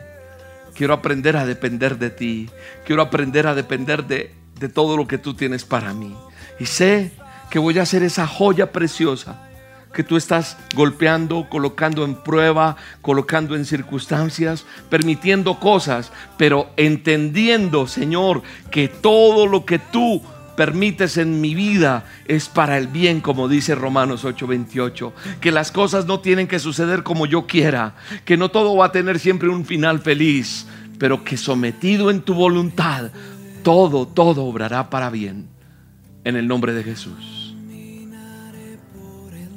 Quiero 0.74 0.94
aprender 0.94 1.36
a 1.36 1.46
depender 1.46 2.00
de 2.00 2.10
ti. 2.10 2.50
Quiero 2.86 3.02
aprender 3.02 3.48
a 3.48 3.54
depender 3.54 4.06
de, 4.08 4.34
de 4.58 4.70
todo 4.70 4.96
lo 4.96 5.08
que 5.08 5.18
tú 5.18 5.34
tienes 5.34 5.66
para 5.66 5.94
mí. 5.94 6.16
Y 6.58 6.66
sé 6.66 7.12
que 7.50 7.60
voy 7.60 7.78
a 7.80 7.86
ser 7.86 8.04
esa 8.04 8.26
joya 8.26 8.72
preciosa 8.72 9.51
que 9.94 10.04
tú 10.04 10.18
estás 10.18 10.58
golpeando, 10.76 11.48
colocando 11.50 12.06
en 12.06 12.16
prueba, 12.16 12.78
colocando 13.02 13.56
en 13.56 13.66
circunstancias, 13.66 14.66
permitiendo 14.90 15.60
cosas, 15.60 16.12
pero 16.38 16.70
entendiendo, 16.78 17.88
Señor, 17.88 18.42
que 18.72 18.88
todo 18.88 19.48
lo 19.48 19.66
que 19.66 19.80
tú 19.80 20.22
permites 20.56 21.18
en 21.18 21.42
mi 21.42 21.56
vida 21.56 22.06
es 22.28 22.48
para 22.48 22.78
el 22.78 22.88
bien, 22.88 23.22
como 23.22 23.48
dice 23.48 23.76
Romanos 23.76 24.24
8:28. 24.24 25.12
Que 25.40 25.52
las 25.52 25.72
cosas 25.72 26.06
no 26.06 26.20
tienen 26.20 26.48
que 26.48 26.60
suceder 26.60 27.04
como 27.04 27.26
yo 27.26 27.48
quiera, 27.48 27.96
que 28.26 28.38
no 28.38 28.50
todo 28.50 28.76
va 28.76 28.88
a 28.88 28.92
tener 28.92 29.20
siempre 29.20 29.50
un 29.50 29.66
final 29.66 30.00
feliz, 30.00 30.68
pero 31.00 31.24
que 31.24 31.38
sometido 31.38 32.12
en 32.12 32.22
tu 32.22 32.34
voluntad, 32.34 33.12
todo, 33.64 34.08
todo 34.08 34.46
obrará 34.46 34.90
para 34.90 35.10
bien. 35.10 35.48
En 36.24 36.36
el 36.36 36.48
nombre 36.48 36.74
de 36.74 36.84
Jesús. 36.84 37.41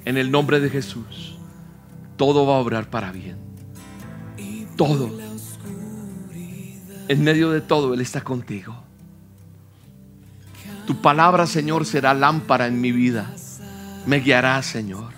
En 0.05 0.17
el 0.17 0.31
nombre 0.31 0.61
de 0.61 0.71
Jesús, 0.71 1.39
todo 2.17 2.47
va 2.47 2.57
a 2.57 2.61
obrar 2.61 2.91
para 2.91 3.11
bien. 3.11 3.37
Todo. 4.77 5.11
En 7.09 7.23
medio 7.23 7.51
de 7.51 7.61
todo, 7.61 7.95
Él 7.95 8.01
está 8.01 8.23
contigo. 8.23 8.75
Tu 10.87 11.01
palabra, 11.01 11.47
Señor, 11.47 11.87
será 11.87 12.13
lámpara 12.13 12.67
en 12.67 12.81
mi 12.81 12.93
vida. 12.93 13.33
Me 14.07 14.21
guiará, 14.21 14.63
Señor. 14.63 15.13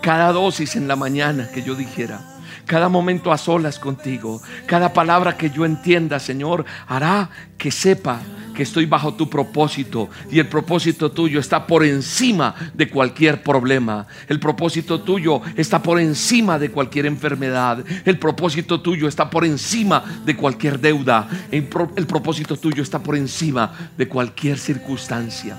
Cada 0.00 0.32
dosis 0.32 0.76
en 0.76 0.88
la 0.88 0.96
mañana 0.96 1.48
que 1.48 1.62
yo 1.62 1.74
dijera, 1.74 2.20
cada 2.66 2.88
momento 2.88 3.32
a 3.32 3.38
solas 3.38 3.78
contigo, 3.78 4.40
cada 4.66 4.92
palabra 4.92 5.36
que 5.36 5.50
yo 5.50 5.64
entienda, 5.64 6.18
Señor, 6.18 6.64
hará 6.86 7.30
que 7.58 7.70
sepa 7.70 8.20
que 8.54 8.62
estoy 8.62 8.86
bajo 8.86 9.14
tu 9.14 9.28
propósito 9.28 10.08
y 10.30 10.38
el 10.38 10.48
propósito 10.48 11.10
tuyo 11.10 11.40
está 11.40 11.66
por 11.66 11.84
encima 11.84 12.54
de 12.72 12.88
cualquier 12.88 13.42
problema. 13.42 14.06
El 14.28 14.40
propósito 14.40 15.00
tuyo 15.00 15.42
está 15.56 15.82
por 15.82 16.00
encima 16.00 16.58
de 16.58 16.70
cualquier 16.70 17.06
enfermedad. 17.06 17.84
El 18.04 18.18
propósito 18.18 18.80
tuyo 18.80 19.08
está 19.08 19.28
por 19.28 19.44
encima 19.44 20.22
de 20.24 20.36
cualquier 20.36 20.78
deuda. 20.80 21.28
El, 21.50 21.66
propósito 21.66 22.56
tuyo 22.56 22.82
está 22.82 23.00
por 23.00 23.16
encima 23.16 23.90
de 23.98 24.08
cualquier 24.08 24.58
circunstancia. 24.58 25.58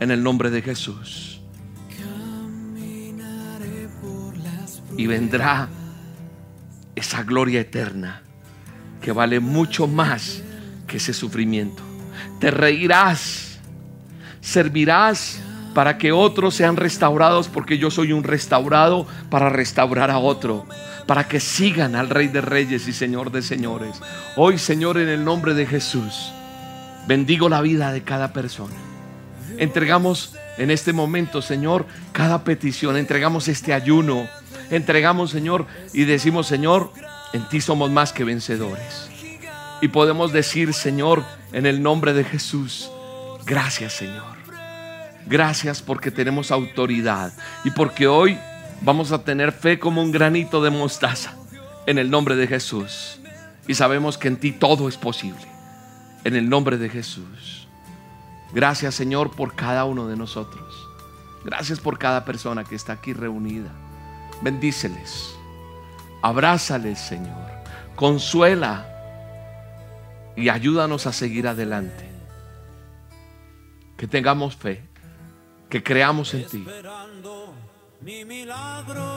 En 0.00 0.10
el 0.10 0.22
nombre 0.22 0.50
de 0.50 0.62
Jesús. 0.62 1.40
Y 4.96 5.06
vendrá 5.06 5.68
esa 6.94 7.22
gloria 7.22 7.60
eterna 7.60 8.22
que 9.00 9.12
vale 9.12 9.40
mucho 9.40 9.86
más 9.86 10.42
que 10.86 10.98
ese 10.98 11.12
sufrimiento. 11.12 11.91
Te 12.42 12.50
reirás, 12.50 13.60
servirás 14.40 15.38
para 15.74 15.96
que 15.96 16.10
otros 16.10 16.56
sean 16.56 16.74
restaurados, 16.74 17.46
porque 17.46 17.78
yo 17.78 17.88
soy 17.88 18.12
un 18.12 18.24
restaurado 18.24 19.06
para 19.30 19.48
restaurar 19.48 20.10
a 20.10 20.18
otro, 20.18 20.66
para 21.06 21.28
que 21.28 21.38
sigan 21.38 21.94
al 21.94 22.10
Rey 22.10 22.26
de 22.26 22.40
Reyes 22.40 22.88
y 22.88 22.92
Señor 22.92 23.30
de 23.30 23.42
Señores. 23.42 23.94
Hoy, 24.34 24.58
Señor, 24.58 24.98
en 24.98 25.08
el 25.08 25.24
nombre 25.24 25.54
de 25.54 25.66
Jesús, 25.66 26.32
bendigo 27.06 27.48
la 27.48 27.60
vida 27.60 27.92
de 27.92 28.02
cada 28.02 28.32
persona. 28.32 28.74
Entregamos 29.56 30.34
en 30.58 30.72
este 30.72 30.92
momento, 30.92 31.42
Señor, 31.42 31.86
cada 32.10 32.42
petición, 32.42 32.96
entregamos 32.96 33.46
este 33.46 33.72
ayuno, 33.72 34.26
entregamos, 34.68 35.30
Señor, 35.30 35.68
y 35.92 36.06
decimos, 36.06 36.48
Señor, 36.48 36.90
en 37.34 37.48
ti 37.48 37.60
somos 37.60 37.88
más 37.88 38.12
que 38.12 38.24
vencedores. 38.24 39.08
Y 39.80 39.86
podemos 39.86 40.32
decir, 40.32 40.74
Señor, 40.74 41.22
en 41.52 41.66
el 41.66 41.82
nombre 41.82 42.12
de 42.12 42.24
Jesús, 42.24 42.90
gracias, 43.44 43.92
Señor. 43.92 44.36
Gracias 45.26 45.82
porque 45.82 46.10
tenemos 46.10 46.50
autoridad 46.50 47.32
y 47.64 47.70
porque 47.70 48.06
hoy 48.06 48.38
vamos 48.80 49.12
a 49.12 49.22
tener 49.22 49.52
fe 49.52 49.78
como 49.78 50.02
un 50.02 50.10
granito 50.10 50.62
de 50.62 50.70
mostaza 50.70 51.36
en 51.86 51.98
el 51.98 52.10
nombre 52.10 52.36
de 52.36 52.46
Jesús. 52.46 53.20
Y 53.68 53.74
sabemos 53.74 54.18
que 54.18 54.28
en 54.28 54.36
ti 54.36 54.52
todo 54.52 54.88
es 54.88 54.96
posible. 54.96 55.46
En 56.24 56.34
el 56.34 56.48
nombre 56.48 56.76
de 56.76 56.88
Jesús. 56.88 57.68
Gracias 58.52 58.94
Señor 58.94 59.30
por 59.30 59.54
cada 59.54 59.84
uno 59.84 60.08
de 60.08 60.16
nosotros. 60.16 60.88
Gracias 61.44 61.80
por 61.80 61.98
cada 61.98 62.24
persona 62.24 62.64
que 62.64 62.74
está 62.74 62.94
aquí 62.94 63.12
reunida. 63.12 63.70
Bendíceles. 64.42 65.34
Abrázales, 66.22 67.00
Señor. 67.00 67.50
Consuela 67.96 68.91
y 70.36 70.48
ayúdanos 70.48 71.06
a 71.06 71.12
seguir 71.12 71.46
adelante. 71.48 72.08
Que 73.96 74.06
tengamos 74.06 74.56
fe, 74.56 74.82
que 75.68 75.82
creamos 75.82 76.34
en 76.34 76.46
ti. 76.46 76.66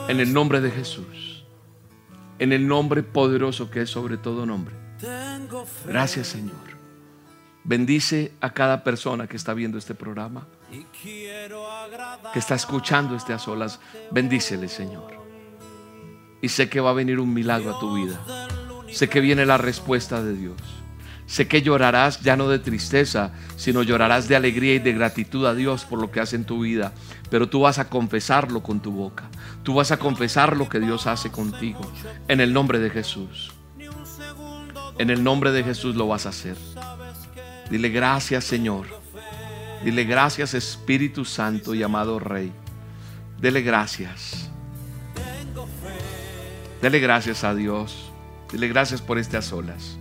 En 0.08 0.20
el 0.20 0.32
nombre 0.32 0.60
de 0.60 0.70
Jesús. 0.70 1.44
En 2.38 2.52
el 2.52 2.68
nombre 2.68 3.02
poderoso 3.02 3.70
que 3.70 3.82
es 3.82 3.90
sobre 3.90 4.16
todo 4.16 4.46
nombre. 4.46 4.74
Gracias, 5.86 6.28
Señor. 6.28 6.76
Bendice 7.64 8.32
a 8.40 8.52
cada 8.52 8.84
persona 8.84 9.26
que 9.26 9.36
está 9.36 9.52
viendo 9.52 9.76
este 9.76 9.94
programa, 9.94 10.46
que 12.32 12.38
está 12.38 12.54
escuchando 12.54 13.16
este 13.16 13.32
a 13.32 13.38
solas. 13.38 13.80
Bendícele, 14.12 14.68
Señor. 14.68 15.14
Y 16.40 16.48
sé 16.48 16.68
que 16.68 16.80
va 16.80 16.90
a 16.90 16.94
venir 16.94 17.18
un 17.18 17.34
milagro 17.34 17.74
a 17.74 17.80
tu 17.80 17.94
vida. 17.94 18.20
Sé 18.92 19.08
que 19.08 19.20
viene 19.20 19.44
la 19.46 19.58
respuesta 19.58 20.22
de 20.22 20.34
Dios. 20.34 20.56
Sé 21.26 21.48
que 21.48 21.62
llorarás 21.62 22.20
ya 22.20 22.36
no 22.36 22.48
de 22.48 22.60
tristeza, 22.60 23.32
sino 23.56 23.82
llorarás 23.82 24.28
de 24.28 24.36
alegría 24.36 24.74
y 24.74 24.78
de 24.78 24.92
gratitud 24.92 25.44
a 25.46 25.54
Dios 25.54 25.84
por 25.84 26.00
lo 26.00 26.10
que 26.10 26.20
hace 26.20 26.36
en 26.36 26.44
tu 26.44 26.60
vida. 26.60 26.92
Pero 27.30 27.48
tú 27.48 27.60
vas 27.60 27.78
a 27.78 27.88
confesarlo 27.88 28.62
con 28.62 28.80
tu 28.80 28.92
boca. 28.92 29.24
Tú 29.64 29.74
vas 29.74 29.90
a 29.90 29.98
confesar 29.98 30.56
lo 30.56 30.68
que 30.68 30.78
Dios 30.78 31.06
hace 31.08 31.30
contigo. 31.30 31.80
En 32.28 32.40
el 32.40 32.52
nombre 32.52 32.78
de 32.78 32.90
Jesús. 32.90 33.52
En 34.98 35.10
el 35.10 35.24
nombre 35.24 35.50
de 35.50 35.64
Jesús 35.64 35.96
lo 35.96 36.06
vas 36.06 36.26
a 36.26 36.30
hacer. 36.30 36.56
Dile 37.70 37.88
gracias 37.88 38.44
Señor. 38.44 38.86
Dile 39.84 40.04
gracias 40.04 40.54
Espíritu 40.54 41.24
Santo 41.24 41.74
y 41.74 41.82
amado 41.82 42.20
Rey. 42.20 42.52
Dele 43.40 43.62
gracias. 43.62 44.50
Dele 46.80 47.00
gracias 47.00 47.42
a 47.42 47.54
Dios. 47.54 48.10
Dile 48.52 48.68
gracias 48.68 49.02
por 49.02 49.18
estas 49.18 49.52
olas. 49.52 49.95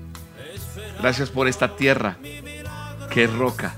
Gracias 1.00 1.30
por 1.30 1.48
esta 1.48 1.76
tierra 1.76 2.18
que 3.10 3.28
roca. 3.28 3.76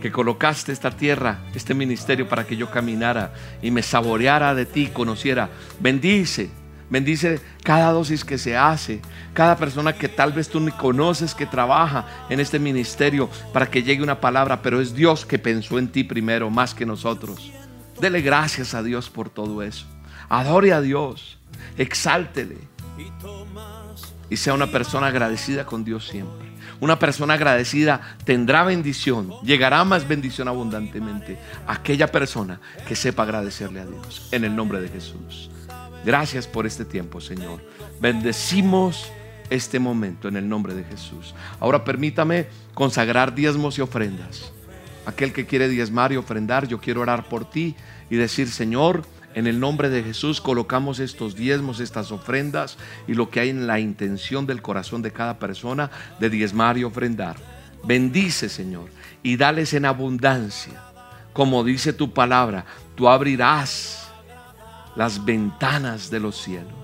Que 0.00 0.10
colocaste 0.10 0.72
esta 0.72 0.90
tierra, 0.90 1.40
este 1.54 1.74
ministerio 1.74 2.26
para 2.26 2.46
que 2.46 2.56
yo 2.56 2.70
caminara 2.70 3.34
y 3.60 3.70
me 3.70 3.82
saboreara 3.82 4.54
de 4.54 4.64
ti, 4.64 4.86
conociera. 4.86 5.50
Bendice, 5.78 6.50
bendice 6.88 7.40
cada 7.62 7.92
dosis 7.92 8.24
que 8.24 8.38
se 8.38 8.56
hace, 8.56 9.02
cada 9.34 9.56
persona 9.56 9.92
que 9.92 10.08
tal 10.08 10.32
vez 10.32 10.48
tú 10.48 10.58
ni 10.58 10.70
conoces 10.72 11.34
que 11.34 11.44
trabaja 11.44 12.06
en 12.30 12.40
este 12.40 12.58
ministerio 12.58 13.28
para 13.52 13.70
que 13.70 13.82
llegue 13.82 14.02
una 14.02 14.22
palabra, 14.22 14.62
pero 14.62 14.80
es 14.80 14.94
Dios 14.94 15.26
que 15.26 15.38
pensó 15.38 15.78
en 15.78 15.88
ti 15.88 16.02
primero, 16.02 16.48
más 16.48 16.72
que 16.72 16.86
nosotros. 16.86 17.52
Dele 18.00 18.22
gracias 18.22 18.72
a 18.72 18.82
Dios 18.82 19.10
por 19.10 19.28
todo 19.28 19.62
eso. 19.62 19.84
Adore 20.30 20.72
a 20.72 20.80
Dios 20.80 21.40
exáltele 21.76 22.56
y 24.30 24.36
sea 24.36 24.54
una 24.54 24.68
persona 24.68 25.08
agradecida 25.08 25.66
con 25.66 25.84
Dios 25.84 26.08
siempre. 26.08 26.48
Una 26.80 26.98
persona 26.98 27.34
agradecida 27.34 28.16
tendrá 28.24 28.64
bendición, 28.64 29.32
llegará 29.42 29.84
más 29.84 30.08
bendición 30.08 30.48
abundantemente. 30.48 31.36
Aquella 31.66 32.06
persona 32.06 32.60
que 32.88 32.96
sepa 32.96 33.24
agradecerle 33.24 33.80
a 33.80 33.86
Dios 33.86 34.28
en 34.32 34.44
el 34.44 34.56
nombre 34.56 34.80
de 34.80 34.88
Jesús. 34.88 35.50
Gracias 36.04 36.46
por 36.46 36.66
este 36.66 36.86
tiempo, 36.86 37.20
Señor. 37.20 37.60
Bendecimos 38.00 39.10
este 39.50 39.78
momento 39.78 40.28
en 40.28 40.36
el 40.36 40.48
nombre 40.48 40.74
de 40.74 40.84
Jesús. 40.84 41.34
Ahora 41.58 41.84
permítame 41.84 42.46
consagrar 42.72 43.34
diezmos 43.34 43.76
y 43.76 43.82
ofrendas. 43.82 44.52
Aquel 45.04 45.32
que 45.32 45.44
quiere 45.44 45.68
diezmar 45.68 46.12
y 46.12 46.16
ofrendar, 46.16 46.66
yo 46.68 46.80
quiero 46.80 47.00
orar 47.00 47.28
por 47.28 47.50
ti 47.50 47.74
y 48.08 48.16
decir, 48.16 48.48
Señor, 48.48 49.02
en 49.34 49.46
el 49.46 49.60
nombre 49.60 49.88
de 49.90 50.02
Jesús 50.02 50.40
colocamos 50.40 50.98
estos 50.98 51.36
diezmos, 51.36 51.78
estas 51.78 52.10
ofrendas 52.10 52.76
y 53.06 53.14
lo 53.14 53.30
que 53.30 53.40
hay 53.40 53.50
en 53.50 53.66
la 53.66 53.78
intención 53.78 54.46
del 54.46 54.60
corazón 54.60 55.02
de 55.02 55.12
cada 55.12 55.38
persona 55.38 55.90
de 56.18 56.30
diezmar 56.30 56.76
y 56.78 56.84
ofrendar. 56.84 57.36
Bendice, 57.84 58.48
Señor, 58.48 58.88
y 59.22 59.36
dales 59.36 59.72
en 59.72 59.84
abundancia. 59.84 60.82
Como 61.32 61.62
dice 61.62 61.92
tu 61.92 62.12
palabra, 62.12 62.64
tú 62.96 63.08
abrirás 63.08 64.10
las 64.96 65.24
ventanas 65.24 66.10
de 66.10 66.20
los 66.20 66.36
cielos. 66.36 66.74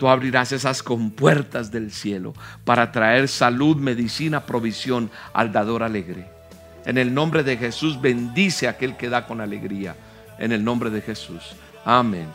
Tú 0.00 0.08
abrirás 0.08 0.52
esas 0.52 0.82
compuertas 0.82 1.70
del 1.70 1.92
cielo 1.92 2.34
para 2.64 2.92
traer 2.92 3.28
salud, 3.28 3.76
medicina, 3.76 4.44
provisión 4.46 5.10
al 5.32 5.52
dador 5.52 5.82
alegre. 5.82 6.30
En 6.84 6.98
el 6.98 7.12
nombre 7.12 7.42
de 7.42 7.56
Jesús 7.56 8.00
bendice 8.00 8.66
a 8.66 8.70
aquel 8.70 8.96
que 8.96 9.08
da 9.08 9.26
con 9.26 9.40
alegría. 9.40 9.96
En 10.38 10.52
el 10.52 10.62
nombre 10.62 10.90
de 10.90 11.00
Jesús. 11.00 11.56
Amén. 11.90 12.28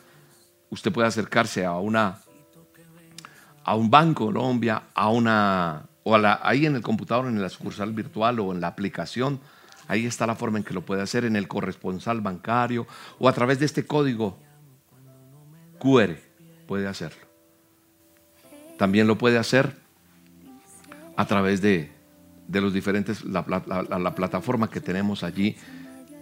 Usted 0.70 0.92
puede 0.92 1.08
acercarse 1.08 1.64
a 1.64 1.72
una 1.72 2.20
a 3.64 3.74
un 3.74 3.90
Banco 3.90 4.26
Colombia, 4.26 4.84
a 4.94 5.08
una 5.08 5.82
o 6.04 6.14
ahí 6.14 6.64
en 6.64 6.76
el 6.76 6.82
computador, 6.82 7.26
en 7.26 7.42
la 7.42 7.48
sucursal 7.48 7.92
virtual 7.92 8.38
o 8.38 8.52
en 8.52 8.60
la 8.60 8.68
aplicación 8.68 9.40
Ahí 9.88 10.06
está 10.06 10.26
la 10.26 10.34
forma 10.34 10.58
en 10.58 10.64
que 10.64 10.74
lo 10.74 10.84
puede 10.84 11.02
hacer 11.02 11.24
en 11.24 11.36
el 11.36 11.46
corresponsal 11.46 12.20
bancario 12.20 12.86
o 13.18 13.28
a 13.28 13.32
través 13.32 13.58
de 13.58 13.66
este 13.66 13.86
código 13.86 14.36
QR. 15.78 16.16
Puede 16.66 16.88
hacerlo. 16.88 17.24
También 18.76 19.06
lo 19.06 19.16
puede 19.16 19.38
hacer 19.38 19.76
a 21.16 21.26
través 21.26 21.60
de, 21.62 21.90
los 22.48 22.74
diferentes, 22.74 23.24
la, 23.24 23.44
la 23.88 24.14
plataforma 24.14 24.68
que 24.68 24.80
tenemos 24.80 25.22
allí. 25.22 25.56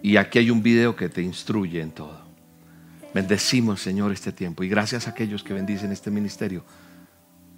Y 0.03 0.17
aquí 0.17 0.39
hay 0.39 0.51
un 0.51 0.61
video 0.61 0.95
que 0.95 1.09
te 1.09 1.21
instruye 1.21 1.81
en 1.81 1.91
todo. 1.91 2.23
Bendecimos, 3.13 3.81
Señor, 3.81 4.11
este 4.11 4.31
tiempo. 4.31 4.63
Y 4.63 4.69
gracias 4.69 5.07
a 5.07 5.11
aquellos 5.11 5.43
que 5.43 5.53
bendicen 5.53 5.91
este 5.91 6.11
ministerio. 6.11 6.63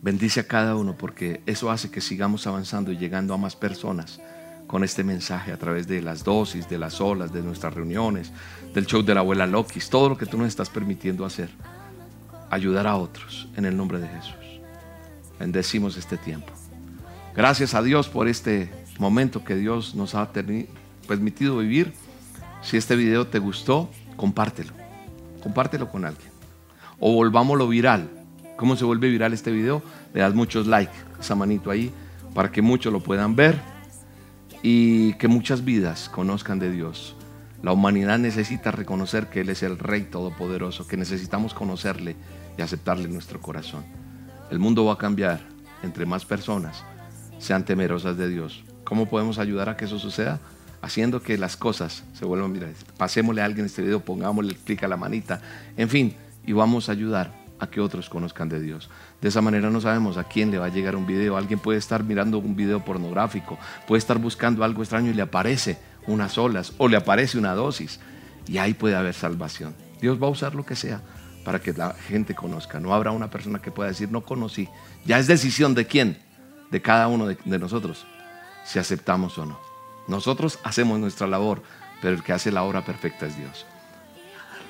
Bendice 0.02 0.40
a 0.40 0.48
cada 0.48 0.76
uno 0.76 0.98
porque 0.98 1.42
eso 1.46 1.70
hace 1.70 1.92
que 1.92 2.00
sigamos 2.00 2.48
avanzando 2.48 2.92
y 2.92 2.98
llegando 2.98 3.34
a 3.34 3.38
más 3.38 3.56
personas 3.56 4.22
con 4.68 4.84
este 4.84 5.04
mensaje 5.04 5.54
a 5.54 5.58
través 5.58 5.88
de 5.88 6.02
las 6.02 6.24
dosis, 6.24 6.70
de 6.70 6.78
las 6.78 7.00
olas, 7.00 7.32
de 7.32 7.42
nuestras 7.42 7.74
reuniones, 7.74 8.32
del 8.74 8.86
show 8.86 9.02
de 9.02 9.16
la 9.16 9.22
abuela 9.22 9.48
Lokis, 9.48 9.90
todo 9.90 10.10
lo 10.10 10.18
que 10.18 10.26
tú 10.26 10.38
nos 10.38 10.48
estás 10.48 10.70
permitiendo 10.70 11.26
hacer. 11.26 11.50
Ayudar 12.50 12.86
a 12.86 12.98
otros 12.98 13.48
en 13.56 13.66
el 13.66 13.76
nombre 13.76 14.00
de 14.00 14.08
Jesús. 14.08 14.36
bendecimos 15.40 15.98
este 15.98 16.18
tiempo. 16.18 16.52
Gracias 17.36 17.74
a 17.74 17.82
Dios 17.82 18.10
por 18.10 18.28
este 18.28 18.70
momento 19.00 19.44
que 19.44 19.56
Dios 19.56 19.96
nos 19.96 20.16
ha 20.16 20.32
permitido 21.08 21.58
vivir. 21.58 21.94
Si 22.62 22.78
este 22.78 22.96
video 22.96 23.28
te 23.28 23.40
gustó, 23.40 23.90
compártelo. 24.16 24.74
Compártelo 25.44 25.90
con 25.90 26.04
alguien. 26.06 26.32
O 27.00 27.14
volvámoslo 27.14 27.68
viral. 27.68 28.10
¿Cómo 28.56 28.76
se 28.76 28.86
vuelve 28.86 29.10
viral 29.10 29.34
este 29.34 29.52
video? 29.52 29.84
Le 30.14 30.22
das 30.22 30.34
muchos 30.34 30.66
likes, 30.66 30.98
esa 31.20 31.36
manito 31.36 31.70
ahí, 31.70 31.92
para 32.34 32.52
que 32.52 32.64
muchos 32.64 32.92
lo 32.92 33.02
puedan 33.02 33.36
ver 33.36 33.77
y 34.62 35.14
que 35.14 35.28
muchas 35.28 35.64
vidas 35.64 36.10
conozcan 36.10 36.60
de 36.60 36.72
Dios. 36.72 37.16
La 37.64 37.72
humanidad 37.72 38.20
necesita 38.20 38.72
reconocer 38.72 39.28
que 39.28 39.42
Él 39.42 39.50
es 39.50 39.64
el 39.64 39.80
Rey 39.80 40.04
Todopoderoso, 40.04 40.88
que 40.88 40.98
necesitamos 40.98 41.54
conocerle 41.54 42.16
y 42.58 42.62
aceptarle 42.62 43.06
en 43.06 43.14
nuestro 43.14 43.42
corazón. 43.42 43.84
El 44.52 44.60
mundo 44.60 44.86
va 44.86 44.94
a 44.94 44.98
cambiar 44.98 45.42
entre 45.84 46.06
más 46.06 46.26
personas 46.26 46.84
sean 47.40 47.66
temerosas 47.66 48.18
de 48.18 48.30
Dios. 48.30 48.64
¿Cómo 48.84 49.08
podemos 49.08 49.38
ayudar 49.38 49.70
a 49.70 49.78
que 49.78 49.86
eso 49.86 50.00
suceda? 50.00 50.40
Haciendo 50.82 51.22
que 51.22 51.38
las 51.38 51.58
cosas 51.58 52.04
se 52.14 52.26
vuelvan, 52.26 52.52
mira, 52.52 52.68
pasémosle 52.98 53.42
a 53.42 53.46
alguien 53.46 53.66
este 53.66 53.82
video, 53.82 54.00
pongámosle 54.00 54.56
clic 54.56 54.84
a 54.84 54.88
la 54.88 54.98
manita, 54.98 55.42
en 55.76 55.90
fin, 55.90 56.16
y 56.46 56.54
vamos 56.54 56.88
a 56.88 56.92
ayudar 56.92 57.34
a 57.60 57.68
que 57.68 57.82
otros 57.82 58.10
conozcan 58.10 58.50
de 58.50 58.60
Dios. 58.60 58.90
De 59.22 59.30
esa 59.30 59.42
manera 59.42 59.70
no 59.70 59.82
sabemos 59.82 60.18
a 60.18 60.24
quién 60.24 60.52
le 60.52 60.58
va 60.58 60.66
a 60.66 60.70
llegar 60.70 60.96
un 60.96 61.08
video. 61.08 61.38
Alguien 61.38 61.60
puede 61.60 61.80
estar 61.80 62.04
mirando 62.04 62.38
un 62.38 62.56
video 62.56 62.84
pornográfico, 62.84 63.58
puede 63.88 64.00
estar 64.00 64.18
buscando 64.18 64.64
algo 64.64 64.82
extraño 64.82 65.12
y 65.12 65.14
le 65.14 65.22
aparece 65.22 65.78
unas 66.06 66.38
olas 66.38 66.74
o 66.78 66.88
le 66.88 66.98
aparece 66.98 67.38
una 67.38 67.54
dosis 67.54 68.00
y 68.48 68.58
ahí 68.58 68.74
puede 68.74 68.96
haber 68.96 69.14
salvación. 69.14 69.76
Dios 70.02 70.22
va 70.22 70.28
a 70.28 70.32
usar 70.32 70.56
lo 70.56 70.66
que 70.66 70.76
sea 70.76 71.02
para 71.44 71.60
que 71.60 71.74
la 71.74 71.94
gente 71.94 72.36
conozca. 72.36 72.80
No 72.80 72.94
habrá 72.94 73.12
una 73.12 73.30
persona 73.30 73.60
que 73.60 73.72
pueda 73.72 73.90
decir 73.90 74.12
no 74.12 74.22
conocí. 74.22 74.68
Ya 75.06 75.20
es 75.20 75.28
decisión 75.28 75.74
de 75.74 75.86
quién, 75.86 76.18
de 76.72 76.82
cada 76.82 77.08
uno 77.08 77.28
de, 77.28 77.60
nosotros, 77.60 78.06
si 78.66 78.80
aceptamos 78.80 79.38
o 79.38 79.46
no. 79.46 79.60
Nosotros 80.08 80.60
hacemos 80.64 81.00
nuestra 81.00 81.28
labor, 81.28 81.64
pero 82.02 82.16
el 82.16 82.24
que 82.24 82.34
hace 82.34 82.52
la 82.52 82.64
obra 82.64 82.86
perfecta 82.86 83.26
es 83.26 83.38
Dios. 83.38 83.66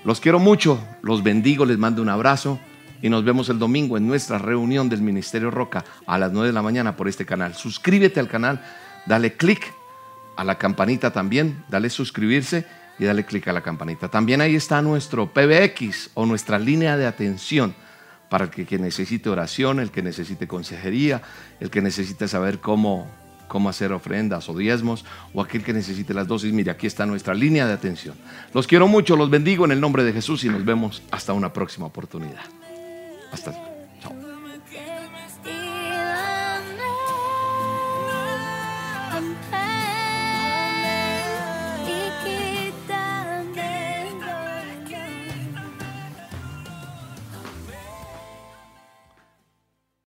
Los 0.03 0.21
quiero 0.21 0.39
mucho, 0.39 0.79
los 1.01 1.23
bendigo, 1.23 1.65
les 1.65 1.77
mando 1.77 2.01
un 2.01 2.09
abrazo 2.09 2.59
y 3.01 3.09
nos 3.09 3.23
vemos 3.23 3.49
el 3.49 3.59
domingo 3.59 3.97
en 3.97 4.07
nuestra 4.07 4.37
reunión 4.37 4.89
del 4.89 5.01
Ministerio 5.01 5.51
Roca 5.51 5.83
a 6.05 6.17
las 6.17 6.31
9 6.31 6.47
de 6.47 6.53
la 6.53 6.61
mañana 6.61 6.95
por 6.95 7.07
este 7.07 7.25
canal. 7.25 7.55
Suscríbete 7.55 8.19
al 8.19 8.27
canal, 8.27 8.61
dale 9.05 9.33
click 9.33 9.73
a 10.35 10.43
la 10.43 10.57
campanita 10.57 11.11
también, 11.11 11.63
dale 11.69 11.89
suscribirse 11.89 12.65
y 12.99 13.05
dale 13.05 13.25
clic 13.25 13.47
a 13.47 13.53
la 13.53 13.61
campanita. 13.61 14.09
También 14.09 14.41
ahí 14.41 14.55
está 14.55 14.81
nuestro 14.81 15.31
PBX 15.31 16.11
o 16.13 16.25
nuestra 16.25 16.59
línea 16.59 16.97
de 16.97 17.05
atención 17.05 17.75
para 18.29 18.45
el 18.45 18.49
que, 18.51 18.77
necesite 18.77 19.29
oración, 19.29 19.79
el 19.79 19.91
que 19.91 20.01
necesite 20.01 20.47
consejería, 20.47 21.21
el 21.59 21.69
que 21.69 21.81
necesite 21.81 22.27
saber 22.27 22.59
cómo, 22.59 23.07
cómo 23.47 23.69
hacer 23.69 23.93
ofrendas 23.93 24.49
o 24.49 24.57
diezmos, 24.57 25.05
o 25.33 25.41
aquel 25.41 25.63
que 25.63 25.73
necesite 25.73 26.13
las 26.13 26.27
dosis. 26.27 26.51
Mire, 26.51 26.71
aquí 26.71 26.87
está 26.87 27.05
nuestra 27.05 27.33
línea 27.33 27.65
de 27.65 27.73
atención. 27.73 28.15
Los 28.53 28.67
quiero 28.67 28.87
mucho, 28.87 29.15
los 29.15 29.29
bendigo 29.29 29.65
en 29.65 29.71
el 29.71 29.79
nombre 29.79 30.03
de 30.03 30.13
Jesús 30.13 30.43
y 30.43 30.49
nos 30.49 30.65
vemos 30.65 31.01
hasta 31.11 31.33
una 31.33 31.53
próxima 31.53 31.85
oportunidad. 31.85 32.43
Hasta. 33.31 33.66